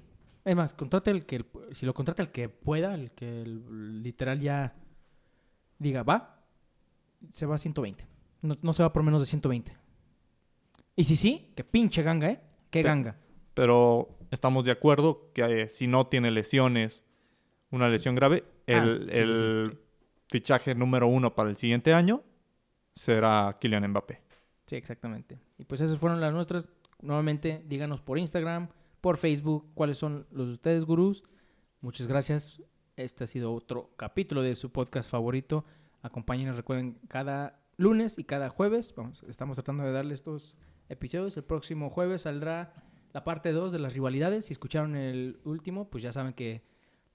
es 0.44 0.56
más, 0.56 0.74
contrata 0.74 1.10
el 1.10 1.24
que 1.26 1.36
el- 1.36 1.46
si 1.72 1.86
lo 1.86 1.94
contrata 1.94 2.22
el 2.22 2.30
que 2.30 2.48
pueda, 2.48 2.94
el 2.94 3.10
que 3.12 3.42
el- 3.42 4.02
literal 4.02 4.40
ya 4.40 4.74
diga, 5.78 6.02
va, 6.02 6.42
se 7.32 7.46
va 7.46 7.54
a 7.54 7.58
120. 7.58 8.06
No, 8.42 8.56
no 8.62 8.72
se 8.72 8.82
va 8.82 8.92
por 8.92 9.02
menos 9.02 9.20
de 9.20 9.26
120. 9.26 9.76
Y 10.96 11.04
si 11.04 11.16
sí, 11.16 11.52
que 11.54 11.62
pinche 11.64 12.02
ganga, 12.02 12.30
¿eh? 12.30 12.40
Qué 12.70 12.80
Pe- 12.82 12.88
ganga. 12.88 13.16
Pero 13.54 14.18
estamos 14.30 14.64
de 14.64 14.70
acuerdo 14.72 15.30
que 15.34 15.42
eh, 15.62 15.68
si 15.68 15.86
no 15.86 16.06
tiene 16.06 16.30
lesiones, 16.30 17.04
una 17.70 17.88
lesión 17.88 18.14
grave, 18.14 18.44
Ah, 18.68 18.72
el, 18.84 19.00
sí, 19.10 19.16
sí, 19.16 19.26
sí, 19.26 19.44
el 19.44 19.78
fichaje 20.28 20.74
número 20.74 21.06
uno 21.08 21.34
para 21.34 21.50
el 21.50 21.56
siguiente 21.56 21.92
año 21.92 22.22
será 22.94 23.56
Kylian 23.60 23.88
Mbappé. 23.88 24.20
Sí, 24.66 24.76
exactamente. 24.76 25.38
Y 25.58 25.64
pues 25.64 25.80
esas 25.80 25.98
fueron 25.98 26.20
las 26.20 26.32
nuestras. 26.32 26.68
Nuevamente, 27.00 27.64
díganos 27.66 28.00
por 28.00 28.18
Instagram, 28.18 28.68
por 29.00 29.16
Facebook, 29.16 29.70
cuáles 29.74 29.98
son 29.98 30.26
los 30.30 30.48
de 30.48 30.54
ustedes, 30.54 30.84
gurús. 30.84 31.24
Muchas 31.80 32.06
gracias. 32.06 32.62
Este 32.96 33.24
ha 33.24 33.26
sido 33.26 33.54
otro 33.54 33.90
capítulo 33.96 34.42
de 34.42 34.54
su 34.54 34.70
podcast 34.70 35.10
favorito. 35.10 35.64
Acompáñenos, 36.02 36.56
recuerden, 36.56 36.98
cada 37.08 37.60
lunes 37.76 38.18
y 38.18 38.24
cada 38.24 38.50
jueves. 38.50 38.94
Estamos 39.26 39.56
tratando 39.56 39.84
de 39.84 39.92
darle 39.92 40.14
estos 40.14 40.56
episodios. 40.88 41.36
El 41.36 41.44
próximo 41.44 41.88
jueves 41.88 42.22
saldrá 42.22 42.74
la 43.12 43.24
parte 43.24 43.52
2 43.52 43.72
de 43.72 43.78
las 43.78 43.94
rivalidades. 43.94 44.46
Si 44.46 44.52
escucharon 44.52 44.96
el 44.96 45.40
último, 45.44 45.88
pues 45.88 46.02
ya 46.02 46.12
saben 46.12 46.34
que 46.34 46.62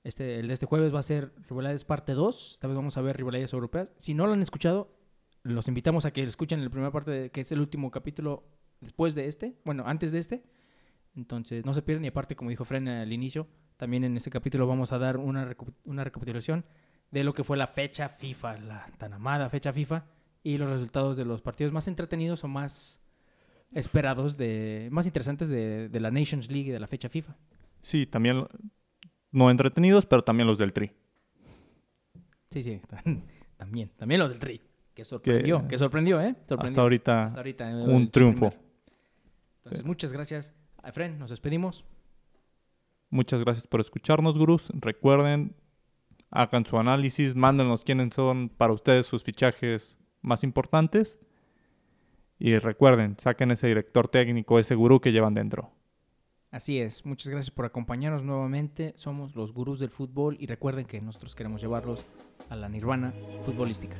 este, 0.03 0.39
el 0.39 0.47
de 0.47 0.53
este 0.53 0.65
jueves 0.65 0.93
va 0.93 0.99
a 0.99 1.03
ser 1.03 1.31
rivalidades 1.47 1.85
parte 1.85 2.13
2. 2.13 2.53
Esta 2.53 2.67
vez 2.67 2.75
vamos 2.75 2.97
a 2.97 3.01
ver 3.01 3.17
rivalidades 3.17 3.53
europeas. 3.53 3.93
Si 3.97 4.13
no 4.13 4.27
lo 4.27 4.33
han 4.33 4.41
escuchado, 4.41 4.89
los 5.45 5.67
invitamos 5.67 6.05
a 6.05 6.11
que 6.11 6.23
escuchen 6.23 6.63
la 6.63 6.69
primera 6.69 6.91
parte, 6.91 7.11
de- 7.11 7.29
que 7.31 7.41
es 7.41 7.51
el 7.51 7.59
último 7.59 7.91
capítulo 7.91 8.43
después 8.81 9.13
de 9.15 9.27
este, 9.27 9.55
bueno, 9.63 9.83
antes 9.85 10.11
de 10.11 10.19
este. 10.19 10.43
Entonces, 11.15 11.63
no 11.65 11.73
se 11.73 11.81
pierdan. 11.81 12.03
Y 12.03 12.07
aparte, 12.09 12.35
como 12.35 12.49
dijo 12.49 12.65
Fren 12.65 12.87
al 12.87 13.13
inicio, 13.13 13.47
también 13.77 14.03
en 14.03 14.17
ese 14.17 14.29
capítulo 14.29 14.67
vamos 14.67 14.91
a 14.91 14.97
dar 14.97 15.17
una, 15.17 15.49
recu- 15.49 15.73
una 15.85 16.03
recapitulación 16.03 16.65
de 17.11 17.23
lo 17.23 17.33
que 17.33 17.43
fue 17.43 17.57
la 17.57 17.67
fecha 17.67 18.09
FIFA, 18.09 18.57
la 18.57 18.85
tan 18.97 19.13
amada 19.13 19.49
fecha 19.49 19.71
FIFA, 19.71 20.05
y 20.43 20.57
los 20.57 20.69
resultados 20.69 21.15
de 21.15 21.25
los 21.25 21.41
partidos 21.41 21.71
más 21.71 21.87
entretenidos 21.87 22.43
o 22.43 22.47
más 22.47 23.01
esperados, 23.71 24.35
de 24.37 24.89
más 24.91 25.05
interesantes 25.05 25.47
de, 25.47 25.89
de 25.89 25.99
la 25.99 26.11
Nations 26.11 26.49
League 26.49 26.69
y 26.69 26.71
de 26.71 26.79
la 26.79 26.87
fecha 26.87 27.07
FIFA. 27.07 27.35
Sí, 27.83 28.05
también 28.07 28.43
no 29.31 29.51
entretenidos, 29.51 30.05
pero 30.05 30.23
también 30.23 30.47
los 30.47 30.57
del 30.57 30.73
Tri. 30.73 30.91
Sí, 32.49 32.63
sí, 32.63 32.81
también, 33.57 33.89
también 33.95 34.19
los 34.19 34.29
del 34.31 34.39
Tri. 34.39 34.61
Que 34.95 35.03
sorprendió, 35.03 35.67
que, 35.67 35.77
sorprendió, 35.77 36.21
¿eh? 36.21 36.35
Sorprendió. 36.47 36.65
Hasta 36.65 36.81
ahorita 36.81 37.25
Hasta 37.25 37.39
ahorita, 37.39 37.69
eh, 37.69 37.85
un 37.85 38.09
triunfo. 38.09 38.49
primer. 38.49 38.65
Entonces, 39.57 39.85
muchas 39.85 40.13
gracias. 40.13 40.53
Efren, 40.85 41.19
nos 41.19 41.29
despedimos. 41.29 41.83
Muchas 43.09 43.41
gracias 43.43 43.67
por 43.67 43.81
escucharnos, 43.81 44.37
gurús. 44.37 44.71
Recuerden, 44.73 45.53
hagan 46.31 46.65
su 46.65 46.77
análisis, 46.77 47.35
mándenos 47.35 47.83
quiénes 47.83 48.13
son 48.13 48.47
para 48.47 48.71
ustedes 48.71 49.05
sus 49.05 49.23
fichajes 49.23 49.97
más 50.21 50.43
importantes. 50.43 51.19
Y 52.39 52.57
recuerden, 52.57 53.17
saquen 53.19 53.51
ese 53.51 53.67
director 53.67 54.07
técnico, 54.07 54.59
ese 54.59 54.75
gurú 54.75 55.01
que 55.01 55.11
llevan 55.11 55.33
dentro. 55.33 55.71
Así 56.51 56.79
es, 56.79 57.05
muchas 57.05 57.29
gracias 57.29 57.51
por 57.51 57.65
acompañarnos 57.65 58.23
nuevamente. 58.23 58.93
Somos 58.95 59.35
los 59.35 59.51
gurús 59.51 59.81
del 59.81 59.89
fútbol 59.89 60.37
y 60.39 60.45
recuerden 60.47 60.85
que 60.85 61.01
nosotros 61.01 61.35
queremos 61.35 61.61
llevarlos 61.61 62.05
a 62.49 62.55
la 62.55 62.69
nirvana 62.69 63.11
futbolística. 63.45 63.97